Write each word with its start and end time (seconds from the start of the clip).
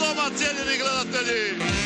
kod 0.00 0.16
vas 0.16 0.16
doma, 0.16 0.30
cijenjeni 0.38 1.79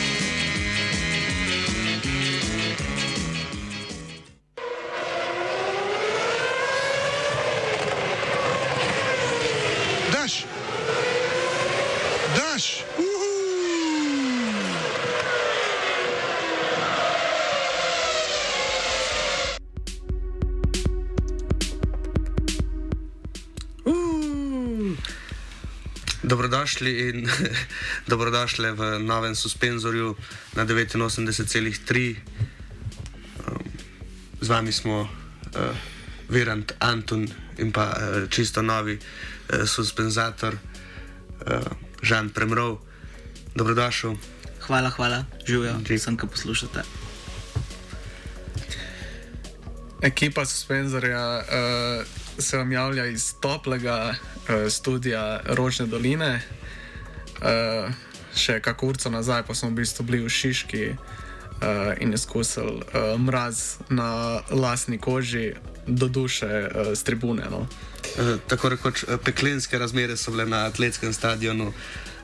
Dobrodošli 26.65 27.09
in 27.09 27.29
dobrodošli 28.09 28.73
v 28.73 28.99
novem 29.05 29.37
suspenzorju 29.37 30.17
na 30.57 30.65
89,3. 30.65 32.17
Um, 33.45 33.61
Z 34.41 34.49
vami 34.49 34.73
smo 34.73 35.05
uh, 35.05 35.09
Virant 36.33 36.73
Anton 36.81 37.29
in 37.61 37.69
pa 37.69 37.93
uh, 37.93 38.25
čisto 38.33 38.65
novi 38.65 38.97
uh, 38.97 39.69
suspenzator 39.69 40.57
uh, 40.57 41.69
Žan 42.01 42.33
Premrov. 42.33 42.81
Dobrodošel. 43.53 44.17
Hvala, 44.65 44.89
hvala, 44.89 45.29
živijo, 45.45 45.85
Ži. 45.85 45.99
sem, 46.01 46.17
ki 46.17 46.27
poslušate. 46.33 46.81
Ekipa 50.01 50.49
Suspenzorja 50.49 51.45
uh, 51.45 52.24
se 52.39 52.57
vam 52.57 52.73
javlja 52.73 53.07
iz 53.07 53.35
toplega 53.41 54.15
uh, 54.15 54.71
studia 54.71 55.41
Rožne 55.45 55.87
doline. 55.87 56.41
Uh, 57.43 57.95
še 58.35 58.59
kako 58.61 58.87
urco 58.87 59.11
nazaj, 59.11 59.43
pa 59.47 59.55
smo 59.55 59.71
v 59.71 59.83
bistvu 59.83 60.05
bili 60.05 60.23
v 60.25 60.31
Šiški 60.31 60.85
uh, 60.91 61.95
in 62.01 62.15
izkusili 62.15 62.83
uh, 62.83 63.15
mraz 63.21 63.79
na 63.89 64.41
lasni 64.51 64.99
koži, 64.99 65.55
do 65.87 66.09
duše 66.09 66.47
uh, 66.47 66.93
z 66.95 67.03
tribune. 67.05 67.45
No. 67.51 67.67
Uh, 68.19 68.39
tako 68.49 68.75
rekoč 68.75 69.05
uh, 69.05 69.19
peklenske 69.25 69.79
razmere 69.79 70.17
so 70.17 70.31
bile 70.35 70.47
na 70.47 70.65
atletskem 70.67 71.13
stadionu 71.13 71.73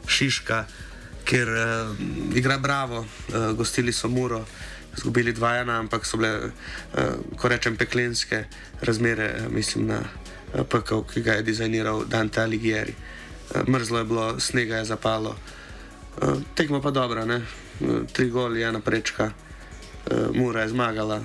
Šiška, 0.07 0.65
kjer 1.25 1.49
uh, 1.49 2.37
igra 2.37 2.59
Bravo, 2.59 3.05
uh, 3.05 3.53
gostili 3.57 3.93
so 3.93 4.09
Muro, 4.09 4.45
izgubili 5.01 5.33
2-1, 5.33 5.73
ampak 5.79 6.05
so 6.07 6.21
bile, 6.21 6.53
uh, 6.53 7.17
ko 7.37 7.49
rečem, 7.49 7.77
peklenske 7.77 8.45
razmere, 8.85 9.33
uh, 9.41 9.49
mislim 9.53 9.87
na 9.87 10.03
uh, 10.05 10.61
PKO, 10.69 11.03
ki 11.09 11.25
ga 11.25 11.39
je 11.41 11.47
dizajniral 11.49 12.05
Dante 12.05 12.43
Alighieri. 12.45 12.95
Mrzlo 13.69 13.99
je 13.99 14.05
bilo, 14.05 14.41
snega 14.41 14.77
je 14.77 14.85
zapalo. 14.85 15.35
Tekma 16.55 16.79
pa 16.81 16.91
dobra, 16.95 17.25
ne? 17.25 17.41
Tri 18.13 18.29
goli, 18.31 18.63
ena 18.63 18.79
prečka, 18.81 19.33
Mura 20.35 20.63
je 20.63 20.69
zmagala. 20.69 21.19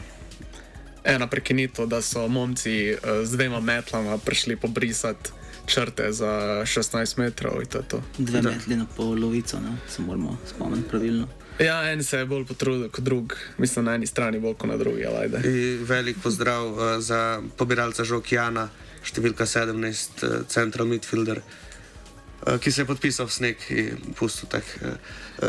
Ena 1.04 1.28
prekinitev, 1.28 1.86
da 1.86 2.02
so 2.02 2.28
momci 2.28 2.98
z 3.24 3.38
dvema 3.38 3.60
metlama 3.60 4.18
prišli 4.18 4.56
pobrisati 4.56 5.30
črte 5.66 6.12
za 6.12 6.62
16 6.66 7.18
metrov 7.18 7.62
in 7.62 7.68
to 7.68 7.78
je 7.78 7.84
to. 7.88 8.02
Dve 8.18 8.42
metli 8.42 8.76
na 8.76 8.86
polovico, 8.98 9.60
ne? 9.60 9.78
se 9.90 10.02
moramo 10.02 10.38
spomniti 10.46 10.90
pravilno. 10.90 11.28
Ja, 11.60 11.92
en 11.92 12.04
se 12.04 12.18
je 12.18 12.26
bolj 12.26 12.44
potrudil 12.46 12.90
kot 12.92 13.04
drug, 13.04 13.34
mislim 13.58 13.86
na 13.86 13.94
eni 13.96 14.08
strani 14.08 14.40
bolj 14.40 14.58
kot 14.60 14.70
na 14.70 14.78
drugi, 14.78 15.06
ali 15.06 15.18
ajde. 15.18 15.40
In 15.48 15.86
velik 15.88 16.18
pozdrav 16.24 16.68
uh, 16.68 16.80
za 17.00 17.42
pobiralca 17.58 18.04
Žokijana, 18.04 18.68
številka 19.08 19.48
17, 19.48 20.26
uh, 20.28 20.34
central 20.52 20.90
midfielder, 20.92 21.40
uh, 21.40 22.58
ki 22.60 22.72
se 22.72 22.84
je 22.84 22.90
podpisal 22.90 23.32
v 23.32 23.36
sneg 23.38 23.64
in 23.72 24.18
pustil 24.20 24.52
tak, 24.52 24.68
uh, 24.82 25.00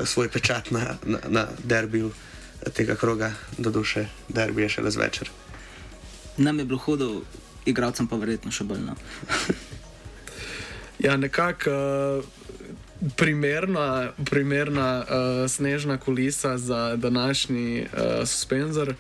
svoj 0.07 0.31
pečat 0.31 0.71
na, 0.71 0.95
na, 1.03 1.19
na 1.27 1.45
derbiju 1.65 2.13
eh, 2.13 2.71
tega 2.71 2.95
kroga, 2.95 3.33
do 3.59 3.75
duše, 3.75 4.07
derbi 4.29 4.63
je 4.63 4.77
šele 4.79 4.95
zvečer. 4.95 5.31
Nam 6.39 6.63
je 6.63 6.71
bilo 6.71 6.79
hudo, 6.87 7.11
igralcem 7.67 8.07
pa 8.07 8.15
verjetno 8.17 8.55
še 8.55 8.65
bolj. 8.65 8.87
No. 8.87 8.95
Ja, 10.99 11.17
nekako 11.17 11.71
uh, 11.71 12.46
primerna, 13.17 14.13
primerna 14.25 15.05
uh, 15.05 15.51
snežna 15.51 15.99
kulisa 15.99 16.59
za 16.59 16.97
današnji 16.97 17.83
uh, 17.83 17.89
suspenzor, 18.29 18.95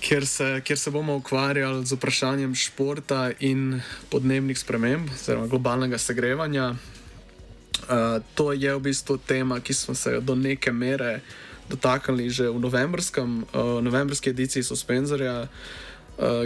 kjer 0.00 0.26
se, 0.26 0.60
kjer 0.64 0.78
se 0.78 0.90
bomo 0.90 1.16
ukvarjali 1.16 1.86
z 1.86 1.92
vprašanjem 1.92 2.54
športa 2.54 3.30
in 3.40 3.80
podnebnih 4.10 4.58
sprememb, 4.58 5.08
oziroma 5.10 5.46
globalnega 5.46 5.98
segrevanja. 5.98 6.70
Uh, 6.70 8.22
to 8.34 8.52
je 8.52 8.74
v 8.74 8.80
bistvu 8.80 9.18
tema, 9.18 9.60
ki 9.60 9.74
smo 9.74 9.94
se 9.94 10.12
jo 10.12 10.20
do 10.20 10.34
neke 10.34 10.72
mere 10.72 11.20
dotaknili 11.68 12.30
že 12.30 12.48
v 12.48 12.58
novembrskem, 12.60 13.42
uh, 13.42 13.82
novembrski 13.82 14.30
ediciji 14.30 14.62
Suspenzorja, 14.62 15.42
uh, 15.42 15.48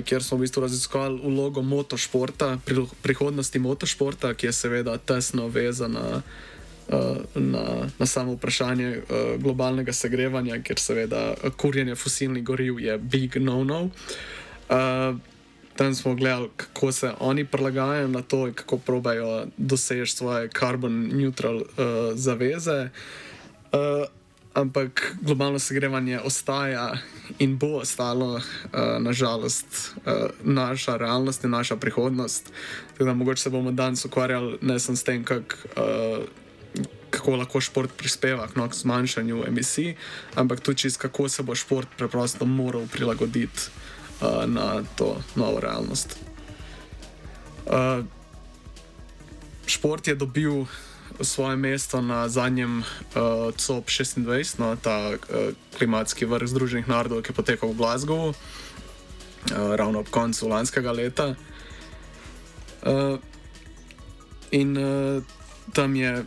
kjer 0.05 0.23
smo 0.23 0.37
v 0.39 0.41
bistvu 0.41 0.63
raziskovali 0.63 1.21
vlogo 1.25 1.63
motošporta, 1.63 2.59
pri, 2.65 2.87
prihodnosti 3.03 3.59
motošporta, 3.59 4.35
ki 4.35 4.47
je 4.47 4.53
seveda 4.53 4.99
tesno 4.99 5.49
vezana 5.49 6.23
uh, 6.23 6.95
na, 7.35 7.65
na 7.99 8.07
samo 8.07 8.33
vprašanje 8.33 8.89
uh, 8.99 9.41
globalnega 9.43 9.93
segrevanja, 9.93 10.61
ker 10.63 10.79
seveda 10.79 11.35
kurjenje 11.57 11.95
fosilnih 11.95 12.45
goriv 12.45 12.81
je 12.81 12.99
big 12.99 13.37
no-no. 13.37 13.89
Tam 15.77 15.95
smo 15.95 16.15
gledali, 16.15 16.49
kako 16.57 16.93
se 16.93 17.13
oni 17.21 17.45
prilagajajo 17.45 18.09
na 18.09 18.23
to, 18.23 18.53
kako 18.55 18.79
probajo 18.79 19.47
doseči 19.57 20.17
svoje 20.17 20.49
carbon 20.59 21.11
neutral 21.13 21.57
uh, 21.57 21.65
zaveze. 22.15 22.89
Uh, 23.73 24.07
ampak 24.55 25.17
globalno 25.21 25.59
segrevanje 25.59 26.21
ostaja 26.21 26.95
in 27.39 27.59
bo 27.59 27.83
ostalo, 27.83 28.39
uh, 28.39 28.43
nažalost, 28.99 29.95
uh, 30.07 30.31
naša 30.43 30.97
realnost 30.97 31.45
in 31.45 31.51
naša 31.51 31.77
prihodnost. 31.77 32.53
Tako 32.93 33.05
da 33.05 33.15
mogoče 33.15 33.43
se 33.43 33.51
bomo 33.51 33.73
danes 33.73 34.05
ukvarjali 34.05 34.59
ne 34.63 34.79
samo 34.79 34.97
s 34.97 35.05
tem, 35.05 35.25
kak, 35.25 35.67
uh, 35.77 36.25
kako 37.11 37.37
lahko 37.37 37.61
šport 37.61 37.91
prispeva 37.97 38.49
no, 38.55 38.69
k 38.69 38.75
zmanjšanju 38.75 39.45
emisij, 39.47 39.95
ampak 40.35 40.61
tudi 40.61 40.79
čist, 40.79 40.97
kako 40.97 41.29
se 41.29 41.43
bo 41.43 41.55
šport 41.55 41.89
preprosto 41.97 42.47
moral 42.47 42.87
prilagoditi 42.93 43.69
uh, 44.21 44.47
na 44.47 44.83
to 44.97 45.17
novo 45.35 45.61
realnost. 45.61 46.19
Uh, 47.67 48.05
šport 49.67 50.09
je 50.09 50.15
dobil 50.15 50.67
svoje 51.21 51.57
mesto 51.57 52.03
na 52.03 52.29
zadnjem 52.29 52.81
uh, 52.81 52.87
COP26, 53.55 54.59
no, 54.59 54.77
ta 54.77 55.15
uh, 55.15 55.55
klimatski 55.79 56.27
vrh 56.27 56.47
Združenih 56.49 56.89
narodov, 56.89 57.23
ki 57.23 57.31
je 57.31 57.39
potekal 57.39 57.71
v 57.71 57.79
Glasgowu, 57.79 58.29
uh, 58.31 58.37
ravno 59.79 60.03
ob 60.03 60.09
koncu 60.11 60.49
lanskega 60.49 60.93
leta. 60.93 61.35
Uh, 62.85 63.19
in 64.51 64.77
uh, 64.77 65.23
tam 65.73 65.97
je 65.97 66.25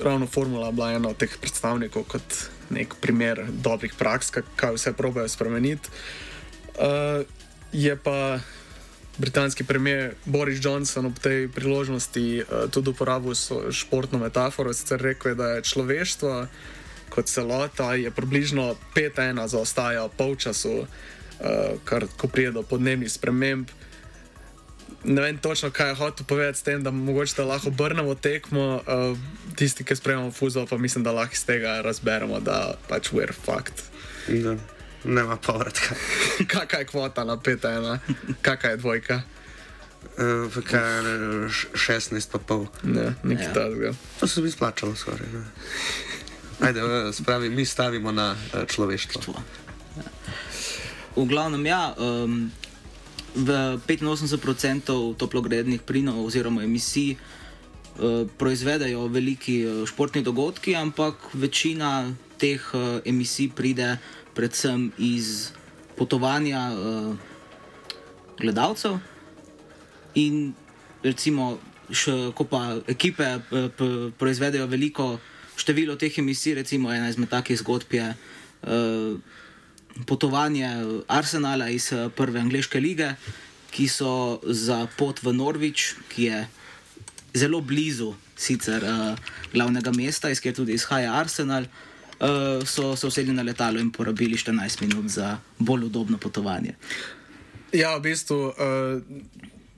ravno 0.00 0.26
formula 0.26 0.72
bila 0.72 0.92
ena 0.92 1.08
od 1.08 1.16
teh 1.16 1.32
predstavnikov 1.40 2.04
kot 2.04 2.26
nek 2.68 2.94
primer 3.00 3.48
dobrih 3.48 3.94
praks, 3.96 4.30
ka- 4.30 4.44
kaj 4.56 4.76
vse 4.76 4.92
probejo 4.92 5.28
spremeniti. 5.28 5.88
Uh, 6.76 7.24
je 7.72 7.96
pa 7.96 8.40
britanski 9.18 9.64
premijer 9.64 10.14
Boris 10.24 10.64
Johnson 10.64 11.06
ob 11.06 11.18
tej 11.18 11.48
priložnosti 11.48 12.42
uh, 12.42 12.70
tudi 12.70 12.90
uporabil 12.90 13.34
športno 13.70 14.18
metaforo, 14.18 14.72
sicer 14.72 15.00
rekel 15.00 15.32
je, 15.32 15.34
da 15.34 15.46
je 15.48 15.62
človeštvo 15.62 16.48
kot 17.08 17.26
celota 17.26 17.94
je 17.94 18.10
približno 18.10 18.76
5-1 18.94 19.46
zaostaja 19.46 20.06
v 20.06 20.14
polčasu, 20.16 20.84
uh, 20.84 20.86
kar 21.84 22.06
ko 22.16 22.28
pride 22.28 22.52
do 22.52 22.62
podnebnih 22.62 23.10
sprememb. 23.10 23.68
ne 25.04 25.22
vem 25.22 25.38
točno, 25.38 25.70
kaj 25.70 25.88
je 25.88 25.94
hotel 25.94 26.26
povedati 26.26 26.58
s 26.58 26.62
tem, 26.62 26.82
da 26.82 26.90
mogoče 26.90 27.34
da 27.36 27.44
lahko 27.44 27.68
obrnemo 27.68 28.14
tekmo. 28.14 28.82
Uh, 28.86 29.18
tisti, 29.56 29.84
ki 29.84 29.96
spremljamo 29.96 30.30
fuzbol, 30.30 30.66
pa 30.66 30.78
mislim, 30.78 31.04
da 31.04 31.12
lahko 31.12 31.34
iz 31.34 31.44
tega 31.46 31.80
razberemo, 31.80 32.40
da 32.40 32.78
pač 32.88 33.10
we're 33.10 33.34
fucked. 33.34 33.82
Da, 34.28 34.54
nema 35.08 35.36
povratka. 35.36 35.96
Kakšna 36.52 36.78
je 36.78 36.84
kvota 36.86 37.24
na 37.24 37.36
5-1, 37.36 37.98
kakšna 38.38 38.70
je 38.70 38.76
dvojka? 38.76 39.16
Uh, 40.14 40.50
kaj, 40.60 40.82
ne, 41.00 41.14
š- 41.48 41.72
16 41.74 42.28
pa 42.28 42.38
pol. 42.38 42.66
Ne, 42.82 43.14
nekaj 43.24 43.44
Ja. 43.44 43.54
takega. 43.54 43.90
To 44.18 44.26
se 44.26 44.42
bi 44.42 44.50
splačalo 44.50 44.94
skoraj. 44.94 45.26
ne. 45.26 45.42
Ajde, 46.60 46.80
eh, 46.80 47.12
spravi, 47.12 47.48
mi 47.48 47.64
stavimo 47.64 48.12
na 48.12 48.34
eh, 48.34 48.66
človeštvo. 48.66 49.34
V 51.16 51.24
glavnem, 51.24 51.62
ja, 51.64 51.94
um, 51.94 52.50
v 53.34 53.48
85% 53.78 54.38
toplogrednih 55.14 55.82
plinov 55.82 56.18
oziroma 56.20 56.62
emisij 56.62 57.14
uh, 57.14 58.26
proizvedejo 58.32 59.06
veliki 59.06 59.56
uh, 59.60 59.82
športni 59.82 60.22
dogodki, 60.22 60.74
ampak 60.74 61.14
večina 61.34 62.06
teh 62.36 62.62
uh, 62.70 63.02
emisij 63.04 63.50
pride 63.50 63.98
predvsem 64.38 64.92
iz 65.02 65.50
potovanja 65.98 66.70
uh, 66.70 67.16
gledalcev 68.38 69.00
in 70.14 70.54
recimo, 71.02 71.58
še, 71.90 72.30
ko 72.38 72.46
pa 72.46 72.78
ekipe 72.90 73.24
eh, 73.24 73.82
proizvedejo 74.18 74.66
veliko 74.70 75.06
število 75.58 75.96
teh 75.98 76.14
emisij, 76.22 76.56
recimo 76.58 76.90
ena 76.94 77.10
izmed 77.10 77.30
takih 77.30 77.58
zgodb 77.58 77.94
je 77.94 78.06
uh, 78.14 79.18
potovanje 80.06 80.68
Arsenala 81.10 81.68
iz 81.70 81.90
prve 82.14 82.42
angleške 82.42 82.82
lige, 82.82 83.12
ki 83.74 83.86
so 83.90 84.38
za 84.42 84.84
pot 84.98 85.22
v 85.22 85.34
Norwich, 85.34 85.94
ki 86.10 86.30
je 86.30 86.40
zelo 87.34 87.62
blizu 87.62 88.12
sicer 88.38 88.82
uh, 88.86 89.14
glavnega 89.54 89.94
mesta, 89.94 90.30
iz 90.30 90.42
kjer 90.42 90.54
tudi 90.58 90.78
izhaja 90.78 91.14
Arsenal, 91.18 91.66
uh, 91.66 91.87
so 92.66 92.96
se 92.96 93.06
usedli 93.06 93.32
na 93.32 93.42
letalo 93.42 93.80
in 93.80 93.92
porabili 93.92 94.36
14 94.36 94.80
minut 94.80 95.06
za 95.06 95.38
bolj 95.58 95.84
udobno 95.84 96.18
potovanje. 96.18 96.74
Ja, 97.72 97.96
v 97.96 98.00
bistvu 98.00 98.36
uh, 98.36 98.54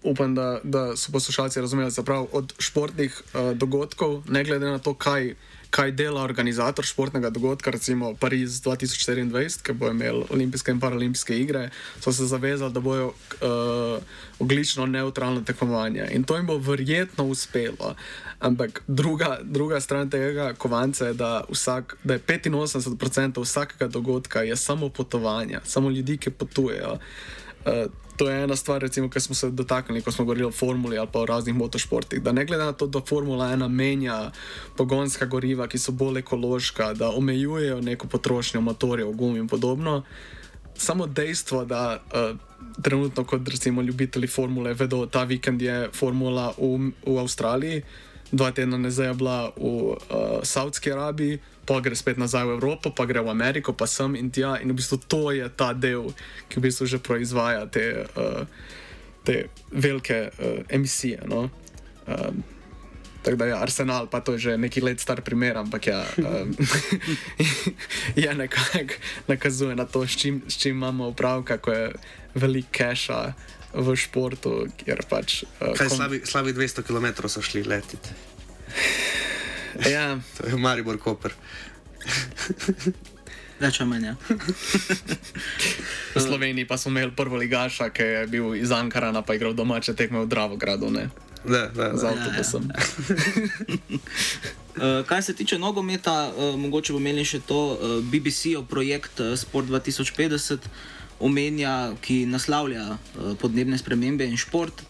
upam, 0.02 0.34
da, 0.34 0.60
da 0.64 0.96
so 0.96 1.12
poslušalci 1.12 1.60
razumeli, 1.60 1.90
da 1.90 2.26
od 2.32 2.54
športnih 2.58 3.22
uh, 3.22 3.56
dogodkov, 3.56 4.22
ne 4.28 4.44
glede 4.44 4.66
na 4.66 4.78
to, 4.78 4.94
kaj, 4.94 5.34
kaj 5.70 5.92
dela 5.92 6.22
organizator 6.22 6.84
športnega 6.84 7.30
dogodka, 7.30 7.70
recimo 7.70 8.14
Pariz 8.14 8.60
2024, 8.62 9.62
ki 9.62 9.72
bo 9.72 9.90
imel 9.90 10.24
olimpijske 10.30 10.74
in 10.74 10.80
paralimpijske 10.80 11.38
igre, 11.38 11.70
so 12.00 12.12
se 12.12 12.26
zavezali, 12.26 12.72
da 12.72 12.80
bojo 12.80 13.06
uh, 13.06 14.02
oglično 14.38 14.86
neutralno 14.86 15.40
tekmovanje. 15.40 16.08
In 16.10 16.24
to 16.24 16.36
jim 16.36 16.46
bo 16.46 16.58
verjetno 16.58 17.24
uspelo. 17.24 17.94
Ampak 18.40 18.82
druga, 18.88 19.38
druga 19.42 19.80
stran 19.80 20.10
tega 20.10 20.54
kovanca 20.54 21.06
je, 21.06 21.14
da, 21.14 21.44
vsak, 21.50 21.96
da 22.04 22.14
je 22.14 22.20
85% 22.20 23.42
vsakega 23.42 23.88
dogodka 23.88 24.42
je 24.42 24.56
samo 24.56 24.88
potovanja, 24.88 25.60
samo 25.64 25.90
ljudi, 25.90 26.16
ki 26.16 26.30
potujejo. 26.30 26.98
Uh, 27.66 27.90
to 28.20 28.28
je 28.28 28.44
ena 28.44 28.56
stvar, 28.56 28.82
recimo, 28.82 29.08
ki 29.10 29.20
smo 29.20 29.34
se 29.34 29.50
dotaknili, 29.50 30.02
ko 30.02 30.12
smo 30.12 30.24
govorili 30.24 30.46
o 30.46 30.50
formuli 30.52 30.98
ali 30.98 31.08
pa 31.12 31.20
o 31.20 31.26
raznih 31.26 31.54
motošportih. 31.54 32.22
Da 32.22 32.32
ne 32.32 32.44
glede 32.44 32.64
na 32.64 32.72
to, 32.72 32.86
da 32.86 33.00
Formula 33.00 33.46
1 33.48 33.68
menja 33.68 34.30
pogonska 34.76 35.26
goriva, 35.26 35.68
ki 35.68 35.78
so 35.78 35.92
bolj 35.92 36.18
ekološka, 36.18 36.92
da 36.94 37.08
omejujejo 37.10 37.80
neko 37.80 38.08
potrošnjo 38.08 38.60
motorjev, 38.60 39.12
gum 39.12 39.36
in 39.36 39.48
podobno. 39.48 40.02
Samo 40.76 41.06
dejstvo, 41.06 41.64
da 41.64 42.02
uh, 42.12 42.36
trenutno, 42.82 43.24
kot 43.24 43.48
recimo 43.48 43.82
ljubitelji 43.82 44.28
formule, 44.28 44.74
vedo, 44.74 45.06
ta 45.06 45.24
vikend 45.24 45.62
je 45.62 45.88
formula 45.92 46.52
v, 46.58 46.92
v 47.06 47.18
Avstraliji, 47.18 47.82
dva 48.32 48.50
tedna 48.52 48.78
nazaj 48.78 49.06
je 49.06 49.14
bila 49.14 49.52
v 49.56 49.64
uh, 49.64 49.96
Saudski 50.42 50.92
Arabiji, 50.92 51.40
pa 51.70 51.78
gre 51.78 51.94
spet 51.94 52.18
nazaj 52.18 52.50
v 52.50 52.58
Evropo, 52.58 52.90
pa 52.90 53.06
gre 53.06 53.22
v 53.22 53.30
Ameriko, 53.30 53.70
pa 53.70 53.86
sem 53.86 54.18
in 54.18 54.34
tja. 54.34 54.58
In 54.58 54.74
v 54.74 54.82
bistvu 54.82 54.98
to 55.06 55.30
je 55.30 55.46
ta 55.54 55.70
del, 55.70 56.10
ki 56.50 56.58
v 56.58 56.66
bistvu 56.66 56.90
že 56.90 56.98
proizvaja 56.98 57.70
te, 57.70 58.10
uh, 58.18 58.42
te 59.22 59.46
velike 59.70 60.34
uh, 60.34 60.66
emisije. 60.66 61.22
No? 61.30 61.46
Um, 62.10 62.42
Tako 63.20 63.36
da 63.36 63.44
je 63.44 63.52
Arsenal, 63.52 64.08
pa 64.08 64.24
to 64.24 64.32
je 64.32 64.38
že 64.38 64.52
neki 64.56 64.80
let 64.80 64.96
star 64.96 65.20
primer, 65.20 65.52
ampak 65.60 65.92
ja, 65.92 66.08
um, 66.24 66.56
je 68.24 68.32
nekako 68.34 68.96
nakazuje 69.28 69.76
na 69.76 69.84
to, 69.84 70.08
s 70.08 70.16
čim, 70.16 70.40
s 70.48 70.56
čim 70.56 70.80
imamo 70.80 71.12
opravka, 71.12 71.60
ko 71.60 71.68
je 71.68 71.92
veliko 72.32 72.72
keša 72.72 73.36
v 73.76 73.86
športu, 73.92 74.72
kjer 74.72 75.04
pač. 75.04 75.44
Uh, 75.60 75.76
Kaj 75.76 75.92
slabi, 76.00 76.24
slabi 76.24 76.56
200 76.56 76.80
km 76.80 77.28
so 77.28 77.44
šli 77.44 77.60
letiti. 77.68 78.08
Ja, 79.94 80.18
To 80.36 80.46
je 80.46 80.56
Maribor 80.56 80.98
Koper. 80.98 81.32
Več 83.60 83.80
ali 83.80 83.90
manj. 83.90 84.06
Ja. 84.08 84.14
v 86.16 86.20
Sloveniji 86.20 86.64
pa 86.64 86.80
smo 86.80 86.90
imeli 86.90 87.12
prvo 87.12 87.36
ligaša, 87.36 87.90
ki 87.92 88.02
je 88.02 88.26
bil 88.26 88.54
iz 88.56 88.72
Ankarana, 88.72 89.20
pa 89.22 89.32
je 89.32 89.40
igral 89.42 89.52
domače 89.52 89.92
tekme 89.92 90.24
v 90.24 90.28
Dravogradu, 90.28 90.88
ne 90.90 91.10
Da, 91.44 91.68
da, 91.72 91.96
z 91.96 92.02
da. 92.02 92.08
avtobusom. 92.08 92.70
Uh, 94.70 95.04
kar 95.06 95.22
se 95.22 95.34
tiče 95.34 95.58
nogometa, 95.58 96.32
uh, 96.32 96.54
mogoče 96.54 96.92
bomo 96.94 97.02
imeli 97.02 97.24
še 97.26 97.40
to 97.44 97.58
uh, 97.74 97.96
BBC-ov 98.06 98.68
projekt 98.70 99.18
uh, 99.20 99.34
Sport 99.36 99.66
2050, 99.66 100.68
omenja, 101.20 101.90
ki 102.00 102.22
naslavlja 102.30 102.84
uh, 102.94 103.34
podnebne 103.36 103.76
spremembe 103.76 104.24
in 104.24 104.38
šport. 104.40 104.84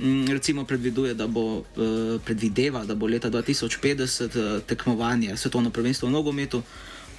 Mm, 0.00 0.28
recimo 0.28 0.64
predviduje, 0.64 1.14
da 1.14 1.26
bo, 1.26 1.56
uh, 1.56 1.64
predvideva, 2.24 2.84
da 2.84 2.94
bo 2.94 3.06
leta 3.06 3.30
2050 3.30 4.24
uh, 4.24 4.62
tekmovanje 4.62 5.36
svetovno 5.36 5.70
prvenstvo 5.70 6.08
v 6.08 6.12
nogometu 6.12 6.62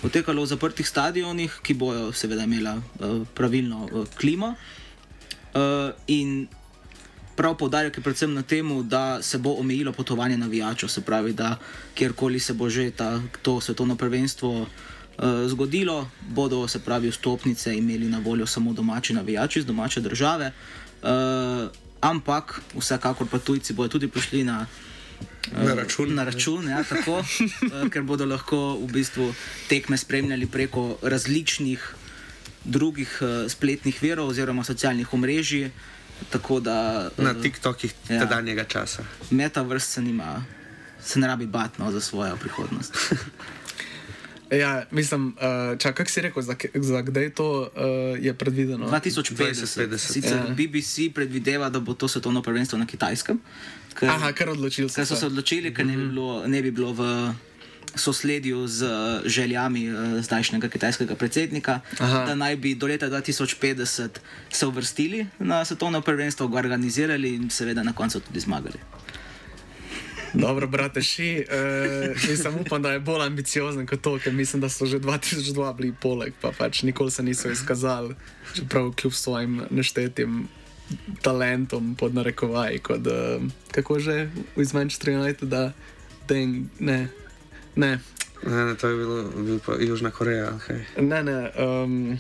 potekalo 0.02 0.44
v 0.44 0.46
zaprtih 0.46 0.88
stadionih, 0.88 1.60
ki 1.64 1.74
bojo 1.74 2.12
seveda 2.14 2.44
imela 2.44 2.78
uh, 2.78 3.26
pravilno 3.34 4.06
klimo. 4.18 4.54
In 6.08 6.48
prav 7.36 7.56
poudarek 7.58 7.98
je 7.98 8.04
predvsem 8.04 8.34
na 8.34 8.44
tem, 8.46 8.68
da 8.86 9.24
se 9.26 9.38
bo 9.38 9.56
omejilo 9.58 9.92
potovanje 9.92 10.38
navijačev, 10.38 10.90
se 10.90 11.02
pravi, 11.02 11.34
da 11.34 11.58
kjerkoli 11.96 12.40
se 12.40 12.54
bo 12.54 12.70
že 12.70 12.92
ta, 12.92 13.22
to 13.42 13.62
svetovno 13.62 13.96
prvenstvo 13.96 14.68
zgodilo, 15.48 16.10
bodo 16.30 16.68
se 16.68 16.80
pravi 16.80 17.10
vstopnice 17.10 17.74
imeli 17.78 18.06
na 18.06 18.20
voljo 18.20 18.46
samo 18.46 18.74
domači 18.74 19.14
navijači 19.14 19.60
iz 19.60 19.66
domače 19.66 20.02
države. 20.02 20.52
Uh, 21.02 21.74
ampak 22.00 22.62
vsekakor 22.74 23.28
pa 23.28 23.40
tujci 23.40 23.74
bodo 23.74 23.90
tudi 23.90 24.08
prišli 24.08 24.44
na. 24.44 24.66
eh, 25.50 25.64
Na 25.64 25.74
račun. 25.74 26.14
Na 26.14 26.24
račun 26.24 26.68
ja, 26.68 26.84
tako, 26.84 27.24
eh, 27.74 27.90
ker 27.90 28.02
bodo 28.04 28.26
lahko 28.26 28.58
v 28.78 28.88
bistvu 28.88 29.34
tekme 29.68 29.98
spremljali 29.98 30.46
preko 30.46 30.98
različnih 31.02 31.82
drugih 32.64 33.20
uh, 33.22 33.28
spletnih 33.48 33.96
virov 33.98 34.28
oziroma 34.28 34.64
socialnih 34.64 35.08
omrežij. 35.10 35.72
Tako 36.30 36.60
da 36.60 37.08
Na 37.16 37.32
eh, 37.32 37.42
TikTokih 37.42 37.94
Ja. 38.10 38.20
tedanjega 38.20 38.64
časa. 38.64 39.04
Metaverse 39.30 39.88
se 39.88 40.02
nima, 40.02 40.44
se 41.00 41.20
ne 41.20 41.28
rabi 41.28 41.46
batno 41.46 41.92
za 41.92 42.02
svojo 42.02 42.36
prihodnost. 42.36 42.98
Ja, 44.52 44.86
mislim, 44.92 45.28
uh, 45.28 45.78
čakaj, 45.80 45.94
kak 45.94 46.10
si 46.10 46.22
rekel, 46.22 46.42
za, 46.42 46.56
za 46.76 47.02
kdaj 47.02 47.30
to 47.30 47.62
uh, 47.62 48.24
je 48.24 48.34
predvideno? 48.34 48.88
2050. 48.88 49.36
2050. 49.36 49.98
Sicer 49.98 50.38
Ja. 50.38 50.54
BBC 50.54 51.14
predvideva, 51.14 51.70
da 51.70 51.80
bo 51.80 51.94
to 51.94 52.08
svetovno 52.08 52.42
prvenstvo 52.42 52.80
na 52.80 52.86
kitajskem. 52.86 53.40
Ker, 54.00 54.10
Aha, 54.10 54.32
kar 54.32 54.50
odločili 54.50 54.90
ker 54.90 55.06
so 55.06 55.16
se 55.16 55.26
odločili, 55.26 55.74
ker 55.74 55.86
ne 55.86 55.98
bi 55.98 56.08
bilo, 56.08 56.48
ne 56.48 56.62
bi 56.62 56.72
bilo 56.72 56.94
v 56.94 57.34
sosledju 57.96 58.68
z 58.68 58.84
eh, 58.84 59.22
željami 59.26 59.86
eh, 59.88 60.22
zdajšnjega 60.22 60.70
kitajskega 60.70 61.16
predsednika, 61.16 61.80
Aha. 62.00 62.26
da 62.26 62.36
naj 62.36 62.56
bi 62.56 62.76
do 62.76 62.88
leta 62.88 63.10
2050 63.10 64.10
se 64.50 64.66
uvrstili 64.66 65.28
na 65.40 65.66
svetovno 65.66 66.02
prvenstvo, 66.02 66.48
ga 66.48 66.58
organizirali 66.58 67.36
in 67.36 67.50
seveda 67.50 67.84
na 67.84 67.94
koncu 67.94 68.20
tudi 68.20 68.40
zmagali. 68.40 68.80
Dobro, 70.34 70.68
brate, 70.68 71.02
ši. 71.02 71.46
Uh, 71.50 72.30
mislim, 72.30 72.60
upam, 72.62 72.82
da 72.82 72.92
je 72.92 73.00
bolj 73.00 73.26
ambiciozen 73.26 73.88
kot 73.88 74.02
to, 74.02 74.18
ker 74.20 74.34
mislim, 74.34 74.62
da 74.62 74.70
so 74.70 74.86
že 74.86 75.00
2002 75.00 75.76
bili 75.78 75.94
poleg, 76.02 76.34
pa 76.42 76.52
pač 76.58 76.84
nikoli 76.84 77.12
se 77.12 77.24
niso 77.24 77.52
izkazali, 77.52 78.16
čeprav 78.56 78.92
kljub 78.92 79.14
svojim 79.14 79.62
neštetim 79.70 80.48
talentom 81.22 81.96
pod 81.96 82.16
narekovaji, 82.16 82.80
kot 82.80 83.08
uh, 83.08 83.44
kako 83.72 84.00
že 84.00 84.30
v 84.56 84.66
United, 85.08 85.50
da 85.50 85.72
deng, 86.28 86.68
ne, 86.80 87.08
ne. 87.76 88.00
Ne, 88.44 88.66
ne, 88.66 88.76
to 88.76 88.88
je 88.88 88.96
bilo, 88.96 89.24
bil 89.36 89.60
pa 89.66 89.74
Južna 89.80 90.12
Koreja. 90.12 90.52
Okay. 90.52 91.02
Ne, 91.02 91.24
ne, 91.24 91.52
um, 91.84 92.20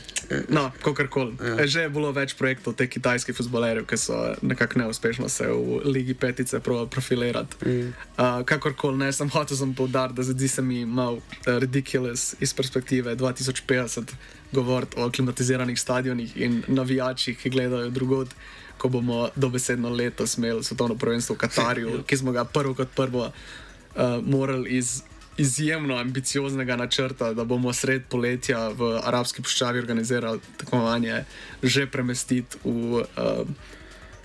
no, 0.49 0.71
kakorkoli. 0.81 1.35
Ja. 1.41 1.47
Ja. 1.47 1.67
Že 1.67 1.81
je 1.81 1.89
bilo 1.89 2.11
več 2.11 2.33
projektov 2.37 2.75
teh 2.77 2.89
kitajskih 2.89 3.35
futbolerjev, 3.37 3.85
ki 3.87 3.97
so 4.01 4.17
nekako 4.41 4.81
neuspešno 4.81 5.29
se 5.29 5.47
v 5.47 5.81
Ligi 5.85 6.13
Petice 6.13 6.59
probali 6.59 6.89
profilirati. 6.89 7.61
Mm. 7.65 7.93
Uh, 8.17 8.41
kakorkoli, 8.45 8.97
ne, 8.97 9.11
sem 9.13 9.29
hotel 9.29 9.57
sem 9.57 9.73
poudariti, 9.73 10.17
da 10.17 10.27
zdi 10.27 10.47
se 10.47 10.61
mi 10.61 10.85
malo 10.85 11.21
uh, 11.21 11.57
ridiculous 11.61 12.35
iz 12.39 12.53
perspektive 12.53 13.15
2050 13.15 14.13
govoriti 14.51 14.99
o 14.99 15.11
klimatiziranih 15.11 15.79
stadionih 15.79 16.37
in 16.37 16.63
navijačih, 16.67 17.37
ki 17.37 17.49
gledajo 17.49 17.89
drugod. 17.89 18.33
ko 18.77 18.89
bomo 18.89 19.29
dobesedno 19.35 19.89
letos 19.89 20.37
imeli 20.37 20.63
svetovno 20.63 20.95
prvenstvo 20.95 21.35
v 21.35 21.37
Katarju, 21.37 22.03
ki 22.05 22.17
smo 22.17 22.31
ga 22.31 22.43
prvo 22.45 22.75
kot 22.77 22.87
prvo 22.95 23.25
uh, 23.25 24.21
morali 24.21 24.77
iz 24.77 25.01
izjemno 25.37 25.95
ambicioznega 25.97 26.75
načrta, 26.75 27.33
da 27.33 27.43
bomo 27.43 27.73
sred 27.73 28.05
poletja 28.09 28.67
v 28.69 28.97
arabski 29.03 29.41
puščavi 29.41 29.79
organizirali 29.79 30.39
tekmovanje, 30.57 31.23
že 31.63 31.85
premestiti 31.87 32.57
v 32.63 33.01
uh, 33.01 33.47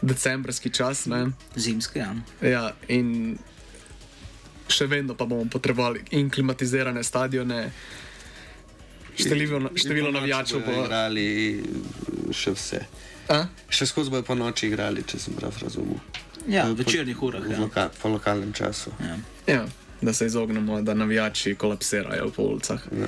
decembrski 0.02 0.70
čas. 0.70 1.06
Ne? 1.06 1.26
Zimski, 1.56 1.98
ja. 1.98 2.14
Ja, 2.40 2.64
in 2.88 3.36
še 4.72 4.86
vedno 4.88 5.14
pa 5.14 5.26
bomo 5.28 5.44
potrebovali 5.50 6.04
in 6.16 6.30
klimatizirane 6.30 7.04
stadione. 7.04 7.70
Število, 9.12 9.68
število 9.76 10.10
navijačev 10.10 10.62
bo. 10.64 10.72
igrali 10.84 11.26
še 12.32 12.54
vse. 12.56 12.80
A? 13.28 13.44
Še 13.68 13.86
skozi 13.86 14.10
bojo 14.10 14.24
po 14.24 14.34
noči 14.34 14.70
igrali, 14.70 15.04
če 15.04 15.20
sem 15.20 15.36
prav 15.36 15.58
razumel. 15.60 16.00
Ja, 16.48 16.64
v 16.72 16.80
večernih 16.80 17.20
urah. 17.22 17.44
V 17.44 17.52
Ja. 17.52 17.60
Loka, 17.60 17.90
po 18.00 18.08
lokalnem 18.08 18.52
času. 18.56 18.90
Ja. 18.98 19.18
Ja, 19.46 19.60
da 20.02 20.12
se 20.12 20.26
izognemo, 20.26 20.82
da 20.82 20.94
navijači 20.94 21.54
kolapsirajo 21.54 22.30
po 22.36 22.42
ulicah. 22.42 22.80
Ja. 22.98 23.06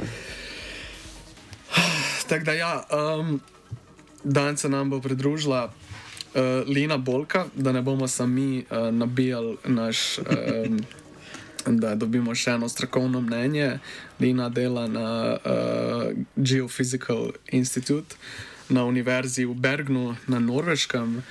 Tako 2.28 2.44
da, 2.44 2.52
ja, 2.52 2.84
um, 3.18 3.40
danes 4.24 4.60
se 4.60 4.68
nam 4.68 4.90
bo 4.90 5.00
pridružila 5.00 5.64
uh, 5.64 6.40
Lina 6.68 6.96
Bolka, 6.96 7.44
da 7.54 7.72
ne 7.72 7.82
bomo 7.82 8.08
sami 8.08 8.64
uh, 8.70 8.94
nabijali 8.94 9.56
naš. 9.64 10.18
Um, 10.18 10.80
Da 11.66 11.94
dobimo 11.94 12.34
še 12.36 12.58
eno 12.58 12.68
strokovno 12.68 13.22
mnenje. 13.24 13.78
Lina 14.20 14.50
dela 14.52 14.82
na 14.84 15.08
uh, 15.32 16.10
Geophysical 16.36 17.30
Institute 17.56 18.16
na 18.68 18.84
Univerzi 18.84 19.46
v 19.48 19.54
Bergnu 19.54 20.16
na 20.28 20.38
Norveškem. 20.44 21.22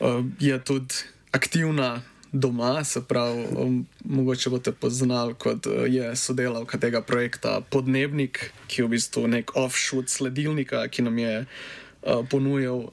Uh, 0.00 0.24
je 0.40 0.56
tudi 0.64 0.94
aktivna 1.36 2.00
doma, 2.32 2.84
se 2.84 3.02
pravi, 3.04 3.46
um, 3.56 3.86
mogoče 4.04 4.50
boste 4.50 4.72
poznali 4.72 5.34
kot 5.34 5.66
uh, 5.66 5.72
je 5.88 6.16
sodelavka 6.16 6.78
tega 6.78 7.02
projekta 7.02 7.60
Podnebnik, 7.60 8.52
ki 8.66 8.82
je 8.82 8.86
v 8.86 8.90
bistvu 8.94 9.26
nek 9.28 9.56
offshoot 9.56 10.08
sledilnika, 10.08 10.86
ki 10.88 11.02
nam 11.02 11.18
je 11.18 11.34
uh, 11.44 12.22
ponujal 12.30 12.90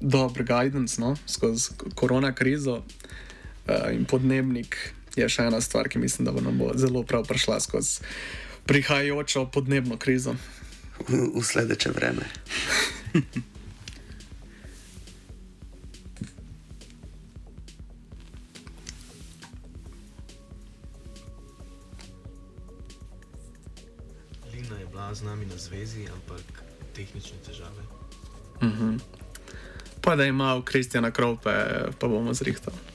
dober 0.00 0.44
guidance 0.44 1.00
no, 1.00 1.16
skozi 1.26 1.72
korona 1.94 2.34
krizo. 2.34 2.82
Uh, 3.64 3.88
in 3.96 4.04
podnebnik 4.04 4.76
je 5.16 5.28
še 5.28 5.48
ena 5.48 5.60
stvar, 5.64 5.88
ki 5.88 5.98
mislim, 5.98 6.28
da 6.28 6.32
bo 6.32 6.44
nam 6.44 6.58
bo 6.58 6.72
zelo 6.76 7.02
prav 7.02 7.24
prišla 7.24 7.60
skozi 7.60 8.04
prihajajočo 8.66 9.46
podnebno 9.52 9.96
krizo. 9.96 10.36
V, 11.08 11.40
v 11.40 11.42
sledeče 11.44 11.90
vreme. 11.90 12.28
z 25.14 25.22
nami 25.22 25.46
na 25.46 25.56
zvezi, 25.56 26.06
ampak 26.10 26.42
tehnične 26.94 27.38
težave. 27.46 27.82
Pa 30.00 30.16
da 30.16 30.24
ima 30.24 30.54
v 30.54 30.62
Kristjana 30.62 31.10
Krope, 31.10 31.54
pa 31.98 32.06
bomo 32.08 32.34
zrihtali. 32.34 32.93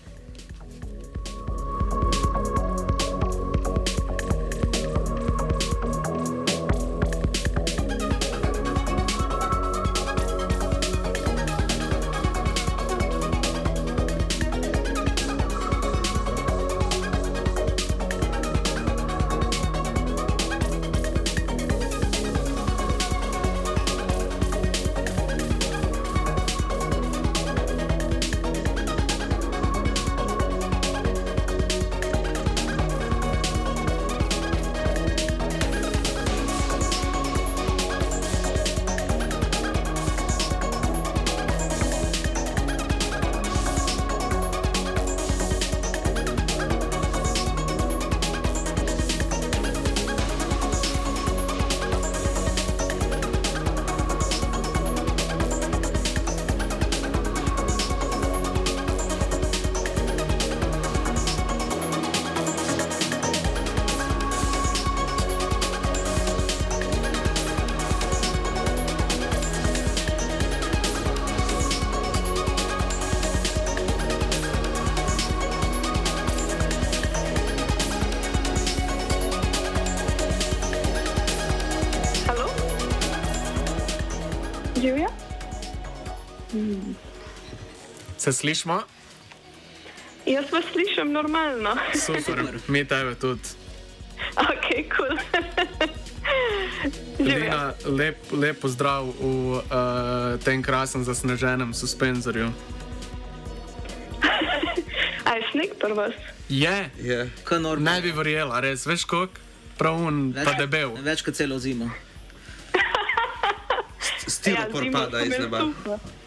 Se 88.19 88.33
slišmo? 88.33 88.81
Jaz 90.25 90.51
vas 90.51 90.65
slišim 90.71 91.11
normalno. 91.11 91.75
Super, 91.95 92.43
mi 92.73 92.85
tebe 92.87 93.15
tudi. 93.15 93.41
ok, 94.35 94.67
kul. 94.95 95.07
Cool. 95.07 95.17
Lep, 97.99 98.17
lep 98.31 98.59
pozdrav 98.61 99.07
v 99.19 99.23
uh, 99.23 99.61
tem 100.43 100.63
krasnem 100.63 101.03
zasneženem 101.03 101.73
suspenzorju. 101.73 102.51
A 105.25 105.29
je 105.35 105.43
sneg 105.51 105.75
pri 105.79 105.93
vas? 105.93 106.15
Je, 106.49 106.89
Je. 106.99 107.29
Ne 107.79 108.01
bi 108.01 108.11
verjela, 108.11 108.59
res, 108.59 108.85
veš 108.87 109.03
koliko? 109.03 109.33
Pravun, 109.77 110.35
pa 110.35 110.53
debel. 110.59 110.91
Več 111.03 111.23
kot 111.23 111.35
celo 111.35 111.59
zimo. 111.59 111.87
Stiropor 114.27 114.83
zima 114.83 114.99
pada 114.99 115.23
sem 115.23 115.31
iz 115.31 115.39
neba. 115.39 115.59
suho. 115.63 116.18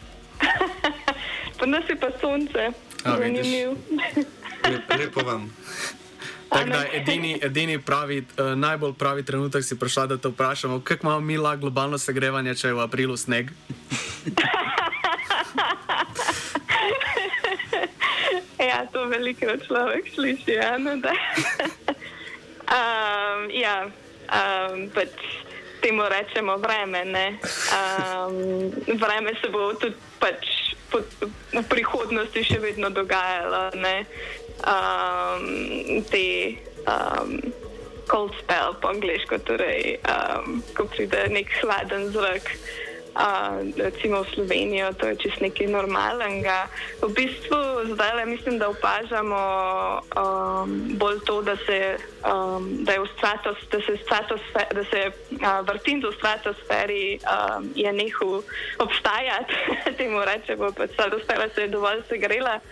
Pri 1.63 1.71
nas 1.71 1.87
je 1.87 1.95
pa 1.95 2.11
sonce. 2.19 2.75
A. 3.07 3.15
Lep, 3.15 4.91
lepo 4.99 5.23
vam. 5.23 5.47
Tako 6.49 6.71
da 6.71 6.85
edini, 6.93 7.39
edini 7.43 7.79
pravi, 7.79 8.19
uh, 8.19 8.27
najbolj 8.59 8.93
pravi 8.99 9.25
trenutek 9.25 9.65
si 9.65 9.79
prišla, 9.79 10.07
da 10.07 10.19
te 10.19 10.29
vprašamo, 10.29 10.81
kako 10.81 11.07
imamo 11.07 11.21
mi 11.21 11.39
lahko 11.39 11.61
globalno 11.61 11.99
segrevanje, 11.99 12.55
če 12.55 12.69
je 12.69 12.75
v 12.75 12.81
aprilu 12.83 13.17
sneg. 13.17 13.51
Ja, 18.63 18.87
to 18.93 19.05
veliko 19.11 19.47
človek 19.67 20.07
sliši. 20.15 20.53
Ja, 20.63 20.79
no, 20.79 20.93
um, 20.95 21.03
ja 23.51 23.87
um, 23.87 23.91
pač 24.95 25.11
temu 25.83 26.03
rečemo 26.09 26.57
vreme. 26.57 27.05
ne. 27.05 27.39
Um, 27.75 28.33
vreme 28.99 29.35
se 29.43 29.49
bo 29.51 29.75
tudi 29.75 29.97
pač 30.19 30.62
v 31.53 31.65
prihodnosti 31.69 32.45
še 32.45 32.59
vedno 32.61 32.91
dogajalo. 32.93 33.73
ne. 33.81 34.05
Um, 34.63 36.05
te 36.07 36.55
um, 36.87 37.41
cold 38.07 38.35
spell 38.43 38.75
po 38.79 38.93
angliško, 38.93 39.39
torej 39.47 39.99
um, 40.05 40.63
ko 40.77 40.87
pride 40.91 41.27
nek 41.33 41.49
hladen 41.63 42.13
zrak. 42.13 42.53
Uh, 43.13 43.69
recimo 43.77 44.25
v 44.25 44.31
Slovenijo, 44.33 44.97
to 44.97 45.05
je 45.13 45.17
čist 45.21 45.45
nekaj 45.45 45.69
normalnega. 45.69 46.65
V 47.05 47.13
bistvu 47.13 47.93
zdaj 47.93 48.13
le 48.17 48.25
mislim, 48.25 48.57
da 48.57 48.73
opažamo 48.73 49.41
um, 50.17 50.97
bolj 50.97 51.21
to, 51.29 51.43
da 51.45 51.57
se, 51.61 52.01
um, 52.25 52.85
da 52.89 52.97
stratos, 53.17 53.61
da 53.69 53.81
se, 53.85 54.01
stratosfe, 54.01 54.65
da 54.73 54.85
se 54.89 55.01
uh, 55.13 55.61
vrtinc 55.61 56.05
v 56.09 56.13
stratosferi 56.17 57.21
um, 57.21 57.69
je 57.77 57.93
nehal 57.93 58.41
obstajati, 58.81 59.55
temu 60.01 60.25
rečemo, 60.25 60.73
pač 60.73 60.97
stratosfera 60.97 61.53
se 61.55 61.69
je 61.69 61.69
dovolj 61.69 62.01
segrela 62.09 62.65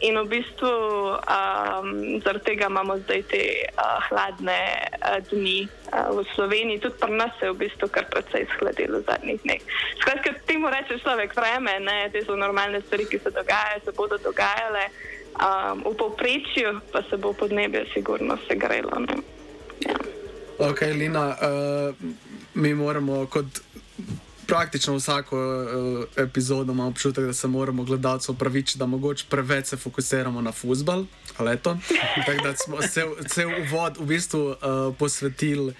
In 0.00 0.18
v 0.20 0.28
bistvu 0.28 0.68
um, 0.68 2.20
zaradi 2.20 2.44
tega 2.44 2.68
imamo 2.68 2.98
zdaj 2.98 3.22
te 3.32 3.42
uh, 3.64 3.96
hladne 4.08 4.60
uh, 5.00 5.16
dni 5.30 5.64
uh, 5.64 6.12
v 6.12 6.24
Sloveniji, 6.34 6.82
tudi 6.84 7.00
pri 7.00 7.16
nas 7.16 7.32
se 7.40 7.48
je 7.48 7.52
v 7.52 7.64
bistvu 7.64 7.88
kar 7.88 8.04
precej 8.12 8.44
shladilo 8.56 9.00
v 9.00 9.08
zadnjih 9.08 9.40
dneh. 9.40 9.62
Skratka, 10.00 10.36
temu 10.44 10.68
reče 10.68 11.00
človek 11.00 11.32
vreme, 11.32 11.80
ne? 11.80 12.12
te 12.12 12.20
so 12.28 12.36
normalne 12.36 12.84
stvari, 12.84 13.08
ki 13.08 13.18
se 13.24 13.32
dogajajo, 13.32 13.84
se 13.84 13.92
bodo 13.96 14.20
dogajale. 14.20 14.84
Um, 15.36 15.84
v 15.84 15.94
povprečju 15.96 16.80
pa 16.92 17.00
se 17.08 17.16
bo 17.16 17.32
podnebje 17.32 17.88
sigurno 17.96 18.36
segrelo. 18.48 18.92
Ja. 19.80 19.96
Ok, 20.58 20.80
Lina, 20.92 21.36
uh, 21.36 21.92
mi 22.54 22.74
moramo 22.74 23.26
kot 23.28 23.64
praktično 24.46 24.94
vsako 24.94 25.36
uh, 25.38 26.04
epizodo 26.16 26.72
imamo 26.72 26.88
občutek, 26.88 27.24
da 27.24 27.32
se 27.32 27.48
moramo 27.48 27.84
gledalcev 27.84 28.34
pravičiti, 28.34 28.78
da 28.78 28.86
mogoče 28.86 29.24
preveč 29.28 29.66
se 29.66 29.76
fokusiramo 29.76 30.40
na 30.40 30.52
futbal. 30.52 31.04
Tako 31.36 32.42
da 32.42 32.56
smo 32.56 32.82
se 32.82 33.04
cel 33.28 33.48
uvod 33.48 33.96
v 33.98 34.04
bistvu 34.06 34.46
uh, 34.48 34.56
posvetili 34.98 35.74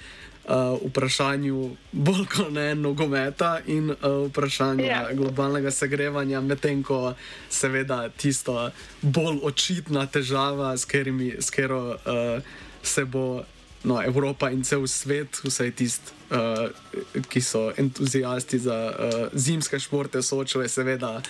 uh, 0.48 0.88
vprašanju 0.88 1.76
bolj 1.92 2.26
kot 2.36 2.50
ne 2.50 2.74
nogometa 2.74 3.60
in 3.66 3.90
uh, 3.90 3.96
vprašanju 4.28 4.84
yeah. 4.84 5.08
Ja. 5.08 5.12
globalnega 5.12 5.70
segrevanja, 5.70 6.40
medtem 6.40 6.82
ko 6.82 7.14
seveda 7.50 8.08
tisto 8.08 8.70
bolj 9.02 9.38
očitna 9.42 10.06
težava, 10.06 10.76
s 10.76 10.84
katero 10.84 11.88
uh, 11.88 12.42
se 12.82 13.04
bo 13.04 13.42
no, 13.86 14.02
Evropa 14.02 14.50
in 14.50 14.64
cel 14.66 14.86
svet, 14.90 15.38
vsaj 15.44 15.70
tisti, 15.78 16.14
uh, 16.34 17.22
ki 17.30 17.40
so 17.40 17.68
entuzijasti 17.78 18.58
za 18.58 18.78
uh, 18.90 19.28
zimske 19.32 19.78
športe, 19.80 20.22
soočajo 20.22 20.68
seveda 20.68 21.20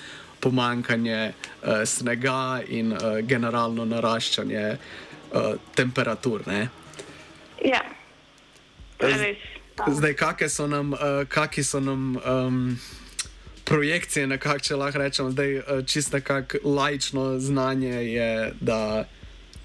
pomankanje 0.40 1.32
uh, 1.32 1.84
snega 1.84 2.62
in 2.68 2.92
uh, 2.92 3.20
generalno 3.20 3.84
naraščanje 3.84 4.64
uh, 4.76 5.52
temperatur. 5.76 6.46
Ne? 6.48 6.68
Ja, 7.64 7.82
res. 9.00 9.36
Zdaj, 9.76 10.14
kakšne 10.16 10.48
so 10.48 10.66
nam, 10.66 10.94
uh, 10.96 11.60
so 11.62 11.80
nam 11.80 12.16
um, 12.16 12.78
projekcije, 13.64 14.26
nekako, 14.26 14.58
če 14.58 14.76
lahko 14.80 14.98
rečemo, 14.98 15.30
zdaj 15.30 15.58
uh, 15.58 15.84
čisto 15.84 16.16
nekako 16.16 16.62
lajčno 16.64 17.38
znanje 17.38 17.92
je, 17.92 18.54
da 18.60 19.04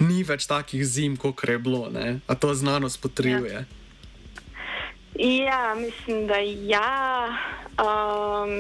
ni 0.02 0.24
več 0.24 0.48
takih 0.50 0.84
zim, 0.86 1.18
kot 1.18 1.44
je 1.48 1.58
bilo. 1.60 1.90
Ne? 1.94 2.20
A 2.28 2.36
to 2.36 2.54
znanost 2.54 3.02
potrjuje? 3.02 3.54
Ja. 3.54 5.30
ja, 5.46 5.76
mislim, 5.76 6.28
da 6.28 6.38
ja. 6.68 7.30
Um, 7.82 8.52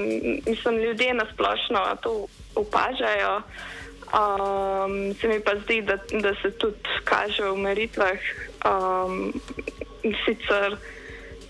mislim, 0.45 0.77
ljudje 0.77 1.13
na 1.13 1.25
splošno 1.33 1.97
to 2.01 2.27
opažajo. 2.55 3.41
Um, 4.11 5.13
se 5.15 5.27
mi 5.27 5.39
pa 5.39 5.55
zdi, 5.63 5.81
da, 5.81 5.95
da 5.95 6.35
se 6.41 6.51
tudi 6.51 6.89
kaže 7.03 7.43
v 7.43 7.57
meritvah. 7.57 8.19
Um, 8.65 9.33
sicer, 10.25 10.75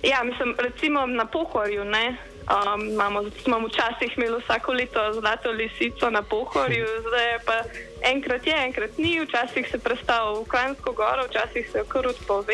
ja, 0.04 0.24
mislim, 0.24 0.56
recimo 0.60 1.06
na 1.06 1.26
pohorju. 1.26 1.84
Ne? 1.86 2.18
Um, 2.42 2.90
imamo, 2.90 3.24
smo 3.44 3.60
včasih 3.68 4.18
imeli 4.18 4.42
vsako 4.44 4.74
leto 4.74 5.14
zlato 5.14 5.52
lisico 5.52 6.10
na 6.10 6.22
pohorju, 6.22 6.86
zdaj 7.08 7.40
pa 7.46 7.64
enkrat 8.04 8.48
je, 8.48 8.56
enkrat 8.66 8.98
ni, 8.98 9.20
včasih 9.22 9.68
se 9.68 9.80
predstavlja 9.80 10.40
v 10.42 10.48
Kranjsko 10.48 10.92
goro, 10.92 11.28
včasih 11.30 11.70
se 11.70 11.84
kar 11.88 12.08
odpove. 12.08 12.54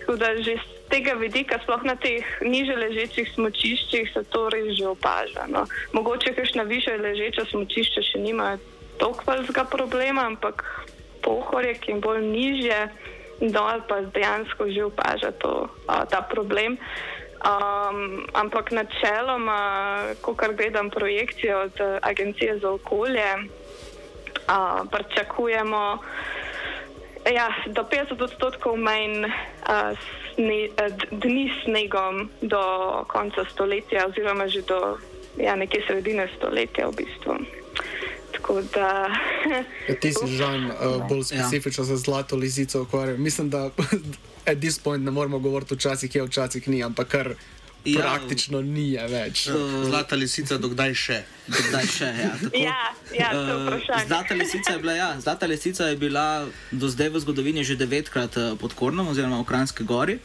Tako 0.00 0.16
da 0.16 0.34
že 0.36 0.56
z 0.58 0.88
tega 0.90 1.14
vidika, 1.14 1.58
sploh 1.62 1.84
na 1.86 1.94
teh 1.96 2.26
niže 2.42 2.74
ležečih 2.76 3.28
smočiščih, 3.34 4.10
se 4.12 4.22
to 4.28 4.48
res 4.50 4.74
že 4.76 4.86
opaža. 4.90 5.46
No. 5.48 5.66
Mogoče 5.92 6.34
kakšna 6.34 6.62
više 6.62 6.96
ležeča 6.98 7.46
smočišča 7.50 8.02
še 8.02 8.18
nima 8.18 8.58
toliko 8.98 9.22
velikega 9.26 9.64
problema, 9.64 10.26
ampak 10.26 10.66
pohorje, 11.22 11.74
ki 11.80 11.94
je 11.94 12.02
bolj 12.02 12.22
nižje, 12.26 12.80
dol 13.40 13.82
pa 13.88 14.02
dejansko 14.14 14.68
že 14.70 14.84
opaža 14.90 15.32
to, 15.38 15.70
a, 15.86 16.04
ta 16.06 16.22
problem. 16.22 16.78
Um, 17.42 18.22
ampak 18.38 18.70
načeloma, 18.70 19.58
ko 20.22 20.34
kar 20.38 20.54
gledam 20.54 20.90
projekcijo 20.94 21.66
od 21.66 21.74
Agencije 22.02 22.58
za 22.62 22.70
okolje, 22.70 23.26
uh, 24.48 24.88
pričakujemo 24.90 25.98
ja, 27.34 27.48
do 27.66 27.82
50 27.82 28.22
odstotkov 28.22 28.76
manj 28.76 29.24
uh, 29.24 29.98
sne, 30.34 30.68
dni 31.10 31.50
s 31.50 31.64
snegom 31.64 32.30
do 32.40 32.62
konca 33.08 33.44
stoletja, 33.52 34.06
oziroma 34.06 34.48
že 34.48 34.62
do 34.62 34.98
ja, 35.38 35.56
neke 35.56 35.82
sredine 35.86 36.28
stoletja 36.36 36.88
v 36.88 36.96
bistvu. 36.96 37.34
Da, 38.74 39.06
ja, 39.88 39.94
ti 40.00 40.10
si 40.10 40.26
žal 40.40 40.66
uh, 40.66 41.06
bolj 41.08 41.30
specifičen 41.30 41.84
ja. 41.84 41.94
za 41.94 41.96
zlato 41.96 42.36
lizico. 42.36 42.86
Mislim, 43.16 43.50
da 43.50 43.70
at 44.50 44.58
this 44.58 44.78
point 44.78 45.04
ne 45.04 45.10
moremo 45.10 45.38
govoriti, 45.38 45.74
včasih 45.74 46.14
je, 46.14 46.22
včasih 46.22 46.68
ni, 46.68 46.82
ampak 46.82 47.08
kar 47.08 47.34
ja, 47.84 48.00
praktično 48.00 48.60
ni 48.62 48.92
več. 49.10 49.46
Uh, 49.50 49.82
zlata 49.86 50.16
lisica, 50.16 50.58
dokdaj 50.58 50.94
še? 50.94 51.18
Dokdaj 51.48 51.88
še 51.90 52.10
ja, 52.20 52.30
ja, 52.54 52.78
ja, 53.16 53.30
uh, 53.34 53.74
zlata, 54.06 54.36
lisica 54.38 54.76
bila, 54.78 54.94
ja, 54.94 55.10
zlata 55.20 55.50
lisica 55.50 55.90
je 55.90 55.98
bila 55.98 56.46
do 56.70 56.88
zdaj 56.88 57.10
v 57.10 57.24
zgodovini 57.26 57.66
že 57.66 57.76
devetkrat 57.80 58.38
uh, 58.38 58.54
pod 58.60 58.76
Kornom 58.78 59.10
oziroma 59.10 59.42
v 59.42 59.48
Kranjski 59.50 59.86
gori. 59.88 60.20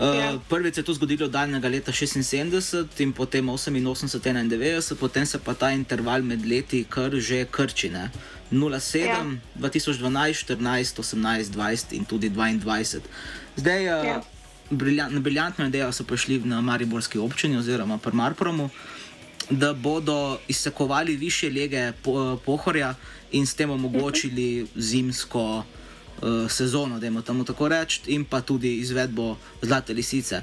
Uh, 0.00 0.16
ja. 0.16 0.32
Prvič 0.48 0.74
se 0.74 0.80
je 0.80 0.88
to 0.88 0.96
zgodilo 0.96 1.28
daljnega 1.28 1.68
leta 1.68 1.92
76 1.92 3.02
in 3.04 3.12
potem 3.12 3.44
88, 3.44 4.16
91, 4.16 4.96
potem 4.96 5.26
se 5.26 5.38
pa 5.38 5.52
ta 5.54 5.70
interval 5.76 6.22
med 6.24 6.46
leti 6.46 6.84
kar 6.88 7.12
že 7.12 7.44
krčine. 7.44 8.08
07, 8.50 9.06
ja. 9.06 9.22
2012, 9.60 10.48
14, 10.48 10.98
18, 10.98 11.52
20 11.52 11.92
in 11.92 12.04
tudi 12.04 12.30
22. 12.30 13.04
Zdaj, 13.56 13.80
uh, 13.84 14.06
ja. 14.06 14.39
Briljant, 14.70 15.14
na 15.14 15.20
briljantno 15.20 15.66
idejo 15.66 15.92
so 15.92 16.04
prišli 16.04 16.38
na 16.38 16.60
Mariborski 16.60 17.18
občini 17.18 17.56
oziroma 17.56 17.98
pri 17.98 18.12
Marpromu, 18.12 18.70
da 19.50 19.72
bodo 19.72 20.38
izsekovali 20.48 21.16
više 21.16 21.50
lege 21.50 21.92
po, 22.02 22.38
pohorja 22.46 22.94
in 23.32 23.46
s 23.46 23.54
tem 23.54 23.70
omogočili 23.70 24.66
zimsko 24.76 25.58
uh, 25.58 26.50
sezono, 26.50 26.98
da 26.98 27.06
imamo 27.06 27.44
tako 27.44 27.68
reči, 27.68 28.00
in 28.06 28.24
pa 28.24 28.40
tudi 28.40 28.76
izvedbo 28.76 29.36
Zlate 29.62 29.94
lisice. 29.94 30.42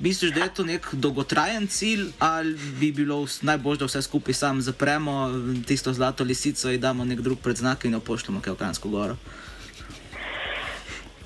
Misliš, 0.00 0.32
da 0.32 0.42
je 0.42 0.54
to 0.54 0.64
nek 0.64 0.94
dolgotrajen 0.94 1.66
cilj, 1.66 2.06
ali 2.18 2.58
bi 2.80 2.92
bilo 2.92 3.26
najbolje, 3.42 3.78
da 3.78 3.84
vse 3.84 4.02
skupaj 4.02 4.34
sam 4.34 4.62
zapremo, 4.62 5.30
tisto 5.66 5.92
zlato 5.92 6.24
lisico 6.24 6.70
in 6.70 6.80
damo 6.80 7.04
nek 7.04 7.20
drug 7.20 7.38
predznak 7.38 7.84
in 7.84 7.92
jo 7.92 8.00
pošljemo 8.00 8.40
v 8.46 8.56
Kranjsko 8.56 8.88
goro? 8.88 9.16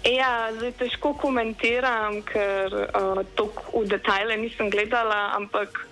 Ja, 0.07 0.53
zdaj 0.55 0.73
težko 0.79 1.16
komentiram, 1.19 2.21
ker 2.23 2.71
uh, 2.71 3.25
to 3.35 3.51
v 3.75 3.87
detajle 3.90 4.37
nisem 4.38 4.71
gledala, 4.71 5.35
ampak 5.35 5.83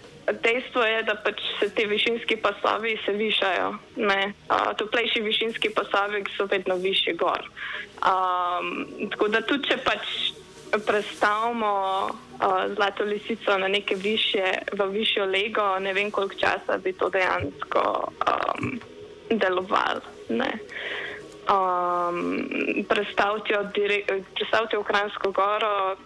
dejstvo 0.43 0.85
je, 0.87 1.03
da 1.03 1.17
pač 1.19 1.43
se 1.59 1.69
ti 1.75 1.87
višinski 1.91 2.37
pasovi 2.37 2.95
se 3.05 3.13
višajo. 3.13 3.75
Uh, 3.99 4.71
toplejši 4.79 5.21
višinski 5.21 5.73
pasovi 5.75 6.23
so 6.37 6.47
vedno 6.47 6.77
višji 6.79 7.17
gor. 7.19 7.43
Um, 8.07 8.87
tako 9.11 9.29
da 9.29 9.43
tudi 9.43 9.69
če 9.69 9.81
pač 9.83 10.07
predstavimo 10.87 11.75
uh, 12.07 12.75
zlato 12.75 13.05
lisico 13.05 13.59
na 13.59 13.69
neke 13.69 13.95
više, 13.95 14.45
v 14.73 14.89
višjo 14.95 15.27
lego, 15.27 15.79
ne 15.79 15.93
vem 15.93 16.11
koliko 16.11 16.39
časa 16.39 16.79
bi 16.79 16.93
to 16.93 17.11
dejansko 17.11 17.83
um, 18.07 18.79
delovalo. 19.31 20.07
Um, 21.45 22.41
predstaviti 22.89 23.53
jo 23.53 24.81
v 24.81 24.85
Kranjsko 24.85 25.33
goro, 25.33 25.97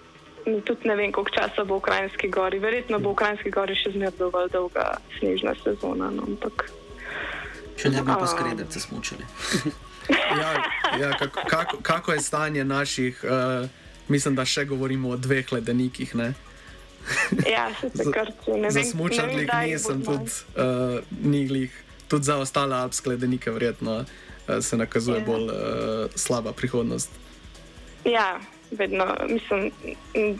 tudi 0.64 0.88
ne 0.88 0.96
vem 0.96 1.12
koliko 1.12 1.30
časa 1.30 1.64
bo 1.64 1.78
v 1.78 1.86
Kranjski 1.86 2.28
gori. 2.28 2.58
Verjetno 2.58 2.98
bo 2.98 3.14
v 3.14 3.22
Kranjski 3.22 3.50
gori 3.54 3.76
še 3.78 3.94
zmeraj 3.94 4.18
dovolj 4.18 4.50
dolga 4.50 4.98
snežna 5.18 5.54
sezona. 5.62 6.10
No, 6.10 6.26
ampak, 6.26 6.66
Če 7.78 7.94
ne 7.94 8.02
bi 8.02 8.10
pa 8.10 8.26
skredence 8.26 8.82
smučali. 8.82 9.22
ja, 10.42 10.50
ja, 10.98 11.10
kako, 11.14 11.46
kako, 11.46 11.76
kako 11.86 12.12
je 12.12 12.20
stanje 12.20 12.64
naših? 12.64 13.22
Uh, 13.22 13.70
mislim, 14.10 14.34
da 14.34 14.42
še 14.42 14.66
govorimo 14.66 15.14
o 15.14 15.16
dveh 15.16 15.52
ledenikih. 15.54 16.16
ja, 17.54 17.70
se 17.78 18.10
krči. 18.10 18.58
Za 18.74 18.82
smučarjih 18.90 19.46
nisem 19.46 20.02
tudi 20.02 20.34
uh, 20.58 20.98
niglih, 21.22 21.70
tudi 22.10 22.26
za 22.26 22.42
ostale 22.42 22.74
alpske 22.74 23.14
ledenike, 23.14 23.54
verjetno 23.54 24.02
uh, 24.02 24.16
se 24.60 24.76
nakazuje 24.76 25.18
ja. 25.18 25.24
bolj 25.24 25.44
uh, 25.44 26.10
slaba 26.14 26.52
prihodnost. 26.52 27.10
Ja, 28.04 28.40
vedno 28.70 29.16
mislim, 29.28 29.70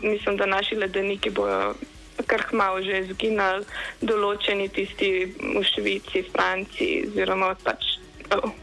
mislim 0.01 0.37
da 0.37 0.45
naši 0.45 0.75
ledeniki 0.75 1.29
bojo. 1.29 1.73
Kar 2.27 2.43
malo 2.51 2.81
že 2.83 2.99
izginili, 2.99 3.63
določeni 4.01 4.67
tisti 4.69 5.31
v 5.39 5.63
Švici, 5.63 6.25
Franciji, 6.33 7.05
oziroma 7.07 7.53
pač 7.63 7.95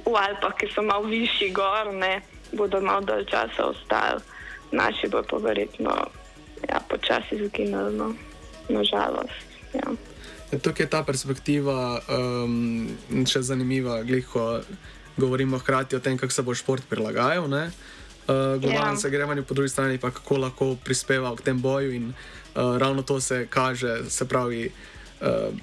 v 0.05 0.13
Alpah, 0.13 0.53
ki 0.61 0.69
so 0.75 0.85
malo 0.85 1.09
višji 1.09 1.51
gor, 1.57 1.89
ne, 1.95 2.21
bodo 2.53 2.81
malo 2.85 3.01
dalj 3.09 3.25
časa 3.33 3.71
ostali 3.73 4.21
naši 4.73 5.09
bo 5.09 5.23
pa 5.31 5.37
verjetno 5.37 5.91
ja, 6.69 6.81
počasi 6.89 7.35
izginili, 7.35 7.97
no. 7.97 8.15
nažalost. 8.69 9.47
Ja. 9.75 9.93
Tukaj 10.59 10.85
je 10.85 10.91
ta 10.91 11.03
perspektiva 11.03 12.01
um, 12.09 12.89
še 13.27 13.43
zanimiva, 13.43 14.03
gliho 14.03 14.61
govorimo 15.17 15.59
hkrati 15.59 15.97
o 15.97 16.01
tem, 16.01 16.19
kako 16.19 16.33
se 16.33 16.43
bo 16.43 16.55
šport 16.55 16.83
prilagajal. 16.89 17.49
Ne? 17.49 17.71
Uh, 18.27 18.61
globalno 18.61 18.93
Ja. 18.93 18.97
segrevanje, 18.97 19.43
po 19.43 19.55
drugi 19.55 19.69
strani 19.69 19.99
pa 19.99 20.11
kako 20.11 20.37
lahko 20.37 20.77
prispeva 20.85 21.37
k 21.37 21.41
tem 21.41 21.61
boju, 21.63 21.93
in 21.95 22.09
uh, 22.09 22.77
ravno 22.79 23.03
to 23.03 23.21
se 23.21 23.47
kaže, 23.51 24.11
se 24.11 24.29
pravi, 24.29 24.71
uh, 25.21 25.55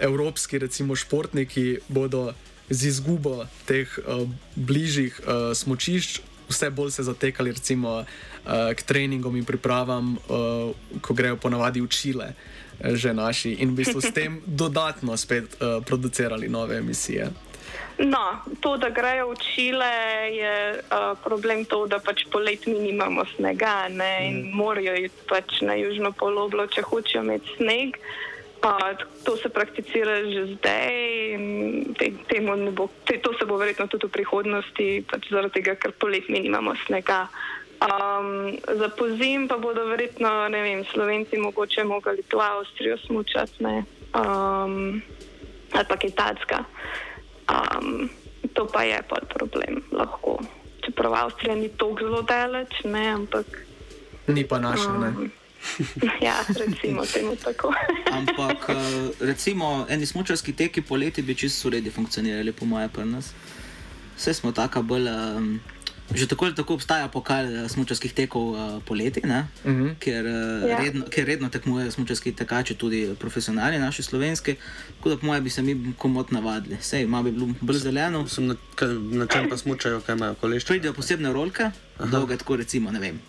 evropski, 0.00 0.58
recimo, 0.58 0.96
športniki 0.96 1.78
bodo 1.88 2.32
z 2.70 2.86
izgubo 2.86 3.46
teh 3.66 3.98
uh, 3.98 4.28
bližjih 4.56 5.20
uh, 5.20 5.54
smočišč 5.54 6.20
vse 6.48 6.70
bolj 6.70 6.90
se 6.90 7.02
zatekali, 7.02 7.52
recimo, 7.52 7.98
uh, 7.98 8.72
k 8.76 8.82
treningom 8.82 9.36
in 9.36 9.44
pripravam, 9.44 10.16
uh, 10.16 10.72
ko 11.00 11.14
grejo 11.14 11.36
ponavadi 11.36 11.80
v 11.80 11.88
Čile. 11.88 12.32
Že 12.78 13.10
naši 13.14 13.58
in 13.58 13.74
v 13.74 13.82
bistvu 13.82 14.00
s 14.00 14.14
tem 14.14 14.38
dodatno 14.62 15.16
spet 15.16 15.58
uh, 15.58 15.82
producirali 15.84 16.48
nove 16.48 16.78
emisije. 16.78 17.30
No, 17.98 18.38
to, 18.60 18.76
da 18.78 18.88
grejo 18.94 19.34
v 19.34 19.42
Čile, 19.42 19.94
je 20.30 20.54
uh, 20.78 21.18
problem 21.18 21.64
to, 21.66 21.86
da 21.90 21.98
pač 21.98 22.30
poleti 22.30 22.70
mi 22.70 22.78
nimamo 22.78 23.26
snega 23.34 23.90
ne, 23.90 24.30
in 24.30 24.36
morajo 24.54 24.94
iti 24.94 25.26
pač 25.26 25.60
na 25.66 25.74
južno 25.74 26.12
poloblo, 26.14 26.66
če 26.70 26.86
hočejo 26.86 27.26
imeti 27.26 27.58
sneg. 27.58 27.98
Uh, 27.98 28.94
to 29.26 29.34
se 29.38 29.50
prakticira 29.50 30.22
že 30.26 30.58
zdaj 30.58 30.94
in 31.34 31.44
te, 31.98 32.10
temu 32.30 32.54
ne 32.54 32.70
bo, 32.70 32.86
te, 33.06 33.18
to 33.18 33.34
se 33.38 33.46
bo 33.46 33.58
verjetno 33.58 33.86
tudi 33.90 34.06
v 34.06 34.14
prihodnosti, 34.14 34.86
pač 35.06 35.30
zaradi 35.30 35.58
tega, 35.58 35.74
ker 35.74 35.90
poleti 35.98 36.30
mi 36.30 36.46
nimamo 36.46 36.78
snega. 36.86 37.26
Um, 37.78 38.58
za 38.62 38.90
pozim 38.94 39.46
pa 39.50 39.58
bodo 39.58 39.86
verjetno, 39.90 40.50
ne 40.50 40.62
vem, 40.62 40.86
Slovenci 40.86 41.38
mogoče 41.38 41.82
mogli 41.86 42.22
to 42.26 42.38
Avstrijo 42.42 42.98
smučati, 42.98 43.62
ne, 43.62 43.82
um, 44.14 45.02
ali 45.74 45.86
pa 45.86 45.96
Kitajska. 45.98 46.62
Um, 47.48 48.10
to 48.54 48.66
pa 48.66 48.82
je 48.82 49.02
pa 49.08 49.16
problem, 49.34 49.82
lahko. 49.92 50.38
Čeprav 50.84 51.14
Avstrija 51.14 51.54
ni 51.54 51.68
tako 51.68 51.96
zelo 52.00 52.22
daleč, 52.22 52.84
ne, 52.84 53.08
ampak 53.08 53.46
Ni 54.28 54.44
pa 54.44 54.58
naša, 54.58 54.92
ne. 54.92 55.08
um, 55.08 55.30
ja, 56.20 56.36
recimo 56.48 57.06
temu 57.06 57.36
tako. 57.36 57.72
Ampak 58.18 58.68
eh, 58.68 59.10
recimo 59.20 59.86
eni 59.88 60.06
smočarski 60.06 60.52
teki 60.52 60.82
poleti 60.82 61.22
bi 61.22 61.34
čisto 61.34 61.68
uredi 61.68 61.90
funkcionirali, 61.90 62.52
po 62.52 62.64
mojem, 62.64 62.90
pri 62.90 63.04
nas. 63.04 63.32
Vse 64.16 64.34
smo 64.34 64.52
tako 64.52 64.82
bolj. 64.82 65.08
Um, 65.08 65.60
Že 66.08 66.26
tako 66.26 66.44
ali 66.44 66.54
tako 66.54 66.74
obstaja 66.74 67.08
pokal 67.08 67.44
eh, 67.46 67.68
smučarskih 67.68 68.12
tekov 68.12 68.42
uh, 68.48 68.58
poleti, 68.82 69.20
uh 69.20 69.28
Mhm. 69.64 69.82
-huh. 69.84 69.94
ker, 69.98 70.24
uh, 70.24 70.70
Ja. 70.70 70.78
redno, 70.78 71.04
ker 71.04 71.26
redno 71.26 71.48
tekmujejo 71.48 71.90
smučarski 71.90 72.32
tekači, 72.32 72.74
tudi 72.74 73.14
profesionalni, 73.18 73.78
naši 73.78 74.02
slovenski. 74.02 74.54
Tako 74.96 75.08
da, 75.08 75.16
po 75.16 75.26
mojem, 75.26 75.44
bi 75.44 75.50
se 75.50 75.62
mi 75.62 75.92
komot 75.98 76.30
navadili. 76.30 76.76
Sej, 76.80 77.06
malo 77.06 77.24
bi 77.24 77.32
bilo 77.32 77.48
bolj 77.60 77.76
zeleno. 77.78 78.28
Sem 78.28 78.46
na, 78.46 78.56
kaj, 78.74 78.88
na 78.88 79.26
čem 79.26 79.48
pa 79.48 79.56
smučajo, 79.56 80.00
kaj 80.00 80.14
imajo 80.14 80.34
kolešče? 80.34 80.66
Pridejo 80.68 80.92
posebne 80.92 81.32
rolke, 81.32 81.70
dolge 82.00 82.36
tako 82.36 82.56
recimo, 82.56 82.90
ne 82.90 83.00
vem, 83.00 83.20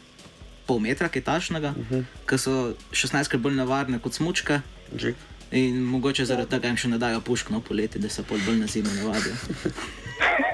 pol 0.65 0.79
metra, 0.79 1.09
kaj 1.09 1.21
tašnega, 1.21 1.73
uh 1.77 1.91
-huh. 1.91 2.03
ki 2.25 2.37
so 2.37 2.73
16krat 2.91 3.37
bolj 3.37 3.55
nevarne 3.55 3.99
kot 3.99 4.13
smučke. 4.13 4.61
Žik. 4.95 5.15
In 5.51 5.81
mogoče 5.83 6.25
zaradi 6.25 6.49
tega 6.49 6.67
jim 6.67 6.77
še 6.77 6.87
ne 6.87 6.97
dajo 6.97 7.21
pušk 7.21 7.49
na 7.49 7.59
poleti, 7.59 7.99
da 7.99 8.09
se 8.09 8.23
pol 8.23 8.37
bolj 8.45 8.57
na 8.57 8.67
zimo 8.67 8.89
ne 8.89 9.03
vadijo. 9.03 9.33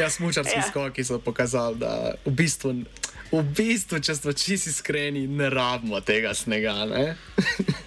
Ja, 0.00 0.10
smučarski 0.10 0.56
Ja. 0.56 0.64
ja. 0.64 0.70
skoki 0.70 1.04
so 1.04 1.18
pokazali, 1.18 1.76
da 1.76 2.14
v 2.24 2.30
bistvu, 2.30 2.74
v 3.32 3.42
bistvu 3.56 4.00
če 4.00 4.14
smo 4.14 4.32
čisti 4.32 4.70
iskreni, 4.70 5.26
ne 5.26 5.50
rabimo 5.50 6.00
tega 6.00 6.34
snega. 6.34 6.72
Ne? 6.88 7.16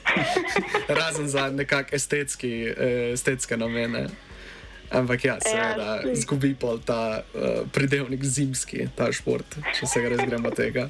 Razen 0.99 1.27
za 1.27 1.49
nekakšne 1.49 1.95
estetski, 1.95 2.53
eh, 2.69 3.13
estetske 3.13 3.57
namene. 3.57 4.07
Ampak 4.93 5.25
ja, 5.25 5.39
seveda, 5.41 6.03
saj. 6.03 6.15
zgubi 6.21 6.53
pol 6.53 6.77
ta 6.85 7.23
uh, 7.25 7.65
pridevnik 7.73 8.21
zimski, 8.21 8.85
ta 8.93 9.09
šport, 9.09 9.57
če 9.73 9.89
se 9.89 10.01
ga 10.03 10.11
res 10.13 10.21
gremo 10.21 10.51
tega. 10.53 10.85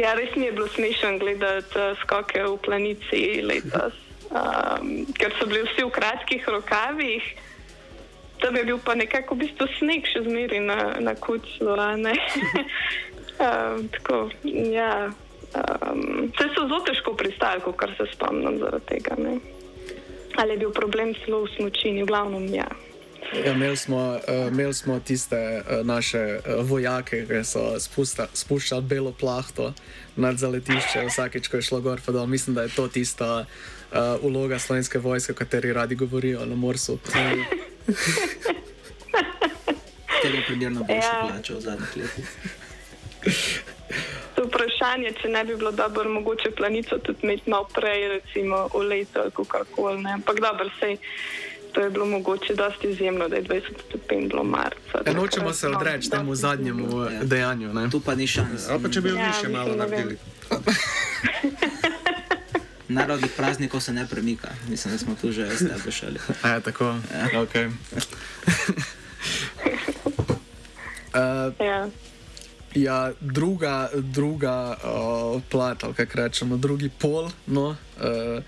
Ja, 0.00 0.14
res 0.16 0.32
mi 0.36 0.46
je 0.46 0.54
bilo 0.56 0.70
smešno 0.72 1.18
gledati 1.20 1.76
uh, 1.76 1.92
skoke 2.00 2.40
v 2.40 2.54
planici 2.64 3.42
letos, 3.44 3.98
um, 4.32 5.04
ker 5.20 5.36
so 5.36 5.50
bili 5.50 5.66
vsi 5.68 5.84
v 5.84 5.92
kratkih 5.98 6.48
rokavih. 6.48 7.28
Tam 8.40 8.56
je 8.56 8.64
bil 8.64 8.78
pa 8.78 8.94
nekako 8.94 9.34
v 9.34 9.38
bistvu 9.46 9.66
sneg 9.78 10.06
še 10.06 10.22
zmeraj 10.26 10.60
na, 10.62 10.78
na 11.02 11.14
kucu. 11.14 11.74
um, 11.74 12.04
tako, 13.94 14.30
ja. 14.72 15.10
Um, 15.54 16.28
Vse 16.34 16.50
so 16.54 16.66
zelo 16.68 16.80
težko 16.84 17.14
pristali, 17.16 17.62
kar 17.76 17.94
se 17.96 18.06
spomnim 18.12 18.58
zaradi 18.60 18.84
tega. 18.86 19.16
Ne. 19.18 19.38
Ali 20.38 20.54
je 20.54 20.58
bil 20.58 20.72
problem 20.72 21.14
celo 21.24 21.44
v 21.44 21.50
smočini, 21.56 22.02
v 22.02 22.06
glavnem 22.06 22.46
ja. 22.54 22.68
Ja, 23.34 23.52
imeli, 23.52 23.76
smo, 23.76 24.16
uh, 24.16 24.48
imeli 24.48 24.74
smo 24.74 25.00
tiste 25.00 25.36
uh, 25.36 25.86
naše 25.86 26.18
uh, 26.18 26.64
vojake, 26.64 27.26
ki 27.28 27.44
so 27.44 27.74
spusta, 27.80 28.28
spuščali 28.32 28.82
belo 28.82 29.12
plahto 29.12 29.72
nad 30.16 30.38
zaletišče, 30.38 31.04
vsakeč, 31.10 31.48
ko 31.48 31.60
je 31.60 31.66
šlo 31.68 31.80
gor. 31.80 32.00
pa 32.06 32.12
dol. 32.12 32.26
Mislim, 32.26 32.54
da 32.56 32.62
je 32.62 32.72
to 32.76 32.88
tista 32.88 33.44
uh, 33.44 34.24
uloga 34.24 34.58
slovenske 34.58 34.98
vojske, 34.98 35.32
o 35.32 35.36
kateri 35.36 35.72
radi 35.72 35.94
govorijo 35.94 36.46
na 36.46 36.56
Morsu. 36.56 36.98
Tega 40.22 40.38
primerno 40.46 40.80
boljše 40.80 40.94
Ja. 40.98 41.22
plača 41.24 41.54
v 41.54 41.60
zadnjih 41.60 41.96
letih. 41.96 42.28
To 44.34 44.44
vprašanje, 44.44 45.12
če 45.12 45.28
ne 45.28 45.44
bi 45.44 45.56
bilo 45.56 45.72
dobro, 45.72 46.10
mogoče 46.10 46.50
planico 46.50 46.98
tudi 46.98 47.18
imeti 47.22 47.50
malo 47.50 47.66
prej, 47.66 48.10
recimo 48.10 48.68
v 48.68 48.80
letu 48.80 49.20
ali 49.20 49.30
kako 49.30 49.64
koli. 49.72 49.98
ne. 49.98 50.12
Ampak 50.12 50.36
dobro, 50.36 50.70
sej, 50.80 50.96
to 51.72 51.80
je 51.80 51.90
bilo 51.90 52.06
mogoče 52.06 52.54
dosti 52.54 52.88
izjemno, 52.88 53.28
da 53.28 53.36
je 53.36 53.44
20 53.44 53.62
stopinj 53.88 54.28
bilo 54.28 54.44
marca. 54.44 55.02
Ja, 55.06 55.12
nočemo 55.12 55.52
se 55.52 55.68
no, 55.68 55.76
odreči 55.76 56.10
temu 56.10 56.26
dosti 56.26 56.36
zadnjemu 56.36 57.00
Ja. 57.00 57.10
ja. 57.10 57.24
dejanju. 57.24 57.74
Ne? 57.74 57.90
Tu 57.90 58.00
pa 58.00 58.14
ni 58.14 58.26
šans. 58.26 58.68
Ali 58.68 58.82
pa 58.82 58.88
če 58.88 59.00
bi 59.00 59.08
jo 59.08 59.16
Ja, 59.16 59.26
više 59.28 59.48
malo 59.48 59.76
naredili. 59.76 60.16
Narodnih 62.88 63.30
praznikov 63.36 63.80
se 63.80 63.92
ne 63.92 64.06
premika. 64.06 64.48
Mislim, 64.68 64.94
da 64.94 64.98
smo 64.98 65.14
tu 65.20 65.32
že 65.32 65.48
establishali. 65.52 66.18
Ja, 66.44 66.60
tako. 66.60 66.84
Ja. 66.84 67.28
Okay. 67.32 67.66
uh, 71.14 71.52
Ja. 71.60 71.88
Ja, 72.74 73.12
druga, 73.20 73.88
druga 73.94 74.76
uh, 74.84 75.42
plat, 75.50 75.84
kako 75.96 76.12
rečemo, 76.14 76.56
drugi 76.56 76.90
pol 76.98 77.30
no, 77.46 77.68
uh, 77.68 78.42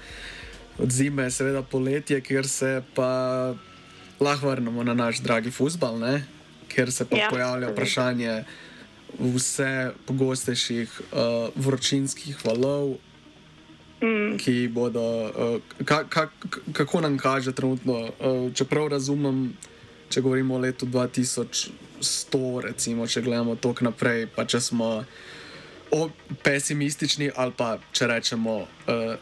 od 0.79 0.91
zime 0.91 1.23
je 1.23 1.31
seveda 1.31 1.63
poletje, 1.63 2.21
kjer 2.21 2.49
se 2.49 2.83
pa 2.95 3.55
lahko 4.21 4.49
vrnemo 4.49 4.85
na 4.85 4.95
naš 4.95 5.19
dragi 5.19 5.51
futbal, 5.51 5.99
ne? 5.99 6.25
kjer 6.69 6.93
se 6.93 7.05
pa 7.05 7.17
Ja, 7.17 7.23
ja, 7.23 7.31
pojavlja 7.31 7.69
vprašanje 7.69 8.45
vse 9.19 9.91
pogostejših 10.07 11.01
uh, 11.01 11.49
vročinskih 11.57 12.45
valov. 12.45 12.97
Mm. 14.03 14.39
Ki 14.41 14.69
bodo, 14.73 15.03
uh, 15.29 15.85
ka, 15.85 16.05
ka, 16.09 16.29
kako 16.73 17.01
nam 17.01 17.19
kaže 17.19 17.53
trenutno, 17.53 17.93
uh, 17.93 18.53
čeprav 18.55 18.89
razumem, 18.89 19.53
če 20.09 20.21
govorimo 20.21 20.55
o 20.55 20.59
letu 20.59 20.87
2100, 20.87 22.61
recimo, 22.65 23.07
če 23.07 23.23
gledamo 23.23 23.59
tok 23.61 23.83
naprej, 23.85 24.27
pa 24.37 24.47
če 24.49 24.61
smo 24.61 25.05
pesimistični 26.43 27.31
ali 27.37 27.53
pa 27.57 27.77
če 27.93 28.07
rečemo 28.07 28.57
uh, 28.63 28.67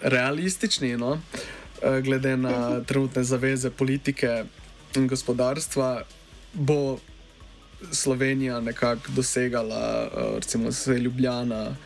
realistični, 0.02 0.94
no, 1.00 1.16
uh, 1.18 1.98
glede 2.04 2.36
na 2.36 2.80
trenutne 2.86 3.24
zaveze 3.24 3.70
politike 3.70 4.44
in 4.96 5.08
gospodarstva, 5.08 6.04
bo 6.54 6.98
Slovenija 7.90 8.60
nekako 8.60 9.12
dosegala, 9.16 9.82
uh, 10.06 10.34
recimo, 10.38 10.72
se 10.72 10.98
Ljubljana, 10.98 11.76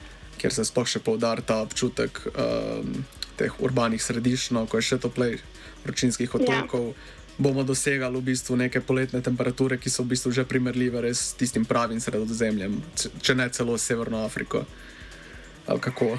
kjer 0.43 0.53
se 0.53 0.67
sploh 0.67 0.89
še 0.91 0.99
poudarja 0.99 1.47
ta 1.47 1.57
občutek 1.63 2.19
um, 2.35 3.05
teh 3.39 3.55
urbanih 3.63 4.03
središč, 4.03 4.51
no, 4.53 4.67
ko 4.67 4.83
je 4.83 4.91
še 4.91 4.99
toplej 4.99 5.39
vročinskih 5.87 6.35
otokov. 6.35 6.93
Ja. 6.93 7.21
Bomo 7.39 7.63
dosegali 7.65 8.21
v 8.21 8.27
bistvu 8.29 8.59
neke 8.61 8.83
poletne 8.85 9.23
temperature, 9.25 9.79
ki 9.81 9.89
so 9.89 10.05
v 10.05 10.13
bistvu 10.13 10.35
že 10.37 10.45
primerljive 10.45 11.01
res 11.01 11.33
s 11.33 11.39
tistim 11.39 11.65
pravim 11.65 11.97
sredozemljem, 12.03 12.77
če- 12.99 13.39
ne 13.39 13.47
celo 13.49 13.79
s 13.79 13.89
Severno 13.89 14.21
Afriko. 14.27 14.67
Ali 15.67 15.81
kako? 15.81 16.19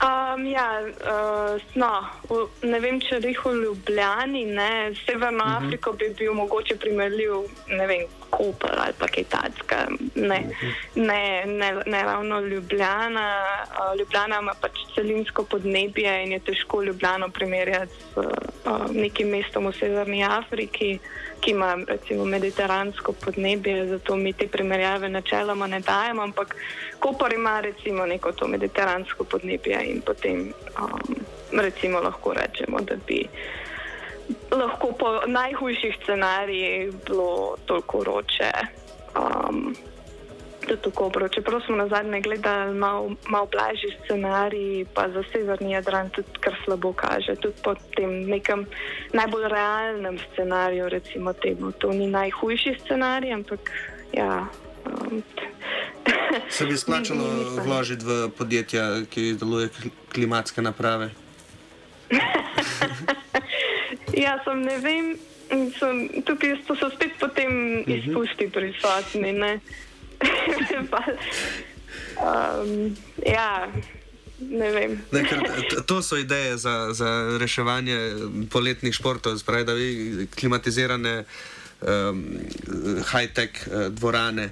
Um, 0.00 0.46
ja, 0.46 0.80
uh, 0.80 1.60
no, 1.74 1.90
v, 2.24 2.46
ne 2.64 2.78
vem, 2.80 2.96
če 3.04 3.18
rekel 3.20 3.52
v 3.52 3.64
Ljubljani, 3.66 4.46
ne, 4.48 4.94
Severno 5.04 5.44
uh 5.44 5.50
-huh. 5.50 5.66
Afriko 5.66 5.92
bi 5.92 6.08
bil 6.18 6.32
mogoče 6.34 6.76
primerljiv, 6.76 7.32
ne 7.68 7.86
vem, 7.86 8.06
Koper 8.30 8.78
ali 8.78 8.92
pa 8.98 9.06
Kitajska, 9.06 9.76
ne, 10.14 10.38
ne, 10.94 11.44
ne, 11.46 11.72
ne 11.86 12.02
ravno 12.02 12.40
Ljubljana. 12.40 13.28
Uh, 13.68 13.98
Ljubljana 13.98 14.38
ima 14.40 14.54
pač 14.60 14.72
celinsko 14.94 15.44
podnebje 15.44 16.22
in 16.24 16.32
je 16.32 16.38
težko 16.38 16.82
Ljubljano 16.82 17.28
primerjati 17.28 17.92
s 17.92 18.16
uh, 18.16 18.90
nekim 18.90 19.28
mestom 19.28 19.66
v 19.66 19.72
Severni 19.72 20.24
Afriki, 20.24 20.98
ki 21.40 21.50
ima 21.50 21.76
recimo 21.88 22.24
mediteransko 22.24 23.12
podnebje, 23.12 23.86
zato 23.86 24.16
mi 24.16 24.32
te 24.32 24.46
primerjave 24.48 25.08
načeloma 25.08 25.66
ne 25.66 25.80
dajemo, 25.80 26.22
ampak 26.22 26.56
Koper 27.00 27.32
ima 27.32 27.60
recimo 27.60 28.06
neko 28.06 28.32
to 28.32 28.48
mediteransko 28.48 29.24
podnebje 29.24 29.78
in 29.84 30.00
potem 30.00 30.52
um, 30.80 31.14
recimo 31.52 32.00
lahko 32.00 32.34
rečemo, 32.34 32.80
da 32.80 32.96
bi 33.06 33.28
lahko 34.50 34.92
po 34.92 35.20
najhujših 35.26 35.96
scenarijih 36.02 36.92
bilo 37.06 37.56
toliko 37.66 37.98
vroče. 37.98 38.52
Um, 39.16 39.74
da 40.68 40.76
tako 40.76 41.08
bo. 41.08 41.28
Čeprav 41.28 41.60
smo 41.60 41.76
na 41.76 41.88
zadnje 41.88 42.20
gledali 42.20 42.74
malo 42.74 43.10
mal 43.28 43.46
blažji 43.46 43.90
scenarij, 44.04 44.84
pa 44.94 45.08
za 45.08 45.22
severni 45.32 45.72
Jadran 45.72 46.10
tudi 46.10 46.28
kar 46.40 46.54
slabo 46.64 46.92
kaže. 46.92 47.34
Tudi 47.36 47.54
po 47.64 47.74
tem 47.96 48.24
nekem 48.28 48.66
najbolj 49.12 49.48
realnem 49.48 50.18
scenariju, 50.32 50.88
recimo 50.88 51.32
temu. 51.32 51.72
To 51.72 51.92
ni 51.92 52.06
najhujši 52.06 52.76
scenarij, 52.84 53.32
ampak 53.32 53.70
ja. 54.12 54.46
Um, 54.86 55.22
Se 56.48 56.66
bi 56.66 56.76
splačalo 56.76 57.24
vložiti 57.58 58.04
v 58.04 58.30
podjetja, 58.30 59.02
ki 59.04 59.34
deluje 59.34 59.68
klimatske 60.08 60.62
naprave? 60.62 61.10
Ja, 64.14 64.38
sem 64.44 64.62
ne 64.62 64.78
vem. 64.78 65.06
Sem, 65.50 66.22
tukaj 66.22 66.60
so, 66.66 66.90
spet 66.90 67.14
potem 67.18 67.82
Mhm. 67.82 67.90
izpusti 67.90 68.46
prisotni. 68.46 69.32
Pa, 70.90 71.00
um, 72.20 72.96
ja, 73.26 73.66
ne 74.40 74.68
vem. 74.70 74.98
Ne, 75.10 75.22
ker 75.24 75.40
to 75.86 76.02
so 76.02 76.16
ideje 76.16 76.56
za, 76.56 76.92
za 76.92 77.08
reševanje 77.40 77.96
poletnih 78.50 78.94
športov, 78.94 79.38
spravi, 79.38 79.64
da 79.64 79.74
bi 79.74 79.88
klimatizirane 80.28 81.24
um, 81.82 82.24
high-tech 83.12 83.66
uh, 83.66 83.86
dvorane 83.94 84.50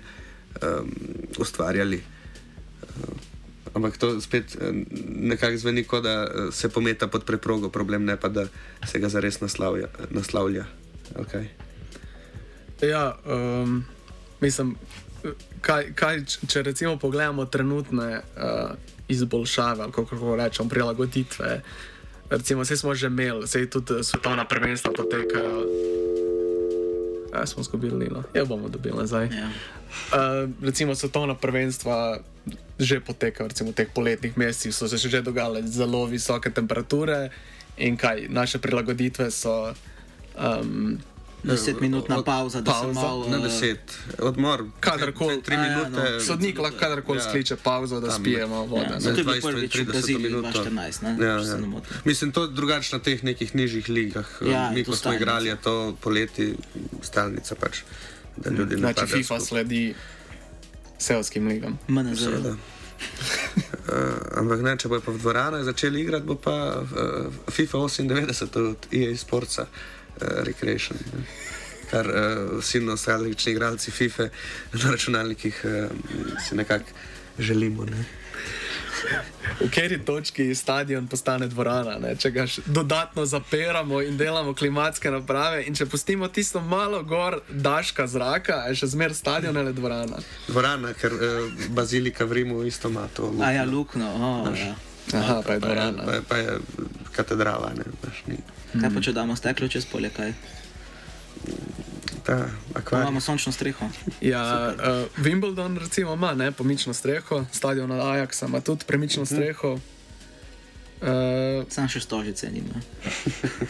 um, 0.63 0.93
ustvarjali. 1.39 2.03
Uh, 2.83 3.29
ampak 3.79 3.97
to 3.97 4.21
spet 4.21 4.57
eh, 4.59 4.75
nekako 5.23 5.57
zveni, 5.57 5.85
kot 5.85 6.03
da 6.03 6.27
eh, 6.27 6.51
se 6.53 6.69
pometa 6.69 7.09
pod 7.09 7.25
preprogo 7.25 7.71
problem, 7.71 8.05
ne 8.05 8.17
pa 8.17 8.29
da 8.29 8.47
se 8.87 8.99
ga 8.99 9.09
zares 9.09 9.41
naslavlja. 9.41 9.89
naslavlja. 10.11 10.65
Okay. 11.15 11.47
Ja, 12.83 13.17
um, 13.27 13.85
mislim, 14.41 14.77
kaj, 15.61 15.93
kaj, 15.95 16.25
če 16.49 16.63
recimo 16.63 16.99
pogledamo 16.99 17.47
trenutne 17.47 18.21
uh, 18.21 18.77
izboljšave, 19.09 19.89
kako 19.93 20.37
rečemo, 20.37 20.69
prilagoditve. 20.69 21.63
Recimo, 22.31 22.63
vse 22.63 22.77
smo 22.77 22.95
že 22.95 23.07
imeli, 23.07 23.45
vse 23.45 23.67
tudi 23.71 23.95
eh, 23.99 24.03
svetovna 24.03 24.45
prvenstva 24.45 24.93
potekajo. 24.93 25.65
Ja, 27.33 27.47
smo 27.47 27.61
izgubili 27.61 27.97
Lino, 27.97 28.23
ja 28.35 28.45
bomo 28.45 28.69
dobili 28.69 28.97
nazaj. 28.97 29.27
Ja. 29.27 29.49
Uh, 29.49 30.51
recimo 30.63 30.95
svetovna 30.95 31.35
prvenstva 31.35 32.19
že 32.79 33.01
potekajo, 33.01 33.49
recimo 33.49 33.71
v 33.71 33.75
teh 33.75 33.89
poletnih 33.95 34.39
mesecih 34.39 34.75
so 34.75 34.89
se 34.89 34.97
že 34.97 35.23
dogajale 35.23 35.63
zelo 35.67 36.07
visoke 36.07 36.51
temperature 36.51 37.31
in 37.77 37.97
kaj 37.97 38.27
naše 38.29 38.59
prilagoditve 38.59 39.31
so. 39.31 39.75
Um, 40.39 40.99
Desetminutna 41.41 42.17
Od- 42.17 42.25
pauza, 42.25 42.61
da 42.61 42.73
se 42.73 42.79
pauza, 42.81 43.01
malo. 43.01 43.29
Na 43.29 43.37
eh, 43.37 43.41
deset, 43.41 43.79
odmor, 44.19 44.65
Kadarkoli. 44.81 45.35
dve, 45.35 45.43
tri 45.43 45.55
A 45.55 45.59
ja, 45.59 45.79
minute. 45.79 46.13
no. 46.13 46.21
Sodnik 46.21 46.59
lahko 46.59 46.79
kadarkoli 46.79 47.19
Ja. 47.19 47.23
ja. 47.23 47.29
skliče 47.29 47.57
pauzo, 47.57 48.01
da 48.01 48.09
Tam, 48.09 48.21
spijemo 48.21 48.57
vodo. 48.59 48.83
ja, 48.83 48.89
ne. 48.91 49.09
je 49.09 49.15
bil 49.15 49.35
20, 49.35 49.43
prvič 49.43 49.75
v 49.75 49.79
30 49.79 49.85
Braziliji 49.85 50.23
minut. 50.25 50.45
2014, 50.47 51.03
ne, 51.03 51.27
Ja, 51.27 51.45
se 51.45 51.51
ja. 51.51 51.57
ne. 51.59 51.81
Mislim, 52.05 52.33
to 52.33 52.43
je 52.43 52.49
drugače 52.51 52.97
na 52.97 53.03
teh 53.03 53.25
nekih 53.25 53.55
nižjih 53.55 53.89
ligah. 53.89 54.27
Ja, 54.43 54.71
Mi, 54.71 54.85
to 54.85 54.91
ko 54.91 54.97
smo 54.97 55.13
igrali, 55.13 55.49
je 55.49 55.57
to 55.57 55.75
poleti 56.01 56.55
stalnica. 57.03 57.55
Pač, 57.55 57.79
da 58.37 58.51
ljudi 58.51 58.75
ne 58.75 58.81
Znači, 58.81 58.95
padejo 58.97 59.17
FIFA 59.17 59.27
skupaj. 59.27 59.47
sledi 59.47 59.95
selskim 60.99 61.47
ligam. 61.47 61.79
MNZ. 61.89 62.19
Seveda. 62.19 62.49
Uh, 62.49 62.57
ampak 64.39 64.61
ne, 64.61 64.77
če 64.77 64.89
bojo 64.89 65.01
pa 65.01 65.13
v 65.13 65.19
dvoranah 65.19 65.63
začeli 65.63 66.01
igrati, 66.01 66.27
bo 66.27 66.35
pa 66.35 66.57
uh, 66.77 66.89
FIFA 67.49 67.79
98 67.79 68.43
od 68.67 68.87
EA 68.93 69.17
Sportsa, 69.17 69.63
uh, 69.63 69.98
Recreation. 70.21 70.99
Ne. 71.15 71.25
Kar 71.91 72.07
uh, 72.07 72.59
vsi 72.61 72.81
nostalgični 72.81 73.53
igralci 73.53 73.91
FIFA 73.91 74.29
na 74.73 74.91
računalnikih 74.91 75.65
uh, 75.65 75.91
si 76.49 76.55
nekako 76.55 76.85
želimo. 77.39 77.85
Ne. 77.85 78.05
V 79.61 79.71
kateri 79.71 79.99
točki 80.05 80.55
stadion 80.55 81.07
postane 81.07 81.47
dvorana, 81.49 81.99
ne? 81.99 82.17
če 82.19 82.31
ga 82.31 82.47
še 82.47 82.63
dodatno 82.67 83.25
zapiramo 83.27 84.01
in 84.03 84.17
delamo 84.19 84.55
klimatske 84.55 85.11
naprave, 85.11 85.63
in 85.71 85.75
če 85.75 85.87
pustimo 85.87 86.29
tisto 86.29 86.61
malo 86.61 87.03
gor, 87.03 87.39
daška 87.49 88.07
zraka, 88.07 88.65
je 88.69 88.75
še 88.83 88.87
zmer 88.87 89.15
stadion 89.15 89.57
ali 89.57 89.73
dvorana. 89.73 90.19
Dvorana, 90.49 90.93
ker 90.99 91.15
uh, 91.15 91.23
bazilika 91.71 92.27
v 92.27 92.41
Rimu 92.41 92.65
isto 92.67 92.91
ima 92.91 93.07
to. 93.15 93.31
A 93.41 93.53
ja, 93.55 93.65
luknjo. 93.65 94.03
lukno. 94.05 94.51
Oh, 94.51 94.59
ja. 94.59 94.75
Aha, 95.15 95.41
pa 95.47 95.55
je 95.57 95.61
Pa 95.61 95.67
je, 95.69 95.75
dvorana. 95.75 96.05
pa 96.05 96.13
je, 96.13 96.23
pa 96.29 96.37
je 96.37 96.59
katedrala. 97.17 97.71
Ne, 97.79 97.87
veš, 98.03 98.25
ni. 98.27 98.37
Kaj 98.73 98.91
pa 98.95 99.01
če 99.01 99.13
damo 99.17 99.37
steklo 99.37 99.69
čez 99.69 99.87
polje, 99.89 100.11
kaj? 100.11 100.33
Ta 102.29 102.49
imamo 102.93 103.21
sončno 103.21 103.53
streho. 103.53 103.89
Ja, 104.21 104.75
uh, 104.77 105.25
Wimbledon 105.25 105.79
recimo 105.81 106.13
ima 106.13 106.35
ne, 106.35 106.53
pomično 106.53 106.95
streho, 106.95 107.45
stadion 107.53 107.91
od 107.91 108.01
Ajaxa 108.01 108.49
ima 108.49 108.61
tudi 108.61 108.85
premično 108.85 109.27
streho. 109.27 109.79
Uh, 110.99 111.65
Sam 111.71 111.89
še 111.89 112.01
stožice 112.01 112.51
nima. 112.51 112.83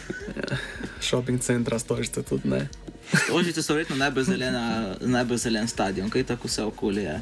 shopping 1.09 1.41
centra 1.41 1.79
stožice 1.79 2.23
tudi 2.23 2.49
ne. 2.49 2.69
Stožice 3.25 3.63
so 3.63 3.75
verjetno 3.75 3.97
najbolj, 3.97 4.25
zelena, 4.25 4.97
najbolj 5.01 5.39
zelen 5.39 5.69
stadion, 5.69 6.11
kaj 6.11 6.25
tako 6.33 6.49
vse 6.49 6.65
okolje 6.65 7.03
je. 7.03 7.21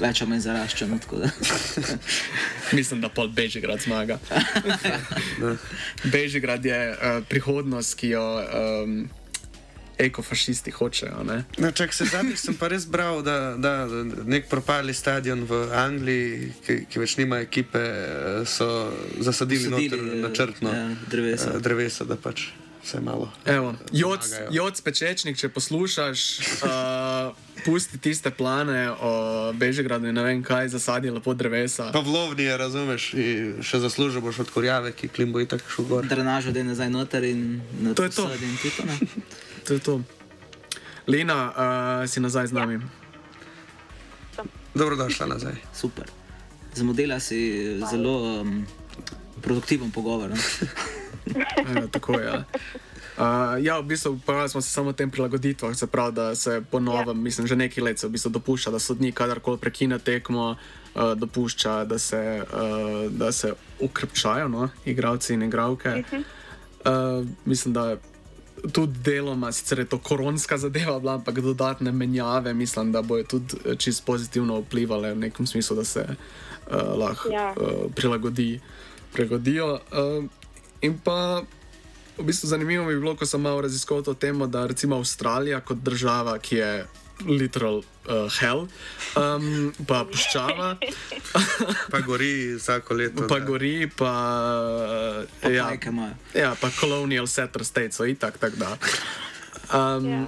Več 0.00 0.22
ali 0.22 0.30
manj 0.30 0.40
zaraščeno. 0.46 0.98
da. 1.10 1.30
Mislim, 2.78 3.00
da 3.00 3.08
pol 3.08 3.28
Bežigrad 3.28 3.80
zmaga. 3.80 4.18
Bežigrad 6.14 6.64
je 6.64 6.80
uh, 6.90 7.20
prihodnost, 7.28 7.94
ki 7.98 8.14
jo 8.16 8.24
um, 8.24 8.96
ekofašisti 9.98 10.70
hočejo. 10.70 11.22
Ne? 11.24 11.44
No, 11.58 11.70
čak, 11.70 11.94
se 11.94 12.04
zadnjič 12.04 12.38
sem 12.38 12.56
pa 12.58 12.68
res 12.68 12.86
bral, 12.90 13.22
da, 13.22 13.54
da 13.58 13.86
nek 14.26 14.48
propali 14.50 14.94
stadion 14.94 15.44
v 15.46 15.62
Angliji, 15.70 16.50
ki, 16.66 16.78
ki 16.90 17.02
več 17.02 17.16
nima 17.20 17.38
ekipe, 17.44 17.78
eh, 17.78 18.42
so 18.46 18.90
zasadili 19.20 19.70
Posadili, 19.70 20.02
noter 20.02 20.18
eh, 20.18 20.22
načrtno 20.26 20.74
ja, 20.74 20.84
drevesa. 21.10 21.58
drevesa, 21.62 22.08
da 22.08 22.18
pač 22.18 22.48
vse 22.84 23.00
malo. 23.00 23.32
Evo, 23.44 23.74
Joc. 23.92 24.28
Joc 24.50 24.80
Pečečnik, 24.80 25.38
če 25.40 25.48
poslušaš, 25.48 26.20
uh, 26.62 27.32
pusti 27.66 27.98
tiste 27.98 28.30
plane 28.30 28.90
o 28.92 29.12
Bežigradu 29.56 30.08
in 30.08 30.14
ne 30.14 30.24
vem 30.24 30.42
kaj, 30.44 30.68
zasadi 30.68 31.10
lepo 31.10 31.34
drevesa. 31.34 31.88
Pa 31.92 32.04
v 32.04 32.12
lovni 32.12 32.44
je, 32.44 32.56
razumeš, 32.60 33.02
in 33.14 33.62
še 33.64 33.80
zaslužil 33.80 34.20
boš 34.20 34.44
od 34.44 34.52
kurjave, 34.52 34.92
ki 34.92 35.08
klimbo 35.08 35.40
in 35.40 35.48
tako 35.48 35.76
šel 35.76 35.88
gor. 35.88 36.08
Drenažo 36.08 36.52
da 36.52 36.60
je 36.60 36.68
nazaj 36.68 36.90
noter 36.92 37.24
in 37.24 37.62
na 37.80 37.94
To 37.96 38.04
je 38.04 38.12
to. 38.12 38.28
In 38.28 38.58
to, 38.60 38.68
je 38.68 38.74
to, 38.76 38.84
ne? 38.84 38.96
To 39.64 39.70
je 39.72 39.80
to. 39.80 39.94
Lena, 41.08 41.38
uh, 41.48 42.08
si 42.08 42.20
nazaj 42.20 42.52
z 42.52 42.56
nami. 42.56 42.80
Dobrodošla 44.74 45.26
nazaj. 45.26 45.56
Super. 45.72 46.10
Za 46.74 46.84
modela 46.84 47.20
si 47.20 47.38
zelo 47.86 48.42
um, 48.42 48.66
produktiven 49.40 49.90
pogovor. 49.94 50.34
no. 50.34 50.36
Ja, 51.74 51.86
tako 51.90 52.20
je. 52.20 52.26
Ja. 52.26 52.44
Uh, 53.14 53.64
ja, 53.64 53.78
v 53.78 53.86
bistvu 53.86 54.18
pa 54.26 54.48
smo 54.48 54.60
se 54.60 54.70
samo 54.70 54.90
o 54.90 54.92
tem 54.92 55.10
prilagoditvah, 55.10 55.76
se 55.76 55.86
pravi, 55.86 56.12
da 56.12 56.34
se 56.34 56.62
po 56.70 56.80
novem, 56.80 57.16
ja. 57.16 57.22
mislim, 57.22 57.46
že 57.46 57.56
nekaj 57.56 57.84
let 57.84 57.98
se 57.98 58.06
v 58.06 58.10
bistvu 58.10 58.30
dopušča, 58.30 58.70
da 58.70 58.78
sodnik 58.78 59.14
kadarkoli 59.14 59.58
prekine 59.58 59.98
tekmo, 59.98 60.56
uh, 60.94 61.12
dopušča, 61.14 61.84
da 61.84 61.98
se, 61.98 62.42
uh, 62.42 63.12
da 63.12 63.32
se 63.32 63.52
ukrepčajo, 63.80 64.48
no, 64.48 64.68
igravci 64.84 65.34
in 65.34 65.42
igravke. 65.42 66.02
Uh, 66.84 67.26
mislim, 67.44 67.74
da 67.74 67.96
tudi 68.72 68.98
deloma, 68.98 69.52
sicer 69.52 69.78
je 69.78 69.84
to 69.84 69.98
koronska 69.98 70.58
zadeva, 70.58 70.98
bila, 70.98 71.14
ampak 71.14 71.40
dodatne 71.40 71.92
menjave, 71.92 72.54
mislim, 72.54 72.92
da 72.92 73.02
bojo 73.02 73.24
tudi 73.24 73.54
eh, 73.64 73.76
čist 73.76 74.04
pozitivno 74.06 74.60
vplivali 74.60 75.10
v 75.10 75.16
nekem 75.16 75.46
smislu, 75.46 75.76
da 75.76 75.84
se 75.84 76.06
uh, 76.06 76.98
lahko 76.98 77.28
Ja. 77.28 77.54
uh, 77.56 77.92
prilagodi, 77.94 78.60
prilagodijo. 79.12 79.72
Uh, 79.74 80.24
in 80.84 80.98
pa 81.00 81.42
v 82.18 82.22
bistvu 82.22 82.48
zanimivo 82.48 82.84
mi 82.84 82.92
je 82.92 83.00
bilo, 83.00 83.16
ko 83.16 83.26
sem 83.26 83.40
malo 83.40 83.60
raziskoval 83.60 84.04
to 84.04 84.14
temo, 84.14 84.46
da 84.46 84.66
recimo 84.66 84.96
Avstralija 84.96 85.60
kot 85.60 85.78
država, 85.82 86.38
ki 86.38 86.56
je 86.56 86.86
literal 87.26 87.78
uh, 87.78 88.30
hell, 88.40 88.66
um, 89.16 89.72
pa 89.86 90.04
puščava, 90.04 90.76
Pa 91.92 92.00
gori 92.00 92.54
vsako 92.58 92.94
leto. 92.94 93.26
pa 93.28 93.38
da. 93.38 93.46
gori, 93.46 93.88
pa, 93.96 94.14
Pa 95.40 95.50
ja, 95.50 95.70
ja, 96.34 96.54
pa 96.60 96.70
colonial 96.80 97.26
settler 97.26 97.64
states, 97.64 97.96
so 97.96 98.06
itak, 98.06 98.38
tako 98.38 98.56
da. 98.56 98.76
Um, 99.74 100.06
Ja. 100.06 100.26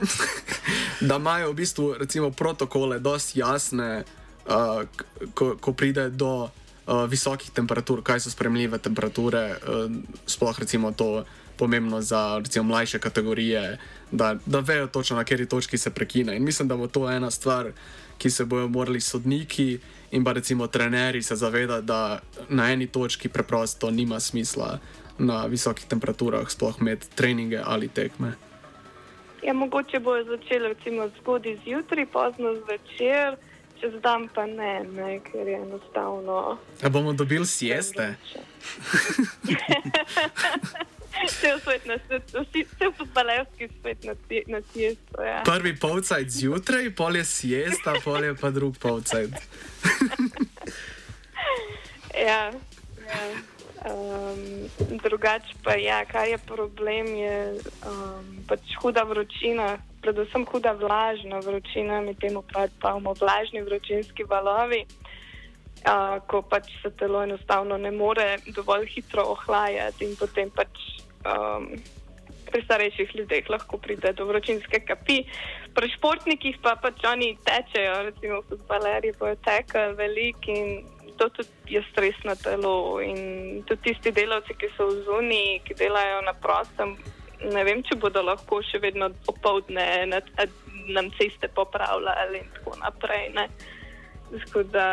da 1.09 1.17
imajo 1.17 1.51
v 1.51 1.55
bistvu 1.55 1.95
recimo, 1.99 2.31
protokole 2.31 2.99
dosti 2.99 3.41
jasne, 3.41 4.05
uh, 4.47 4.87
ko, 5.35 5.57
ko 5.61 5.73
pride 5.73 6.11
do 6.11 6.31
uh, 6.45 6.51
visokih 6.87 7.51
temperatur, 7.51 8.03
kaj 8.03 8.21
so 8.21 8.31
spremljive 8.31 8.79
temperature, 8.79 9.57
uh, 9.57 9.91
sploh 10.27 10.59
recimo 10.59 10.93
to 10.93 11.25
pomembno 11.57 12.01
za 12.01 12.39
recimo, 12.39 12.65
mlajše 12.65 12.99
kategorije, 12.99 13.79
da, 14.11 14.37
da 14.47 14.61
vejo 14.61 14.87
točno 14.87 15.17
na 15.17 15.25
kateri 15.25 15.49
točki 15.49 15.79
se 15.79 15.91
prekine. 15.91 16.37
In 16.37 16.45
mislim, 16.45 16.69
da 16.69 16.77
bo 16.77 16.87
to 16.87 17.11
ena 17.11 17.31
stvar, 17.31 17.73
ki 18.19 18.31
se 18.31 18.45
bojo 18.45 18.69
morali 18.69 19.01
sodniki 19.01 19.79
in 20.11 20.25
pa 20.25 20.33
recimo 20.33 20.67
trenerji 20.67 21.23
se 21.23 21.37
zavedati, 21.37 21.87
da 21.87 22.21
na 22.49 22.73
eni 22.73 22.87
točki 22.87 23.29
preprosto 23.29 23.91
nima 23.91 24.21
smisla 24.21 24.79
na 25.19 25.47
visokih 25.47 25.87
temperaturah 25.87 26.51
sploh 26.51 26.81
med 26.81 27.07
treninge 27.15 27.61
ali 27.65 27.89
tekme. 27.89 28.33
Ja, 29.43 29.53
mogoče 29.53 30.01
bojo 30.01 30.25
začeli 30.25 30.75
zgodaj 31.21 31.57
zjutraj, 31.65 32.07
pozno 32.07 32.55
zvečer, 32.55 33.37
čez 33.81 33.93
dan 34.03 34.29
pa 34.35 34.47
ne, 34.47 34.85
ne 34.85 35.21
ker 35.25 35.49
je 35.49 35.61
enostavno. 35.61 36.59
A 36.83 36.89
bomo 36.89 37.13
dobili 37.13 37.47
sieste? 37.47 38.15
Cel 41.41 41.61
svet 41.61 41.87
na 41.87 41.97
svetu, 42.07 42.43
vsi, 42.45 42.67
cel 42.79 42.93
futbalerski 42.93 43.69
svet 43.81 44.05
na, 44.05 44.13
na 44.47 44.61
siesto. 44.73 45.23
Ja. 45.23 45.41
Prvi 45.45 45.73
polcajt 45.81 46.29
zjutraj, 46.31 46.91
pol 46.93 47.17
je 47.17 47.25
siesta, 47.25 47.95
pol 48.05 48.25
je 48.25 48.35
pa 48.37 48.51
drug 48.53 48.77
polcajt. 48.79 49.33
Ja, 52.17 52.51
ja. 53.07 53.25
Um, 53.87 54.99
drugače 55.03 55.55
pa 55.65 55.75
ja, 55.75 56.05
kar 56.05 56.29
je 56.29 56.39
problem, 56.39 57.07
je 57.07 57.61
um, 57.85 58.39
pač 58.49 58.73
huda 58.81 59.05
vročina, 59.05 59.77
predvsem 60.07 60.47
huda 60.47 60.73
vlažna 60.79 61.41
vročina, 61.43 62.01
mi 62.01 62.15
temu 62.15 62.43
pravimo 62.81 63.15
vlažni 63.21 63.63
vročinski 63.67 64.25
valovi, 64.31 64.85
uh, 64.87 66.23
ko 66.31 66.43
pač 66.43 66.71
se 66.83 66.91
telo 66.99 67.23
enostavno 67.23 67.79
ne 67.79 67.91
more 67.91 68.39
dovolj 68.55 68.87
hitro 68.95 69.27
ohlajati 69.35 70.07
in 70.07 70.17
potem 70.17 70.51
pač 70.51 70.79
um, 71.27 71.73
pri 72.47 72.63
starejših 72.63 73.15
ljudeh 73.19 73.51
lahko 73.51 73.79
pride 73.83 74.13
do 74.15 74.25
vročinske 74.31 74.81
kapi. 74.87 75.25
Pri 75.75 75.91
športnikih 75.97 76.63
pa 76.63 76.77
pač 76.79 77.03
oni 77.05 77.35
tečejo, 77.45 78.03
recimo 78.11 78.43
futbalerji 78.49 79.17
bojo 79.19 79.35
tekali 79.43 79.99
veliko 79.99 80.55
in 80.55 80.87
to 81.19 81.29
tudi 81.29 81.75
je 81.75 81.83
stres 81.91 82.17
na 82.25 82.37
telo. 82.39 83.01
In 83.03 83.63
tudi 83.67 83.91
tisti 83.91 84.13
delavci, 84.13 84.55
ki 84.55 84.71
so 84.77 84.87
v 84.87 85.03
zuni, 85.09 85.45
ki 85.65 85.75
delajo 85.75 86.23
na 86.23 86.35
prostem, 86.37 86.95
ne 87.45 87.65
vem, 87.65 87.83
če 87.83 87.99
bodo 88.01 88.23
lahko 88.23 88.61
še 88.65 88.81
vedno 88.83 89.11
opoldne 89.29 90.07
na, 90.11 90.21
nam 90.89 91.11
ceste 91.19 91.49
popravljali 91.49 92.39
in 92.39 92.53
tako 92.55 92.77
naprej. 92.81 93.31
Ne. 93.37 93.49
Tako 94.31 94.63
da 94.75 94.87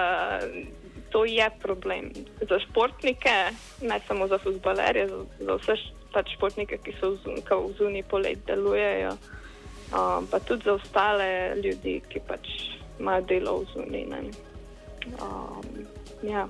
to 1.14 1.26
je 1.26 1.50
problem 1.62 2.12
za 2.42 2.60
športnike, 2.60 3.36
ne 3.82 4.00
samo 4.08 4.28
za 4.28 4.38
futbalerje, 4.38 5.08
za, 5.08 5.20
za 5.40 5.56
vse 5.62 5.78
pač 6.14 6.36
športnike, 6.36 6.78
ki 6.78 6.94
so 7.00 7.14
v 7.14 7.22
zun- 7.26 7.42
ki 7.42 7.58
v 7.58 7.74
zuni 7.78 8.04
polet 8.04 8.42
delujejo, 8.46 9.14
um, 9.94 10.28
pa 10.30 10.40
tudi 10.40 10.66
za 10.66 10.74
ostale 10.78 11.58
ljudi, 11.58 12.02
ki 12.10 12.22
pač 12.28 12.50
imajo 13.00 13.22
delo 13.30 13.58
v 13.62 13.66
zuni. 13.74 14.06
ne. 14.06 14.22
Um, 15.22 15.86
ja. 16.24 16.48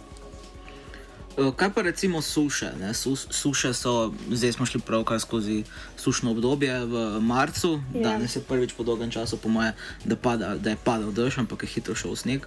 Eh, 1.33 1.51
Kaj 1.55 1.69
pa 1.73 1.81
recimo 1.81 2.21
suše? 2.21 2.71
ne? 2.79 2.93
Sus, 2.93 3.27
suše 3.29 3.73
so, 3.73 4.13
zdaj 4.31 4.51
smo 4.53 4.65
šli 4.65 4.81
pravkar 4.81 5.19
skozi 5.19 5.63
sušno 5.97 6.31
obdobje 6.31 6.85
v 6.85 7.19
marcu, 7.21 7.81
Ja. 7.93 8.01
danes 8.01 8.35
je 8.35 8.41
prvič 8.41 8.73
po 8.73 8.83
dolgem 8.83 9.11
času, 9.11 9.37
po 9.37 9.49
moje, 9.49 9.73
da, 10.05 10.15
pada, 10.15 10.55
da 10.57 10.69
je 10.69 10.77
padal 10.77 11.11
dež, 11.11 11.37
ampak 11.37 11.63
je 11.63 11.69
hitro 11.69 11.95
šel 11.95 12.15
sneg. 12.15 12.45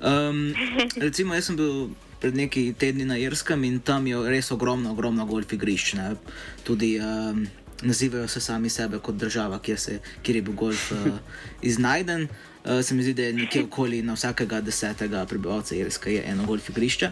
Um, 0.00 0.50
recimo, 1.06 1.34
jaz 1.34 1.44
sem 1.46 1.56
bil 1.56 1.88
pred 2.20 2.34
nekaj 2.34 2.74
tedni 2.74 3.04
na 3.04 3.14
Irskem 3.18 3.64
in 3.64 3.78
tam 3.80 4.06
je 4.06 4.18
res 4.28 4.50
ogromno, 4.50 4.90
ogromno 4.90 5.26
golf 5.26 5.52
igrišč. 5.52 5.94
Ne? 5.94 6.16
Tudi 6.64 6.98
um, 6.98 7.46
nazivajo 7.82 8.28
se 8.28 8.40
sami 8.40 8.70
sebe 8.70 8.98
kot 8.98 9.14
država, 9.14 9.58
kjer, 9.62 9.78
se, 9.78 10.00
kjer 10.22 10.36
je 10.36 10.42
bil 10.42 10.54
golf 10.54 10.90
uh, 10.92 10.98
iznajden. 11.70 12.26
Uh, 12.64 12.82
se 12.82 12.94
mi 12.94 13.02
zdi, 13.02 13.14
da 13.14 13.22
je 13.22 13.32
nekje 13.32 13.64
okoli 13.64 14.02
na 14.02 14.12
vsakega 14.14 14.60
desetega 14.60 15.22
prebivalca 15.26 15.74
Irske 15.76 16.14
je 16.14 16.24
eno 16.26 16.46
golf 16.46 16.68
igrišče. 16.68 17.10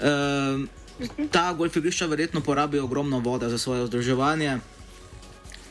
Um, 0.00 0.68
ta 1.30 1.52
golf 1.52 1.76
igrišča 1.76 2.06
verjetno 2.06 2.40
porabijo 2.40 2.84
ogromno 2.84 3.18
vode 3.18 3.48
za 3.48 3.58
svoje 3.58 3.84
vzdrževanje 3.84 4.58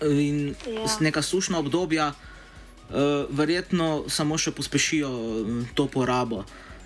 in 0.01 0.55
Ja. 0.67 0.85
neka 0.99 1.21
sušna 1.21 1.59
obdobja 1.59 2.07
uh, 2.09 2.95
verjetno 3.29 4.03
samo 4.07 4.37
še 4.37 4.51
pospešijo 4.51 5.09
um, 5.09 5.67
to 5.73 5.87
porabo. 5.87 6.43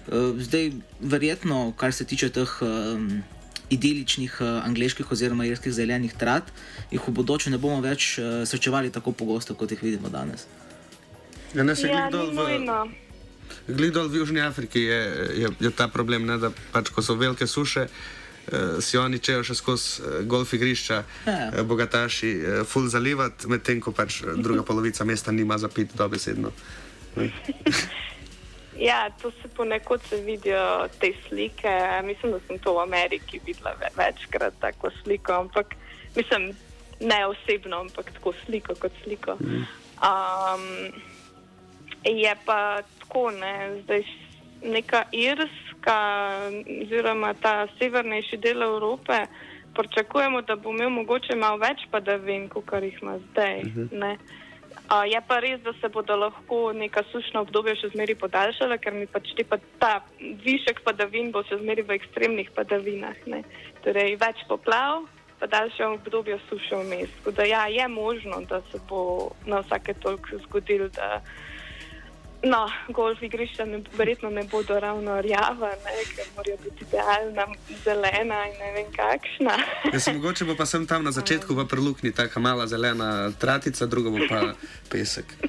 Uh, 0.08 0.36
zdaj, 0.40 0.72
verjetno, 1.00 1.74
kar 1.78 1.94
se 1.94 2.06
tiče 2.06 2.30
teh 2.30 2.62
um, 2.62 3.24
idiličnih 3.70 4.38
uh, 4.42 4.66
angliških 4.66 5.12
oziroma 5.12 5.46
irskih 5.46 5.74
zelenih 5.74 6.14
trat, 6.14 6.44
jih 6.92 7.02
v 7.08 7.12
bodoče 7.12 7.50
ne 7.50 7.58
bomo 7.58 7.82
več 7.82 8.18
uh, 8.18 8.42
srečevali 8.46 8.92
tako 8.92 9.12
pogosto, 9.12 9.56
kot 9.56 9.72
jih 9.72 9.84
vidimo 9.84 10.10
danes. 10.10 10.48
Ja, 11.54 11.64
ne, 11.64 11.76
se 11.76 11.88
Ja, 11.88 12.10
ni 12.10 12.18
v, 12.18 12.34
nujno. 12.34 12.88
Glih 13.70 13.92
dol 13.92 14.08
v 14.08 14.16
Južni 14.16 14.42
Afriki 14.42 14.82
je, 14.82 15.02
je, 15.38 15.48
je 15.60 15.72
ta 15.72 15.88
problem, 15.88 16.26
ne, 16.26 16.38
da 16.38 16.50
pač, 16.72 16.90
ko 16.90 17.02
so 17.02 17.16
velike 17.16 17.48
suše, 17.48 17.88
eh, 18.48 18.82
si 18.82 18.98
oni 18.98 19.20
čejo 19.20 19.44
še 19.44 19.56
skozi 19.56 19.88
eh, 20.02 20.24
golf 20.24 20.54
igrišča, 20.54 21.04
Ja. 21.26 21.52
eh, 21.52 21.64
bogataši, 21.64 22.30
eh, 22.32 22.64
full 22.66 22.88
zalivati, 22.88 23.48
medtem 23.48 23.80
ko 23.80 23.92
pač 23.92 24.22
eh, 24.22 24.36
druga 24.36 24.64
polovica 24.64 25.06
mesta 25.06 25.32
nima 25.32 25.58
za 25.58 25.68
pit 25.68 25.94
dobesedno. 25.94 26.52
Ne. 27.16 27.32
Ja, 28.80 29.10
to 29.12 29.28
se 29.32 29.50
ponekod 29.50 30.00
se 30.10 30.16
vidijo 30.24 30.64
te 31.02 31.12
slike. 31.28 31.68
Mislim, 32.04 32.32
da 32.32 32.40
sem 32.48 32.60
to 32.60 32.74
v 32.74 32.80
Ameriki 32.80 33.42
videla 33.46 33.74
ve 33.76 33.90
večkrat, 33.98 34.54
tako 34.60 34.88
sliko, 35.04 35.34
ampak 35.34 35.76
mislim, 36.16 36.56
ne 37.02 37.26
osebno, 37.26 37.82
ampak 37.82 38.14
tako 38.14 38.32
sliko 38.46 38.76
kot 38.76 38.92
sliko. 39.04 39.36
Um, 40.00 40.64
je 42.04 42.36
pa 42.46 42.82
tako, 43.00 43.32
ne, 43.32 43.82
zdaj 43.84 44.04
neka 44.64 45.04
Irska, 45.12 46.00
oziroma 46.84 47.34
ta 47.34 47.68
severnejši 47.80 48.38
del 48.38 48.64
Evrope, 48.64 49.26
pričakujemo, 49.76 50.42
da 50.42 50.56
bo 50.56 50.70
imel 50.70 50.90
mogoče 50.90 51.36
malo 51.36 51.58
več 51.58 51.86
padavin, 51.92 52.50
kot 52.50 52.74
jih 52.82 53.02
ima 53.02 53.18
zdaj. 53.32 53.64
ne. 53.92 54.18
Uh, 54.90 55.06
je 55.06 55.22
pa 55.28 55.38
res, 55.40 55.62
da 55.62 55.74
se 55.82 55.90
bodo 55.90 56.16
lahko 56.16 56.72
neka 56.74 57.04
sušna 57.12 57.44
obdobja 57.46 57.76
še 57.78 57.92
zmeraj 57.94 58.16
podaljšala, 58.24 58.78
ker 58.82 58.94
mi 58.94 59.06
pač 59.06 59.30
te 59.38 59.46
pa 59.46 59.60
ta 59.82 59.92
višek 60.18 60.82
padavin 60.86 61.30
bo 61.32 61.44
še 61.46 61.60
zmeraj 61.62 61.86
v 61.86 61.98
ekstremnih 62.00 62.50
padavinah. 62.56 63.20
Ne. 63.30 63.44
Torej, 63.86 64.16
več 64.22 64.42
poplav, 64.50 65.06
pa 65.40 65.46
daljše 65.48 65.86
obdobje 65.86 66.40
suše 66.50 66.82
vmes. 66.82 67.14
Tako 67.20 67.36
da 67.38 67.46
ja, 67.46 67.68
je 67.70 67.88
možno, 67.88 68.42
da 68.50 68.62
se 68.72 68.82
bo 68.90 69.30
na 69.46 69.62
vsake 69.62 69.94
toliko 70.02 70.42
zgodilo, 70.48 70.90
da 70.98 71.22
no, 72.44 72.70
golf 72.90 73.22
igrišča 73.22 73.66
ne, 73.66 73.82
verjetno 73.98 74.30
ne 74.30 74.44
bodo 74.44 74.80
ravno 74.80 75.22
rjava, 75.22 75.70
ne, 75.86 75.96
ker 76.16 76.26
morajo 76.36 76.58
biti 76.64 76.86
idealna, 76.88 77.48
zelena 77.84 78.46
in 78.48 78.56
ne 78.60 78.72
vem 78.74 78.92
kakšna. 78.96 79.58
Ja, 79.94 80.00
se 80.00 80.14
mogoče 80.14 80.46
bo 80.46 80.56
pa 80.56 80.66
sem 80.66 80.88
tam 80.88 81.04
na 81.04 81.12
začetku 81.12 81.54
v 81.54 81.68
prelukni 81.68 82.12
taka 82.12 82.40
mala 82.40 82.68
zelena 82.68 83.32
tratica, 83.40 83.86
drugo 83.86 84.12
bo 84.12 84.24
pa 84.30 84.54
pesek. 84.90 85.26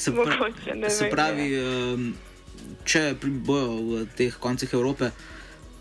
Se, 0.00 0.12
pra, 0.12 0.36
Mogoče, 0.36 0.74
ne 0.74 0.90
se 0.90 1.04
vem, 1.04 1.12
pravi, 1.12 1.46
um, 1.60 2.04
če 2.88 3.02
pri- 3.20 3.32
bojo 3.44 3.74
v 3.84 4.06
teh 4.16 4.32
koncih 4.40 4.72
Evrope 4.72 5.10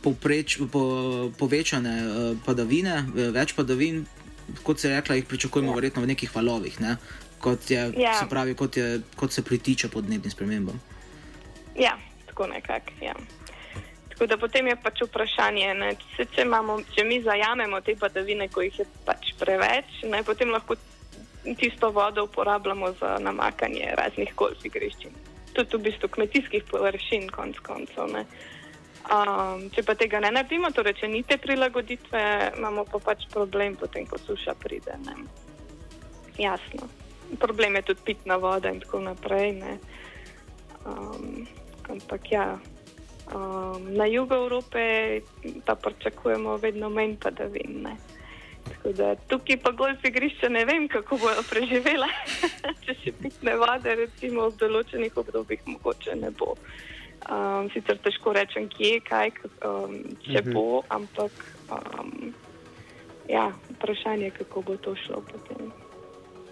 povpreč, 0.04 0.58
po, 0.72 0.82
povečane 1.40 1.94
uh, 2.04 2.18
padavine, 2.44 2.98
eh, 3.16 3.30
več 3.32 3.54
padavin, 3.56 4.04
kot 4.64 4.80
se 4.80 4.90
je 4.90 4.98
rekla, 4.98 5.16
jih 5.16 5.28
pričakujemo 5.30 5.72
ja. 5.72 5.76
verjetno 5.76 6.04
v 6.04 6.12
nekih 6.12 6.36
valovih, 6.36 6.80
ne? 6.84 6.98
Kot, 7.40 7.72
je, 7.72 7.92
Ja. 7.98 8.14
se 8.14 8.26
pravi, 8.30 8.56
kot, 8.56 8.78
je, 8.78 9.02
kot 9.16 9.32
se 9.32 9.44
pritiče 9.44 9.90
podnebnim 9.90 10.32
spremembam. 10.32 10.82
Ja, 11.76 11.98
tako 12.26 12.48
nekako. 12.48 12.92
Ja. 13.02 13.14
Tako 14.10 14.26
da 14.26 14.38
potem 14.38 14.68
je 14.68 14.76
pač 14.76 15.02
vprašanje, 15.02 15.74
ne, 15.74 15.94
če, 15.96 16.26
če, 16.26 16.42
imamo, 16.42 16.82
če 16.96 17.04
mi 17.04 17.22
zajamemo 17.24 17.80
te 17.82 17.96
padavine, 17.96 18.50
ko 18.50 18.62
jih 18.62 18.80
je 18.80 18.86
pač 19.06 19.32
preveč, 19.40 20.02
ne, 20.04 20.24
potem 20.24 20.52
lahko 20.52 20.76
tisto 21.56 21.90
vodo 21.90 22.24
uporabljamo 22.24 22.92
za 23.00 23.16
namakanje 23.20 23.94
raznih 23.96 24.34
golf 24.36 24.66
igrišč. 24.66 25.08
Tudi 25.56 25.78
v 25.78 25.84
bistvu 25.88 26.10
kmetijskih 26.10 26.64
površin, 26.72 27.30
konc 27.32 27.58
koncev. 27.64 28.12
ne. 28.12 28.26
Um, 29.10 29.70
če 29.74 29.82
pa 29.88 29.96
tega 29.96 30.20
ne 30.20 30.30
naredimo, 30.36 30.70
torej 30.76 31.00
če 31.00 31.08
ni 31.08 31.24
te 31.24 31.38
prilagoditve, 31.42 32.22
imamo 32.60 32.84
pa 32.92 33.00
pač 33.00 33.24
problem, 33.32 33.76
potem 33.80 34.06
ko 34.06 34.20
suša 34.20 34.54
pride. 34.60 34.94
Ne. 35.08 35.16
Jasno. 36.38 36.86
Problem 37.38 37.76
je 37.76 37.82
tudi 37.82 38.02
pitna 38.06 38.36
voda 38.42 38.72
in 38.74 38.80
tako 38.80 39.00
naprej. 39.06 39.52
Ne. 39.62 39.78
Um, 40.86 41.46
ampak 41.90 42.32
ja, 42.32 42.60
um, 43.36 43.94
na 43.94 44.06
jugu 44.06 44.34
Evrope 44.34 45.22
pa 45.66 45.76
pričakujemo 45.76 46.58
vedno 46.58 46.90
manj 46.90 47.16
padavin. 47.22 47.82
Ne. 47.84 47.98
Tako 48.70 48.92
da 48.92 49.16
tukaj 49.16 49.58
pa 49.58 49.72
golf 49.72 50.06
igrišča 50.06 50.50
ne 50.50 50.66
vem, 50.66 50.88
kako 50.88 51.18
bojo 51.18 51.44
preživela. 51.50 52.08
Če 52.86 52.96
še 53.04 53.14
pitne 53.22 53.56
vode, 53.58 53.96
recimo 53.96 54.50
v 54.50 54.58
določenih 54.62 55.18
obdobjih, 55.18 55.66
mogoče 55.66 56.16
ne 56.20 56.32
bo. 56.32 56.56
Um, 57.30 57.68
sicer 57.74 58.00
težko 58.00 58.34
rečem, 58.34 58.70
kje, 58.72 59.00
kaj, 59.04 59.34
um, 59.68 59.98
če 60.24 60.44
bo, 60.54 60.82
ampak 60.88 61.34
um, 61.76 62.32
ja, 63.28 63.50
vprašanje 63.76 64.30
je, 64.30 64.36
kako 64.40 64.64
bo 64.70 64.78
to 64.78 64.96
šlo 65.04 65.22
potem. 65.28 65.68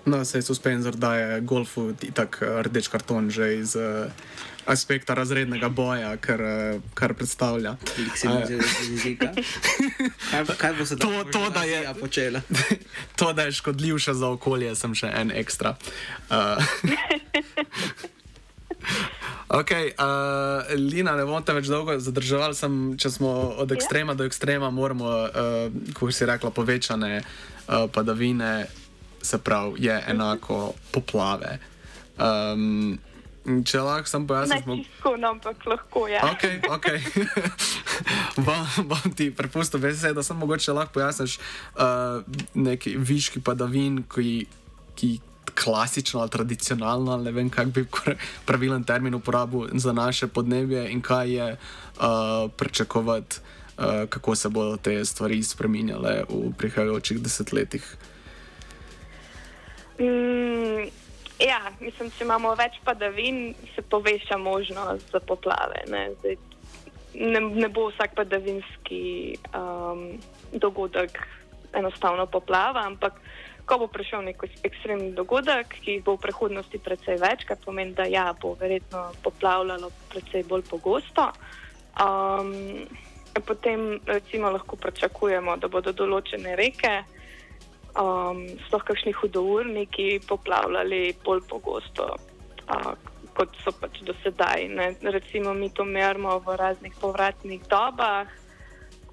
No, 0.08 0.24
se 0.24 0.40
suspenzor 0.42 0.96
daje 0.96 1.42
golfu 1.42 1.92
tak 2.14 2.40
eh, 2.42 2.64
rdeč 2.64 2.88
karton 2.88 3.28
že 3.30 3.56
iz 3.56 3.76
uh, 3.76 4.08
aspekta 4.66 5.14
razrednega 5.14 5.68
boja, 5.70 6.16
kar, 6.18 6.42
uh, 6.42 6.82
kar 6.94 7.14
predstavlja. 7.14 7.76
Kaj, 10.32 10.46
kaj 10.58 10.74
bo 10.74 10.86
se 10.86 10.96
To- 11.04 11.24
to, 11.26 11.50
da 11.50 11.64
je- 11.64 11.94
počela? 12.00 12.42
To, 13.20 13.34
da 13.34 13.42
je 13.44 13.52
škodljiv 13.52 14.00
še 14.00 14.14
za 14.14 14.28
okolje, 14.30 14.72
sem 14.76 14.96
še 14.96 15.12
en 15.14 15.32
ekstra. 15.32 15.76
Uh, 16.30 16.64
Ok, 19.50 19.72
uh, 19.72 19.80
Lina, 20.76 21.14
ne 21.16 21.24
bom 21.26 21.40
te 21.44 21.54
več 21.56 21.70
dolgo 21.72 21.94
zadrževal, 22.00 22.52
sem, 22.54 22.98
če 23.00 23.10
smo 23.10 23.30
od 23.64 23.72
ekstrema 23.72 24.12
do 24.14 24.26
ekstrema, 24.28 24.68
moramo, 24.72 25.08
uh, 25.08 25.72
kot 25.96 26.12
si 26.12 26.28
rekla, 26.28 26.52
povečane 26.52 27.22
uh, 27.24 27.88
padavine, 27.88 28.68
se 29.28 29.38
pravi, 29.38 29.84
je 29.86 29.98
enako 30.08 30.72
poplave. 30.92 31.58
Um, 32.18 32.98
če 33.48 33.80
lahko 33.80 34.12
sem 34.12 34.24
Ne 34.24 34.28
pojasnil, 34.28 34.64
smo. 34.64 34.76
čisto, 34.82 35.14
no, 35.16 35.32
ampak 35.36 35.64
lahko 35.70 36.08
je. 36.08 36.18
Ja. 36.18 36.32
Ok, 36.32 36.44
ok. 36.68 36.88
bom, 38.46 38.90
bom 38.92 39.06
ti 39.16 39.30
prepustil 39.32 39.80
besedo, 39.84 40.20
da 40.20 40.26
sem 40.26 40.40
mogoče 40.40 40.76
lahko 40.76 40.98
pojasniš 41.00 41.38
uh, 41.40 42.26
neki 42.56 42.98
viški 43.00 43.44
padavin, 43.44 44.02
ki, 44.12 44.48
ki 45.00 45.12
klasično 45.58 46.20
ali 46.20 46.34
tradicionalno, 46.34 47.12
ali 47.12 47.30
ne 47.30 47.32
vem, 47.32 47.50
kak 47.50 47.72
bi 47.74 47.86
pravilen 48.46 48.84
termin 48.84 49.16
uporabil 49.16 49.72
za 49.80 49.94
naše 49.96 50.28
podnebje 50.28 50.90
in 50.92 51.02
kaj 51.02 51.32
je 51.32 51.48
uh, 51.56 52.52
pričakovati, 52.52 53.40
uh, 53.78 54.06
kako 54.10 54.36
se 54.36 54.50
bodo 54.50 54.78
te 54.78 55.00
stvari 55.06 55.40
spreminjale 55.44 56.24
v 56.30 56.52
prihajajočih 56.58 57.24
desetletjih. 57.24 57.96
Mm, 60.00 60.90
ja, 61.40 61.62
mislim, 61.80 62.12
če 62.12 62.26
imamo 62.26 62.54
več 62.58 62.78
padavin, 62.86 63.56
se 63.76 63.82
poveča 63.82 64.38
možnost 64.38 65.12
za 65.12 65.20
poplave. 65.20 65.84
Ne, 65.90 66.10
Zdaj, 66.20 66.38
ne, 67.14 67.42
ne 67.42 67.70
bo 67.70 67.88
vsak 67.90 68.14
padavinski 68.16 69.38
um, 69.58 70.10
dogodek 70.54 71.18
enostavno 71.74 72.26
poplava, 72.26 72.86
ampak 72.86 73.18
ko 73.68 73.82
bo 73.82 73.88
prišel 73.92 74.24
nek 74.24 74.46
ekstremni 74.64 75.12
dogodek, 75.16 75.76
ki 75.84 75.98
jih 75.98 76.06
bo 76.06 76.16
v 76.16 76.24
prihodnosti 76.30 76.80
precej 76.80 77.20
več, 77.20 77.44
kar 77.50 77.60
pomeni, 77.60 77.98
da 77.98 78.06
ja, 78.08 78.30
bo 78.40 78.54
verjetno 78.60 79.10
poplavljalo 79.26 79.92
precej 80.14 80.46
bolj 80.48 80.64
pogosto. 80.70 81.28
Um, 82.00 82.86
potem 83.44 84.00
recimo 84.06 84.50
lahko 84.54 84.80
pričakujemo, 84.80 85.58
da 85.58 85.68
bodo 85.68 85.92
določene 85.94 86.56
reke 86.58 87.02
um, 87.98 88.46
sploh 88.68 88.84
kakšni 88.84 89.14
hudourniki 89.18 90.20
poplavljali 90.28 91.18
bolj 91.26 91.42
pogosto, 91.50 92.16
uh, 92.70 92.92
kot 93.38 93.54
so 93.64 93.74
pač 93.74 94.02
do 94.06 94.16
sedaj. 94.24 94.68
Ne. 94.70 94.94
Recimo 95.02 95.54
mi 95.54 95.70
to 95.70 95.86
merimo 95.86 96.40
v 96.40 96.58
raznih 96.58 96.94
povratnih 97.02 97.66
dobah 97.70 98.30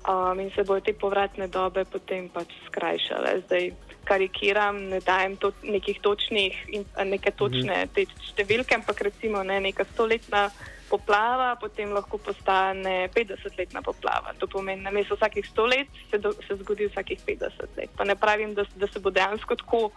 um, 0.09 0.41
in 0.41 0.51
se 0.55 0.65
bodo 0.65 0.81
te 0.81 0.93
povratne 0.93 1.49
dobe 1.49 1.85
potem 1.85 2.29
pač 2.29 2.53
skrajšale. 2.69 3.43
Zdaj 3.49 3.73
karikiram, 4.05 4.77
ne 4.93 5.01
dajem 5.01 5.37
to, 5.41 5.53
nekih 5.65 6.01
točnih, 6.05 6.57
in, 6.77 6.85
neke 7.09 7.33
točne 7.33 7.87
te 7.95 8.05
številke, 8.33 8.77
ampak 8.77 9.01
recimo 9.09 9.41
ne, 9.43 9.61
neka 9.65 9.89
stoletna 9.95 10.51
poplava, 10.95 11.55
potem 11.61 11.93
lahko 11.95 12.19
postane 12.23 13.09
50-letna 13.15 13.83
poplava. 13.83 14.35
To 14.39 14.47
pomeni, 14.51 14.87
da 14.87 14.95
mesto 14.95 15.19
vsakih 15.19 15.47
100 15.51 15.69
let 15.73 16.03
se, 16.11 16.21
do, 16.23 16.33
se 16.47 16.57
zgodi 16.63 16.89
vsakih 16.91 17.25
50 17.27 17.79
let. 17.79 17.91
Pa 17.99 18.07
ne 18.07 18.15
pravim, 18.15 18.55
da, 18.55 18.67
da 18.79 18.87
se 18.87 19.03
bo 19.03 19.11
dejansko 19.15 19.59
tako 19.63 19.89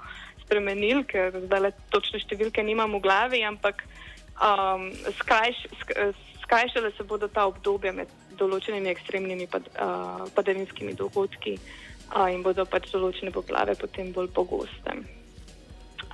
spremenil, 0.45 1.03
ker 1.09 1.35
zdaj 1.45 1.73
točne 1.93 2.21
številke 2.23 2.63
nimam 2.65 2.95
v 2.97 3.03
glavi, 3.05 3.43
ampak 3.45 3.83
um, 4.39 4.89
skrajš, 5.19 5.65
sk, 5.81 5.99
skrajšale 6.45 6.93
se 6.97 7.03
bodo 7.03 7.27
ta 7.27 7.45
obdobja 7.49 7.93
med 7.93 8.11
določenimi 8.39 8.89
ekstremnimi 8.93 9.49
pad, 9.51 9.69
uh, 9.75 10.25
padavinskimi 10.37 10.95
dogodki 10.97 11.57
uh, 11.57 12.27
in 12.31 12.43
bodo 12.45 12.65
pač 12.69 12.89
določene 12.93 13.33
poplave 13.35 13.75
potem 13.79 14.13
bolj 14.15 14.31
pogoste. 14.33 14.97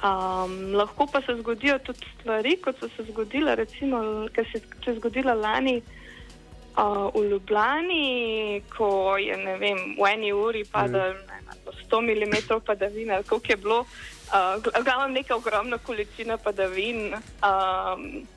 Um, 0.03 0.73
lahko 0.75 1.07
pa 1.07 1.21
se 1.21 1.35
zgodijo 1.39 1.77
tudi 1.79 2.07
stvari, 2.19 2.57
kot 2.57 2.79
so 2.79 2.89
se 2.95 3.03
zgodile, 3.03 3.55
recimo, 3.55 4.27
kar 4.35 4.45
se 4.51 4.59
je 4.85 4.95
zgodila 4.95 5.33
lani 5.33 5.77
uh, 5.79 7.07
v 7.15 7.29
Ljubljani, 7.29 8.61
ko 8.77 9.17
je 9.17 9.37
vem, 9.59 9.95
v 9.95 10.09
eni 10.11 10.33
uri 10.33 10.65
padalo 10.65 11.13
mm. 11.13 11.43
100 11.87 12.01
mm 12.01 12.59
padavin, 12.65 13.11
ali 13.11 13.23
koliko 13.23 13.51
je 13.51 13.57
bilo, 13.57 13.79
uh, 13.79 14.59
v 14.59 14.83
glavnem 14.83 15.13
neka 15.13 15.35
ogromna 15.35 15.77
količina 15.77 16.37
padavin. 16.37 17.13
Um, 17.13 18.27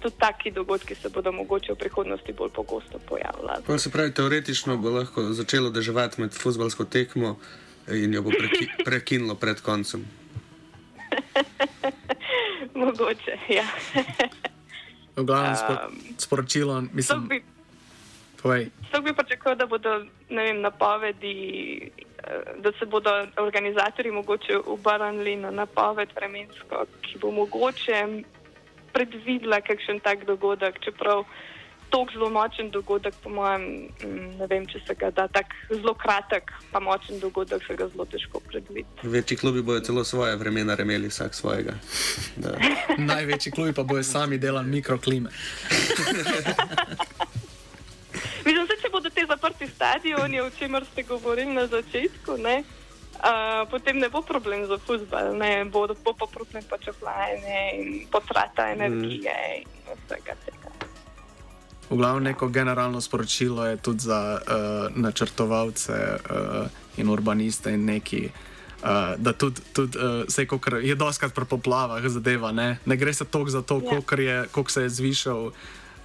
tudi 0.00 0.16
taki 0.18 0.50
dogodki 0.50 0.94
se 0.94 1.08
bodo 1.08 1.32
mogoče 1.32 1.72
v 1.72 1.76
prihodnosti 1.76 2.32
bolj 2.32 2.50
pogosto 2.50 2.98
pojavljali. 3.08 3.64
Pa 3.66 3.78
se 3.78 3.90
pravi, 3.90 4.14
teoretično 4.14 4.76
bo 4.76 4.90
lahko 4.90 5.22
začelo 5.32 5.70
deževati 5.70 6.20
med 6.20 6.34
futbalsko 6.34 6.84
tekmo 6.84 7.38
in 7.88 8.14
jo 8.14 8.22
bo 8.22 8.30
preki, 8.30 8.68
prekinilo 8.88 9.34
pred 9.34 9.60
koncem. 9.60 10.04
mogoče, 12.84 13.38
ja. 13.48 13.66
V 15.16 15.24
glavnem 15.24 15.56
spor, 15.62 15.76
Um, 15.86 15.98
sporočilo, 16.18 16.80
mislim, 16.92 17.28
bi, 17.28 17.42
povej. 18.42 18.70
sploh 18.88 19.04
bi 19.04 19.14
pričakoval, 19.14 19.56
da 19.56 19.66
bodo 19.66 20.04
vem, 20.30 20.60
napovedi, 20.60 21.36
eh, 22.24 22.60
da 22.60 22.72
se 22.78 22.86
bodo 22.86 23.10
organizatori 23.36 24.10
mogoče 24.10 24.58
obrnili 24.66 25.36
na 25.36 25.50
napoved 25.50 26.08
vremensko, 26.16 26.86
ki 27.02 27.18
bo 27.18 27.30
mogoče 27.30 28.22
predvidela 28.92 29.60
kakšen 29.60 30.00
tak 30.00 30.24
dogodek, 30.24 30.80
čeprav 30.80 31.24
tako 31.96 32.12
zelo 32.12 32.30
močen 32.30 32.70
dogodek, 32.70 33.14
po 33.22 33.30
mojem, 33.30 33.62
mm, 34.04 34.36
ne 34.38 34.46
vem, 34.46 34.66
če 34.66 34.80
se 34.86 34.94
ga 34.94 35.10
da, 35.10 35.28
tako 35.28 35.54
zelo 35.70 35.94
kratek, 35.94 36.52
pa 36.72 36.80
močen 36.80 37.20
dogodek 37.20 37.64
se 37.66 37.76
ga 37.76 37.88
zelo 37.88 38.04
težko 38.04 38.40
predvideti. 38.40 39.08
Večji 39.08 39.36
klubi 39.36 39.62
bodo 39.62 39.80
celo 39.80 40.04
svoje 40.04 40.36
vremena 40.36 40.74
remeli, 40.74 41.08
vsak 41.08 41.34
svojega. 41.34 41.74
Največji 43.10 43.52
klubi 43.52 43.72
pa 43.72 43.82
bojo 43.82 44.02
sami 44.02 44.38
delali 44.38 44.68
mikroklime. 44.68 45.30
Mislim, 48.46 48.66
da 48.66 48.74
če 48.82 48.88
bodo 48.92 49.10
te 49.10 49.24
zaprti 49.28 49.66
stadioni, 49.66 50.40
o 50.40 50.50
čemer 50.58 50.84
ste 50.92 51.02
govorili 51.02 51.54
na 51.54 51.66
začetku, 51.66 52.36
ne, 52.38 52.60
uh, 52.60 53.64
potem 53.70 53.98
ne 53.98 54.08
bo 54.08 54.22
problem 54.22 54.66
za 54.66 54.78
futbal, 54.78 55.32
ne, 55.36 55.64
bo, 55.64 55.86
bo 56.04 56.12
pa 56.12 56.28
problem 56.30 56.62
pač 56.70 56.88
ohlajanje 56.92 57.64
in 57.80 58.06
potrata 58.12 58.68
energije 58.76 59.64
in 59.64 59.96
vsega 60.04 60.36
tega. 60.44 60.55
V 61.90 61.96
glavnem 61.96 62.24
neko 62.24 62.48
generalno 62.48 63.00
sporočilo 63.00 63.66
je 63.66 63.76
tudi 63.76 63.98
za 63.98 64.38
uh, 64.40 64.96
načrtovalce 64.96 65.92
uh, 65.92 66.66
in 66.96 67.08
urbaniste 67.08 67.72
in 67.74 67.84
neki. 67.84 68.28
Uh, 68.82 69.14
da 69.16 69.32
tudi, 69.32 69.60
tudi 69.72 69.98
uh, 69.98 70.24
se 70.28 70.46
je 70.82 70.94
doskrat 70.94 71.34
pri 71.34 71.44
poplavah 71.44 72.02
zadeva, 72.06 72.52
ne, 72.52 72.78
ne 72.84 72.96
gre 72.96 73.14
se 73.14 73.24
toliko 73.24 73.50
za 73.50 73.62
to, 73.62 73.80
Ja. 73.84 73.88
koliko 73.88 74.14
je, 74.14 74.46
koliko 74.52 74.70
se 74.70 74.82
je 74.82 74.88
zvišal. 74.88 75.50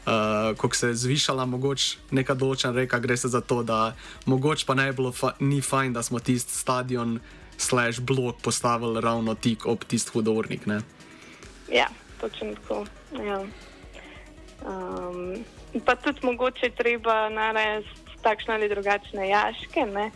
Uh, 0.06 0.58
ko 0.58 0.70
se 0.74 0.88
je 0.88 0.96
zvišala, 0.96 1.46
mogoče 1.46 1.98
neka 2.12 2.34
določena 2.34 2.74
reka, 2.74 2.98
gre 3.00 3.18
se 3.18 3.30
za 3.30 3.42
to, 3.42 3.62
da 3.64 3.94
mogoče 4.26 4.66
pa 4.66 4.74
bi 4.74 4.92
bilo 4.98 5.12
fa 5.12 5.36
ni 5.40 5.62
fajn, 5.62 5.94
da 5.94 6.02
smo 6.02 6.20
tisti 6.20 6.58
stadion, 6.58 7.20
slash 7.58 8.02
blok 8.02 8.42
postavili 8.42 9.02
ravno 9.02 9.36
tik 9.36 9.66
ob 9.66 9.84
tisti 9.86 10.10
hudornik. 10.14 10.66
Ne? 10.66 10.82
Ja, 11.70 11.88
točno 12.22 12.54
tako. 12.56 12.86
Ja. 13.14 13.46
Um, 14.66 15.44
pa 15.86 15.96
tudi 15.96 16.20
mogoče 16.26 16.70
treba 16.78 17.30
narediti 17.30 18.02
takšne 18.22 18.54
ali 18.54 18.70
drugačne 18.70 19.30
jaške, 19.30 19.86
ne? 19.86 20.12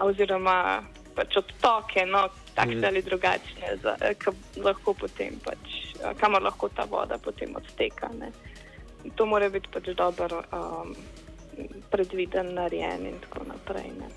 oziroma 0.00 0.82
pač 1.14 1.36
odtoke, 1.36 2.06
no, 2.06 2.28
takšne 2.54 2.86
ali 2.88 3.02
drugačne, 3.02 3.76
za- 3.82 3.96
eh, 4.00 4.14
ki 4.14 4.30
lahko 4.62 4.94
potem 4.94 5.36
pač, 5.44 5.58
eh, 6.00 6.14
kamor 6.20 6.42
lahko 6.42 6.68
ta 6.68 6.84
voda 6.84 7.18
potem 7.18 7.56
odteka. 7.56 8.08
Ne? 8.18 8.30
To 9.16 9.26
mora 9.26 9.48
biti 9.48 9.68
pač 9.72 9.90
dobro 9.96 10.42
um, 10.52 10.94
predviden, 11.90 12.54
narejen 12.54 13.06
in 13.06 13.18
tako 13.20 13.44
naprej. 13.44 13.90
Ne? 13.98 14.08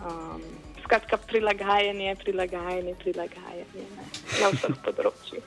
Um, 0.00 0.42
skratka, 0.84 1.16
prilagajanje, 1.16 2.16
prilagajanje, 2.24 2.94
prilagajanje 2.98 3.86
ne? 3.96 4.04
na 4.40 4.50
vseh 4.54 4.74
področjih. 4.82 5.44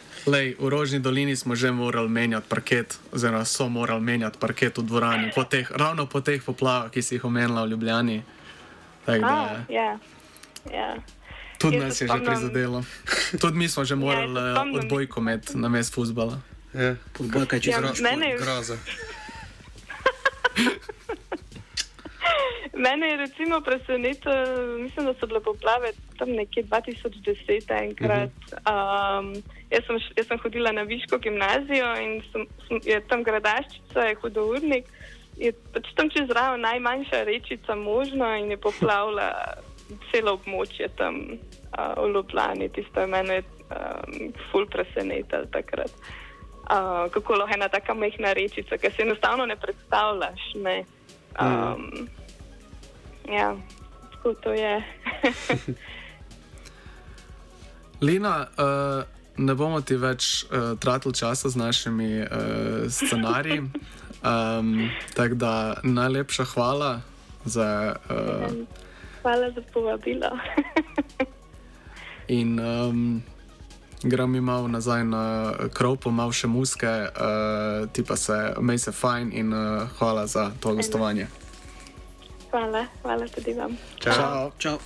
Lej, 0.26 0.58
v 0.58 0.66
Rožni 0.66 0.98
dolini 0.98 1.32
smo 1.32 1.54
že 1.54 1.70
morali 1.70 2.08
menjati 2.08 2.44
parket, 2.44 2.98
oziroma 3.12 3.44
so 3.44 3.68
morali 3.68 4.02
menjati 4.02 4.34
parket 4.34 4.74
v 4.74 4.82
dvorani, 4.82 5.30
po 5.30 5.44
teh, 5.44 5.70
ravno 5.70 6.04
po 6.04 6.18
teh 6.18 6.38
poplavah, 6.38 6.90
ki 6.90 6.98
si 6.98 7.14
jih 7.14 7.24
omenila 7.24 7.62
v 7.62 7.70
Ljubljani. 7.70 8.18
Tak, 9.06 9.16
Ah, 9.16 9.22
da, 9.22 9.64
ja, 9.70 9.98
ja. 10.66 10.98
tudi 11.56 11.78
nas 11.78 11.94
se 11.94 12.04
je 12.04 12.06
že 12.06 12.10
spomnim- 12.10 12.26
prizadelo. 12.26 12.82
Tudi 13.40 13.54
mi 13.54 13.68
smo 13.68 13.84
že 13.84 13.94
morali 13.94 14.34
se 14.34 14.40
ja, 14.40 14.64
odbojko 14.74 15.20
med 15.20 15.42
na 15.54 15.68
mest 15.68 15.94
futbala. 15.94 16.42
Ja. 16.74 16.96
Odbojka 17.14 17.56
je 17.56 17.62
čisto 17.62 17.80
Ja, 17.80 18.10
ja, 18.10 18.36
Groza. 18.36 18.76
Mene 22.84 23.08
je 23.08 23.16
recimo 23.16 23.60
presenetilo, 23.60 24.34
mislim, 24.78 25.06
da 25.06 25.14
so 25.14 25.26
bile 25.26 25.40
poplave 25.40 25.92
tam 26.18 26.30
nekje 26.30 26.64
2010 26.64 27.82
enkrat. 27.82 28.30
Um, 28.52 29.32
jaz, 29.70 29.84
sem, 29.86 29.98
jaz 30.16 30.26
sem 30.26 30.38
hodila 30.42 30.72
na 30.72 30.82
Viško 30.82 31.18
gimnazijo 31.18 31.94
in 32.02 32.22
sem, 32.32 32.46
sem, 32.68 32.80
je 32.84 33.00
tam 33.08 33.24
gradaščica, 33.24 34.08
je 34.08 34.18
hudournik. 34.22 34.90
Je 35.36 35.52
pač 35.72 35.88
tam 35.96 36.10
čez 36.10 36.28
zraven 36.30 36.60
najmanjša 36.60 37.24
rečica 37.24 37.74
možna 37.74 38.38
in 38.38 38.50
je 38.50 38.56
poplavila 38.56 39.32
celo 40.10 40.36
območje 40.38 40.88
tam 40.96 41.20
uh, 41.32 42.04
v 42.04 42.12
Ljubljani. 42.14 42.68
Tisto 42.68 43.00
je 43.00 43.06
mene 43.06 43.42
um, 43.42 44.32
ful 44.50 44.66
presenetilo 44.66 45.46
takrat. 45.52 45.92
Uh, 46.66 47.06
kako 47.14 47.36
lahko 47.38 47.54
ena 47.54 47.68
taka 47.68 47.94
mehna 47.94 48.32
rečica, 48.32 48.76
ki 48.76 48.90
se 48.90 49.02
enostavno 49.02 49.46
ne 49.46 49.56
predstavljaš. 49.56 50.54
Ne? 50.64 50.82
Um, 51.40 52.08
Ja, 53.28 53.56
tako 54.10 54.34
to 54.34 54.52
je. 54.52 54.84
Lina, 58.00 58.46
uh, 58.58 59.02
ne 59.36 59.54
bomo 59.54 59.80
ti 59.80 59.96
več 59.96 60.44
uh, 60.44 60.78
tratili 60.78 61.14
časa 61.14 61.48
z 61.48 61.56
našimi 61.56 62.22
uh, 62.22 62.28
scenariji. 62.90 63.62
Um, 64.26 64.90
Tako 65.14 65.34
da 65.34 65.76
najlepša 65.82 66.44
hvala 66.44 67.00
za. 67.44 67.96
Uh, 68.10 68.50
Hvala 69.22 69.50
za 69.50 69.62
povabilo. 69.72 70.30
in 72.28 72.58
um, 72.58 73.22
grem 74.02 74.30
mi 74.30 74.40
malo 74.40 74.68
nazaj 74.68 75.04
na 75.04 75.52
krov, 75.72 75.96
pa 75.96 76.10
malo 76.10 76.32
še 76.32 76.46
muske, 76.46 76.88
uh, 76.88 77.88
ti 77.92 78.04
pa 78.04 78.16
se, 78.16 78.54
mej 78.60 78.78
se 78.78 78.92
fajn 78.92 79.32
in 79.32 79.52
uh, 79.52 79.88
hvala 79.98 80.26
za 80.26 80.50
to 80.60 80.74
gostovanje. 80.74 81.26
Hvala, 82.50 82.86
hvala 83.02 83.28
tudi 83.28 83.52
vam. 83.52 83.76
Čau. 84.00 84.52
Čau. 84.58 84.78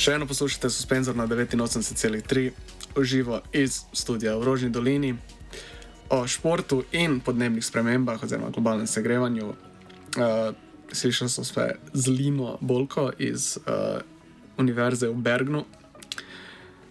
Še 0.00 0.14
eno 0.16 0.24
poslušate 0.24 0.70
Suspenzor 0.72 1.16
na 1.16 1.26
89,3 1.28 2.50
uživo 2.96 3.40
iz 3.52 3.82
studia 3.92 4.32
v 4.36 4.44
Rožni 4.48 4.70
dolini 4.72 5.12
o 6.08 6.24
športu 6.24 6.78
in 6.96 7.18
podnebnih 7.20 7.60
spremembah 7.60 8.22
oziroma 8.22 8.48
globalnem 8.48 8.86
segrevanju. 8.88 9.50
Uh, 10.16 10.56
Slišali 10.92 11.30
smo 11.30 11.44
se 11.44 11.76
z 11.92 12.08
Lino 12.08 12.56
Bolko 12.60 13.10
iz 13.18 13.58
uh, 13.60 14.00
Univerze 14.56 15.08
v 15.08 15.20
Bergnu. 15.20 15.66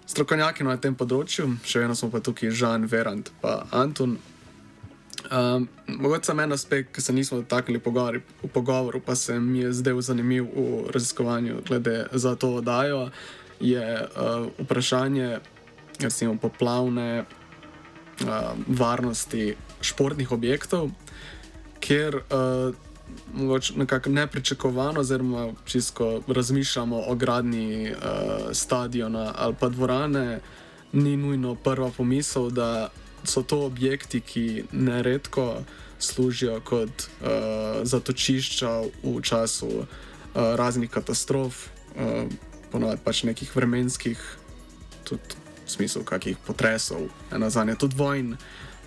Strokovnjaki 0.05 0.64
na 0.64 0.78
tem 0.78 0.93
področju, 0.93 1.57
še 1.66 1.82
vedno 1.82 1.97
smo 1.97 2.12
pa 2.14 2.22
tukaj 2.22 2.53
Žan, 2.53 2.86
Verand 2.86 3.34
in 3.41 3.74
Antun. 3.74 4.20
Um, 5.30 5.67
mogoče 5.88 6.25
samo 6.25 6.41
en 6.41 6.51
aspekt, 6.51 6.95
ki 6.95 7.01
se 7.01 7.13
nismo 7.13 7.38
dotaknili 7.38 7.80
pogovori- 7.80 8.21
v 8.43 8.47
pogovoru, 8.47 8.99
pa 8.99 9.15
se 9.15 9.39
mi 9.39 9.59
je 9.59 9.73
zdel 9.73 10.01
zanimiv 10.01 10.45
v 10.55 10.91
raziskovanju 10.93 11.61
glede 11.67 12.07
za 12.11 12.36
to 12.36 12.55
oddajo, 12.55 13.09
je 13.59 14.01
uh, 14.01 14.47
vprašanje 14.65 15.39
recimo, 15.99 16.38
poplavne 16.38 17.19
uh, 17.23 18.27
varnosti 18.67 19.55
športnih 19.82 20.32
objektov, 20.32 20.89
kjer 21.80 22.15
uh, 22.15 22.75
nekako 23.75 24.09
nepričakovano, 24.09 24.99
oziroma 24.99 25.51
čisto 25.65 26.21
razmišljamo 26.27 27.03
o 27.07 27.15
gradnji 27.15 27.91
uh, 27.91 27.97
stadiona 28.51 29.34
ali 29.36 29.55
pa 29.59 29.69
dvorane, 29.69 30.39
ni 30.93 31.17
nujno 31.17 31.55
prva 31.55 31.91
pomisel, 31.97 32.49
da 32.49 32.89
so 33.30 33.43
to 33.43 33.61
objekti, 33.65 34.21
ki 34.21 34.63
neredko 34.71 35.61
služijo 35.99 36.61
kot 36.65 36.89
uh, 36.89 37.27
zatočišča 37.84 38.71
v 39.03 39.21
času 39.21 39.67
uh, 39.67 39.86
raznih 40.34 40.89
katastrof, 40.89 41.67
uh, 41.95 42.25
ponovadi 42.71 43.01
pač 43.03 43.23
nekih 43.23 43.55
vremenskih, 43.55 44.17
tudi 45.03 45.38
v 45.65 45.69
smislu 45.69 46.03
kakih 46.03 46.38
potresov, 46.47 47.09
ena 47.32 47.49
zanje 47.49 47.75
tudi 47.77 47.95
vojn. 47.95 48.38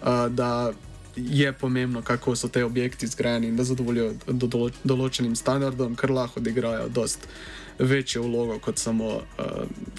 Uh, 0.02 0.74
je 1.16 1.52
pomembno, 1.52 2.02
kako 2.02 2.36
so 2.36 2.48
te 2.48 2.64
objekti 2.64 3.06
zgrajeni 3.06 3.48
in 3.48 3.56
da 3.56 3.64
zadovoljijo 3.64 4.14
do, 4.26 4.46
do, 4.46 4.70
določenim 4.84 5.36
standardom, 5.36 5.96
ker 5.96 6.10
lahko 6.10 6.40
odigrajo 6.40 6.88
dost 6.88 7.28
večjo 7.78 8.22
vlogo 8.22 8.58
kot 8.58 8.78
samo 8.78 9.06
uh, 9.06 9.22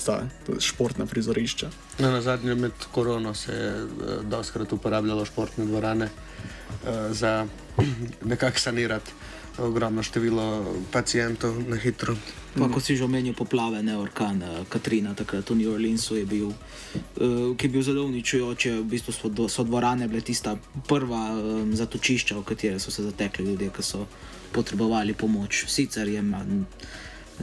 ta 0.06 0.24
športna 0.60 1.06
prizorišča. 1.06 1.70
No, 2.00 2.12
na 2.12 2.22
zadnje 2.22 2.56
med 2.56 2.72
korono 2.92 3.34
se 3.34 3.54
je 3.54 3.84
uh, 3.84 3.90
doskrat 4.24 4.74
uporabljalo 4.74 5.26
športne 5.26 5.66
dvorane 5.66 6.06
uh, 6.06 6.90
za 7.12 7.48
nekako 8.32 8.60
sanirati 8.60 9.12
ogromno 9.58 10.04
število 10.04 10.66
pacijentov 10.92 11.54
na 11.70 11.78
hitro. 11.78 12.16
Pa, 12.54 12.70
ko 12.70 12.78
si 12.78 12.94
že 12.94 13.06
omenil 13.06 13.34
poplave, 13.34 13.82
ne 13.82 13.98
orkan, 13.98 14.42
eh, 14.42 14.66
Katrina, 14.70 15.14
takrat 15.18 15.50
v 15.50 15.58
New 15.58 15.74
Orleansu 15.74 16.22
je 16.22 16.26
bil, 16.26 16.50
uh, 16.54 17.58
ki 17.58 17.66
je 17.66 17.70
bil 17.70 17.82
zelo 17.82 18.06
uničujoč. 18.06 18.66
V 18.82 18.86
bistvu 18.86 19.12
so, 19.14 19.30
do, 19.30 19.50
so 19.50 19.66
dvorane 19.66 20.06
bile 20.08 20.22
tista 20.22 20.54
prva 20.86 21.34
um, 21.34 21.74
zatočišča, 21.74 22.38
v 22.38 22.46
katere 22.46 22.78
so 22.78 22.94
se 22.94 23.04
zatekli 23.04 23.46
ljudje, 23.46 23.74
ki 23.74 23.82
so 23.82 24.06
potrebovali 24.54 25.18
pomoč. 25.18 25.66
Sicer 25.66 26.08
je 26.08 26.22
man, 26.22 26.66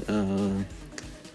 uh, 0.09 0.63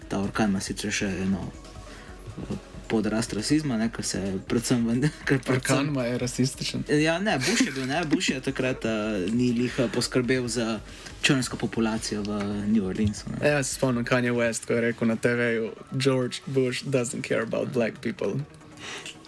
ta 0.08 0.20
orkan 0.20 0.50
ima 0.50 0.60
sicer 0.60 0.92
še 0.92 1.06
eno 1.22 1.40
uh, 1.42 2.56
podrast 2.88 3.32
rasizma, 3.34 3.76
ne, 3.76 3.88
ker 3.90 4.04
se 4.06 4.20
predvsem 4.48 4.86
v 4.86 5.10
ker 5.28 5.38
predvsem- 5.42 5.56
Orkan 5.56 5.86
ima 5.88 6.04
je 6.06 6.18
rasističen. 6.18 6.84
Ja, 7.02 7.18
ne, 7.18 7.38
Bush 7.38 7.66
je 7.66 7.72
bil, 7.72 7.86
ne, 7.86 8.04
Bush 8.04 8.30
je 8.30 8.40
takrat 8.40 8.84
uh, 8.86 9.26
ni 9.34 9.52
lih 9.52 9.74
uh, 9.78 9.90
poskrbel 9.92 10.48
za 10.48 10.80
črnsko 11.22 11.56
populacijo 11.56 12.22
v 12.22 12.30
New 12.70 12.86
Orleansu. 12.86 13.24
Ne. 13.34 13.48
Ja, 13.48 13.62
se 13.62 13.74
spomnim 13.74 14.04
Kanye 14.04 14.32
West, 14.32 14.66
ko 14.66 14.72
je 14.78 14.80
rekel 14.90 15.08
na 15.08 15.16
TV-ju: 15.16 15.70
George 15.98 16.42
Bush 16.46 16.84
doesn't 16.84 17.26
care 17.26 17.42
about 17.42 17.72
black 17.72 17.98
people. 18.00 18.38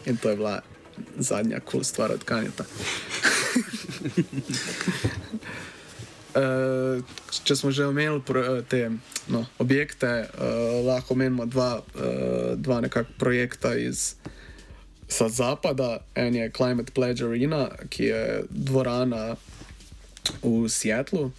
In 0.07 0.16
to 0.16 0.30
je 0.30 0.36
bila 0.36 0.62
zadnja 1.18 1.61
kul 1.61 1.70
cool 1.70 1.84
stvar 1.84 2.11
od 2.11 2.24
Kanjeta. 2.24 2.64
Uh, 6.39 7.03
če 7.43 7.57
smo 7.57 7.70
že 7.74 7.89
omenili 7.89 8.20
pro- 8.22 8.62
te 8.62 8.93
no, 9.26 9.43
objekte, 9.59 10.28
uh, 10.30 10.86
lahko 10.86 11.16
omenimo 11.16 11.49
dva, 11.51 11.82
uh, 11.82 12.55
dva 12.55 12.78
nekakšna 12.84 13.18
projekta 13.18 13.74
iz 13.74 14.14
sa 15.09 15.26
zapada. 15.26 16.05
En 16.14 16.36
je 16.36 16.51
Climate 16.55 16.95
Pledge 16.95 17.24
Arena, 17.26 17.72
ki 17.91 18.05
je 18.12 18.22
dvorana 18.51 19.34
v 20.45 20.68
Seattlu, 20.68 21.32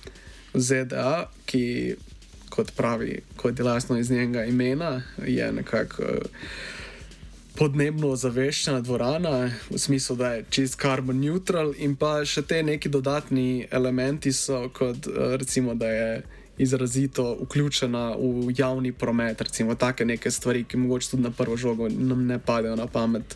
ZDA, 0.57 1.29
ki, 1.45 1.95
kot 2.49 2.73
pravi, 2.75 3.21
kot 3.37 3.55
je 3.55 3.65
jasno 3.65 3.95
iz 3.95 4.11
njenega 4.11 4.43
imena, 4.49 5.03
je 5.23 5.51
nekako 5.53 6.03
uh, 6.03 6.43
podnebno 7.59 8.13
ozaveščena 8.15 8.79
dvorana, 8.81 9.51
v 9.69 9.79
smislu, 9.79 10.15
da 10.15 10.33
je 10.33 10.43
čist 10.49 10.79
carbon 10.79 11.19
neutral, 11.19 11.73
in 11.75 11.97
pa 11.99 12.21
še 12.23 12.45
te 12.47 12.61
neki 12.63 12.91
dodatni 12.91 13.67
elementi 13.71 14.31
so, 14.31 14.61
kot 14.73 15.09
uh, 15.11 15.33
recimo, 15.39 15.75
da 15.75 15.89
je 15.91 16.11
izrazito 16.59 17.25
vključena 17.41 18.03
v 18.19 18.53
javni 18.55 18.91
promet, 18.91 19.41
recimo 19.41 19.75
take 19.75 20.07
neke 20.07 20.31
stvari, 20.31 20.63
ki 20.63 20.79
mogoče 20.79 21.11
tudi 21.11 21.27
na 21.27 21.31
prvo 21.35 21.57
žogo 21.57 21.87
nam 21.89 22.25
ne 22.27 22.39
padejo 22.39 22.79
na 22.79 22.87
pamet. 22.87 23.35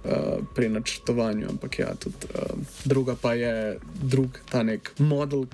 Uh, 0.00 0.40
pri 0.56 0.70
načrtovanju, 0.72 1.50
ampak 1.50 1.74
ja, 1.78 1.90
tudi 2.00 2.30
uh, 2.32 2.54
druga 2.88 3.18
pa 3.20 3.34
je 3.36 3.76
drug 4.00 4.38
ta 4.48 4.62
nek 4.64 4.94
model, 4.96 5.44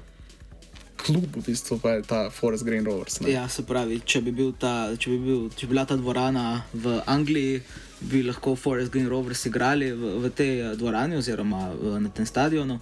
klub, 1.03 1.27
v 1.35 1.43
bistvu 1.49 1.81
pa 1.83 1.97
je 1.97 2.05
ta 2.07 2.21
Forest 2.31 2.63
Green 2.65 2.87
Rovers. 2.87 3.19
Ne? 3.21 3.33
Ja, 3.35 3.49
se 3.49 3.67
pravi, 3.67 3.99
če 4.07 4.23
bi, 4.23 4.31
bil 4.31 4.53
ta, 4.55 4.95
če, 4.95 5.11
bi 5.11 5.19
bil, 5.19 5.43
če 5.51 5.67
bi 5.67 5.75
bila 5.75 5.83
ta 5.87 5.99
dvorana 5.99 6.63
v 6.73 7.01
Angliji, 7.11 7.59
bi 8.01 8.23
lahko 8.23 8.57
Forest 8.57 8.93
Green 8.93 9.09
Rovers 9.09 9.47
igrali 9.47 9.93
v, 9.93 10.17
v 10.21 10.31
tej 10.31 10.53
eh, 10.61 10.77
dvorani 10.77 11.17
oziroma 11.17 11.71
v, 11.73 12.01
na 12.01 12.09
tem 12.09 12.27
stadionu. 12.27 12.81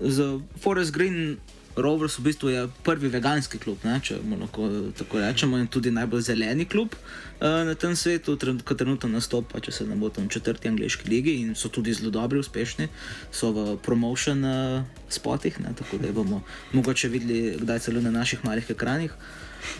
Z 0.00 0.40
Forest 0.60 0.92
Green 0.92 1.38
Rovers 1.76 2.16
v 2.18 2.22
bistvu 2.24 2.48
je 2.48 2.60
prvi 2.82 3.08
veganski 3.12 3.60
klub, 3.60 3.76
ne, 3.84 3.98
če 4.00 4.16
lahko 4.24 4.68
tako 4.96 5.20
rečemo, 5.20 5.60
in 5.60 5.68
tudi 5.68 5.92
najbolj 5.92 6.24
zeleni 6.32 6.64
klub 6.64 6.96
uh, 6.96 7.68
na 7.68 7.74
tem 7.76 7.92
svetu, 7.92 8.36
ki 8.40 8.76
trenutno 8.80 9.10
nastopa, 9.12 9.60
če 9.60 9.74
se 9.76 9.84
ne 9.84 9.96
bo 10.00 10.08
tam 10.08 10.24
v 10.24 10.32
četrti 10.32 10.72
angliški 10.72 11.08
ligi 11.12 11.36
in 11.44 11.52
so 11.52 11.68
tudi 11.68 11.92
zelo 11.92 12.08
dobri, 12.16 12.40
uspešni, 12.40 12.88
so 13.28 13.52
v 13.52 13.76
promotion 13.84 14.40
uh, 14.40 14.88
spotih, 15.12 15.60
ne, 15.60 15.76
tako 15.76 16.00
da 16.00 16.16
bomo 16.16 16.40
mogoče 16.72 17.12
videli, 17.12 17.58
kdaj 17.60 17.84
celo 17.84 18.00
na 18.00 18.14
naših 18.14 18.44
malih 18.48 18.72
ekranih. 18.72 19.12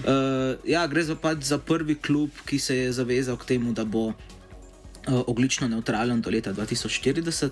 Uh, 0.05 0.61
ja, 0.69 0.85
gre 0.93 1.01
za, 1.01 1.17
pač 1.17 1.49
za 1.49 1.57
prvi 1.57 1.97
klub, 1.97 2.45
ki 2.45 2.61
se 2.61 2.77
je 2.77 2.93
zavezal 2.93 3.41
k 3.41 3.57
temu, 3.57 3.73
da 3.73 3.89
bo 3.89 4.11
oglično 5.07 5.69
neutralen 5.69 6.21
do 6.21 6.31
leta 6.31 6.53
2040. 6.53 7.51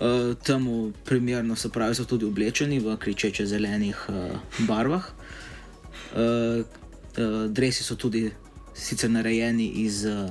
Uh, 0.00 0.36
temu 0.44 0.92
primerno 1.04 1.56
se 1.56 1.68
pravi, 1.68 1.94
so 1.94 2.04
tudi 2.04 2.24
oblečeni 2.24 2.78
v 2.80 2.96
kričeče 2.96 3.46
zelenih 3.46 4.06
uh, 4.08 4.38
barvah. 4.58 5.04
Uh, 6.14 6.20
uh, 6.20 7.50
dresi 7.50 7.84
so 7.84 7.96
tudi 7.96 8.30
sicer 8.74 9.10
narejeni 9.10 9.66
iz 9.84 10.04
uh, 10.04 10.30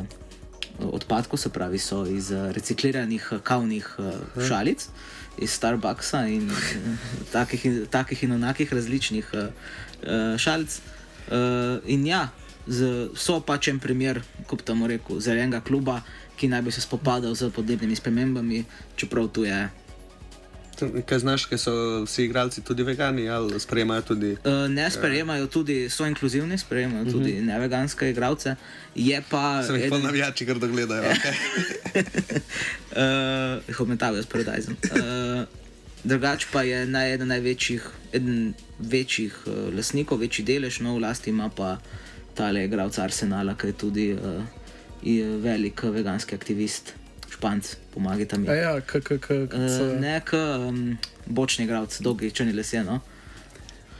odpadkov, 0.79 1.39
se 1.39 1.49
pravi, 1.49 1.77
so 1.77 2.05
iz 2.05 2.31
uh, 2.31 2.49
recikliranih 2.51 3.33
kavnih 3.43 3.95
uh, 3.99 4.41
šalic, 4.47 4.87
iz 5.37 5.51
Starbucksa 5.51 6.25
in 6.27 6.49
uh, 6.49 6.57
takih, 7.31 7.65
in 7.65 7.85
takih 7.85 8.23
in 8.23 8.31
onakih 8.31 8.73
različnih 8.73 9.29
uh, 9.33 9.39
uh, 9.39 10.37
šalic. 10.37 10.79
Uh, 11.29 11.77
in 11.85 12.07
ja, 12.07 12.29
z, 12.69 13.09
so 13.17 13.41
pač 13.41 13.67
en 13.67 13.79
primer, 13.81 14.21
kot 14.47 14.61
tamo 14.63 14.87
rekel, 14.87 15.19
zelenega 15.19 15.59
kluba 15.65 16.03
ki 16.39 16.47
naj 16.47 16.61
bi 16.61 16.71
se 16.71 16.81
spopadal 16.81 17.35
z 17.35 17.51
podnebnimi 17.51 17.95
spremembami, 17.95 18.65
čeprav 18.95 19.27
tu 19.27 19.43
je. 19.43 19.69
Kaj 20.79 21.19
znaš, 21.19 21.43
ker 21.51 21.59
so 21.59 21.71
vsi 22.05 22.23
igralci 22.29 22.61
tudi 22.63 22.83
vegani 22.87 23.27
ali 23.29 23.59
sprejemajo 23.59 24.01
tudi? 24.01 24.31
Uh, 24.47 24.71
ne 24.71 24.91
sprejemajo 24.91 25.47
tudi, 25.51 25.89
so 25.91 26.07
inkluzivni, 26.07 26.57
sprejemajo 26.57 27.03
uh 27.03 27.07
-huh. 27.07 27.11
tudi 27.11 27.41
neveganske 27.41 28.09
igralce. 28.09 28.55
Je 28.95 29.23
pa. 29.29 29.63
Se 29.63 29.73
jih 29.73 29.89
pa 29.89 29.97
navijači, 29.97 30.45
kar 30.45 30.59
dogledajo. 30.59 31.11
uh, 31.11 31.15
Komentavijo 33.77 34.23
s 34.23 34.25
paradajzom. 34.25 34.75
Uh, 34.83 34.89
drugač 36.03 36.45
pa 36.51 36.63
je 36.63 36.85
naj, 36.85 37.13
eden 37.13 37.27
največjih, 37.27 37.89
eden 38.13 38.53
večjih 38.79 39.39
uh, 39.45 39.75
lasnikov, 39.75 40.19
večji 40.19 40.45
delež, 40.45 40.79
no 40.79 40.95
v 40.95 40.99
lasti 40.99 41.29
ima 41.29 41.49
pa 41.49 41.77
tale 42.39 42.63
igralca 42.69 43.03
Arsenala, 43.03 43.57
ki 43.59 43.73
je 43.73 43.77
tudi. 43.83 44.07
Uh, 44.15 44.39
je 45.01 45.37
velik 45.37 45.83
veganski 45.83 46.35
aktivist, 46.35 46.93
španc, 47.29 47.75
pomagajte 47.93 48.37
mi. 48.37 48.47
Ja, 48.47 48.81
kako. 48.81 49.13
Uh, 49.13 49.99
ne, 49.99 50.21
k 50.25 50.35
um, 50.67 50.97
bočni 51.25 51.65
igralec, 51.65 51.99
dolgi 52.01 52.31
črni 52.31 52.53
leseno. 52.53 52.99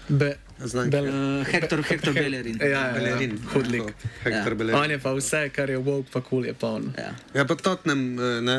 Be. 0.10 0.36
Bel, 0.60 1.06
uh, 1.08 1.48
Hektor, 1.48 1.80
Hektor 1.88 2.14
Bellerin. 2.14 2.58
Ja, 2.60 2.68
ja, 2.68 2.94
Bellerin, 2.94 3.38
ja, 3.38 3.52
hudlik. 3.54 3.94
Hektor 4.24 4.52
ja. 4.52 4.56
Bellerin. 4.56 4.82
On 4.82 4.92
je 4.92 5.00
pa 5.00 5.14
vse, 5.16 5.46
kar 5.56 5.70
je 5.72 5.78
woke, 5.80 6.12
pa 6.12 6.20
kul 6.20 6.30
cool 6.30 6.50
je 6.50 6.54
pa 6.54 6.74
on. 6.76 6.90
Ja, 6.98 7.14
ja 7.34 7.46
pa 7.48 7.56
Tottenham, 7.56 8.20
ne, 8.44 8.58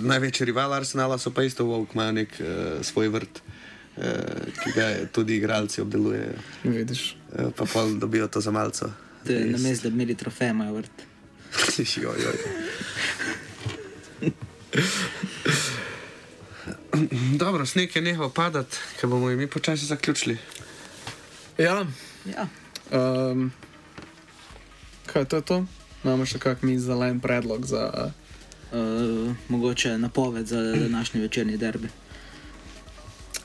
največji 0.00 0.48
rival 0.48 0.72
Arsenala 0.72 1.18
so 1.20 1.34
pa 1.36 1.44
isto 1.44 1.68
woke, 1.68 1.92
imajo 1.92 2.16
nek 2.22 2.38
uh, 2.40 2.62
svoj 2.80 3.12
vrt, 3.18 3.42
uh, 3.42 4.46
ki 4.62 4.72
ga 4.78 4.86
tudi 5.12 5.36
igralci 5.36 5.84
obdelujejo. 5.84 6.38
Vidiš. 6.64 7.04
Uh, 7.34 7.50
pa 7.52 7.68
pa 7.68 7.84
dobijo 8.00 8.30
to 8.32 8.40
za 8.40 8.54
malce. 8.54 8.88
Na 9.34 9.58
mestu, 9.58 9.82
da 9.82 9.90
bi 9.90 9.94
imeli 9.94 10.14
trofej, 10.14 10.50
imajo 10.50 10.74
vrt. 10.74 11.06
joj, 12.02 12.22
joj. 12.22 12.38
Dobro, 17.36 17.66
sneg 17.66 17.96
je 17.96 18.02
nehal 18.02 18.30
padati, 18.30 18.76
ker 19.00 19.08
bomo 19.08 19.26
mi 19.26 19.46
počasi 19.46 19.86
zaključili. 19.86 20.38
Ja. 21.58 21.86
ja. 22.24 22.46
Um, 22.92 23.52
kaj 25.06 25.22
je 25.22 25.28
to? 25.28 25.40
to? 25.40 25.64
Imamo 26.04 26.26
še 26.26 26.38
kak 26.38 26.62
mi 26.62 26.78
zelen 26.78 27.20
predlog 27.20 27.66
za. 27.66 28.10
Uh, 28.72 29.34
mogoče 29.48 29.98
napoved 29.98 30.46
za 30.46 30.62
današnji 30.62 31.20
večerni 31.20 31.56
derbi. 31.56 31.88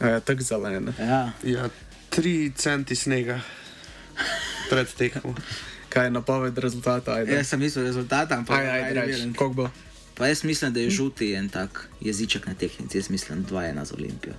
Ja, 0.02 0.20
tako 0.20 0.44
zelen. 0.44 0.94
Ja. 1.00 1.32
ja, 1.44 1.70
tri 2.10 2.52
centi 2.56 2.96
snega 2.96 3.40
pred 4.70 4.88
tekmo. 4.98 5.36
Kaj 5.92 6.08
je 6.08 6.12
napoved 6.16 6.58
rezultata. 6.58 7.20
Ajde. 7.20 7.36
Jaz 7.36 7.52
sem 7.52 7.60
mislil 7.60 7.86
rezultata, 7.86 8.40
ampak 8.40 8.60
ajde, 8.60 8.72
ajde, 8.72 9.00
ajde, 9.00 9.14
ajde, 9.14 9.34
kako 9.36 9.54
bo. 9.54 9.70
Pa 10.16 10.28
jaz 10.28 10.44
mislim, 10.44 10.74
da 10.74 10.80
je 10.80 10.90
žuti 10.90 11.34
en 11.34 11.50
tak 11.50 11.90
jeziček 12.02 12.48
na 12.48 12.54
tehnici, 12.54 12.98
jaz 12.98 13.10
mislim 13.10 13.46
2-1 13.46 13.84
za 13.84 13.96
Olimpijo. 13.96 14.34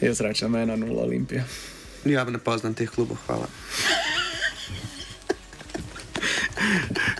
Jaz 0.00 0.20
rečem 0.20 0.52
1-0 0.52 1.02
Olimpija. 1.02 1.44
Ja, 2.04 2.24
ne 2.24 2.38
poznam 2.38 2.74
teh 2.74 2.90
klubov, 2.90 3.16
hvala. 3.26 3.46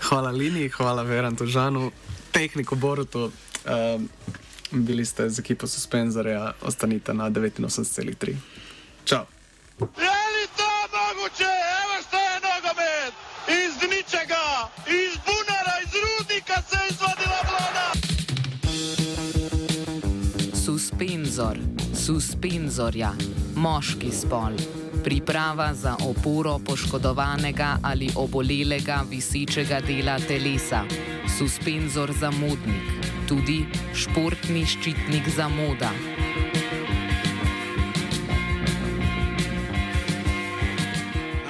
hvala 0.08 0.30
Lini, 0.30 0.68
hvala 0.68 1.02
Verantu 1.02 1.46
Žanu, 1.46 1.90
tehniko 2.32 2.74
Borutu. 2.76 3.32
Um, 3.64 4.08
bili 4.70 5.06
ste 5.06 5.30
z 5.30 5.38
ekipo 5.38 5.66
Suspenzorja, 5.66 6.52
ostanite 6.62 7.14
na 7.14 7.30
89,3. 7.30 8.36
Čau! 9.04 9.24
Je 9.80 10.15
Suspenzor, 20.96 21.58
suspenzorja, 21.92 23.10
moški 23.60 24.08
spol. 24.08 24.54
Priprava 25.04 25.74
za 25.74 25.92
oporo 26.08 26.54
poškodovanega 26.58 27.76
ali 27.82 28.08
obolelega 28.16 29.02
visečega 29.10 29.82
dela 29.84 30.16
telesa. 30.28 30.86
Suspenzor 31.38 32.12
za 32.16 32.30
modnik, 32.30 33.12
tudi 33.28 33.66
športni 33.92 34.64
ščitnik 34.64 35.28
za 35.36 35.50
moda. 35.52 35.92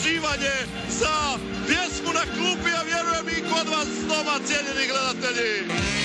uživanje, 0.00 0.56
za 0.88 1.38
pjesmu 1.66 2.12
na 2.12 2.20
klupi, 2.20 2.70
a 2.78 2.82
vjerujem 2.82 3.28
i 3.28 3.42
kod 3.50 3.68
vas 3.68 3.88
doma, 4.08 4.38
cijenjeni 4.46 4.86
gledatelji. 4.86 5.99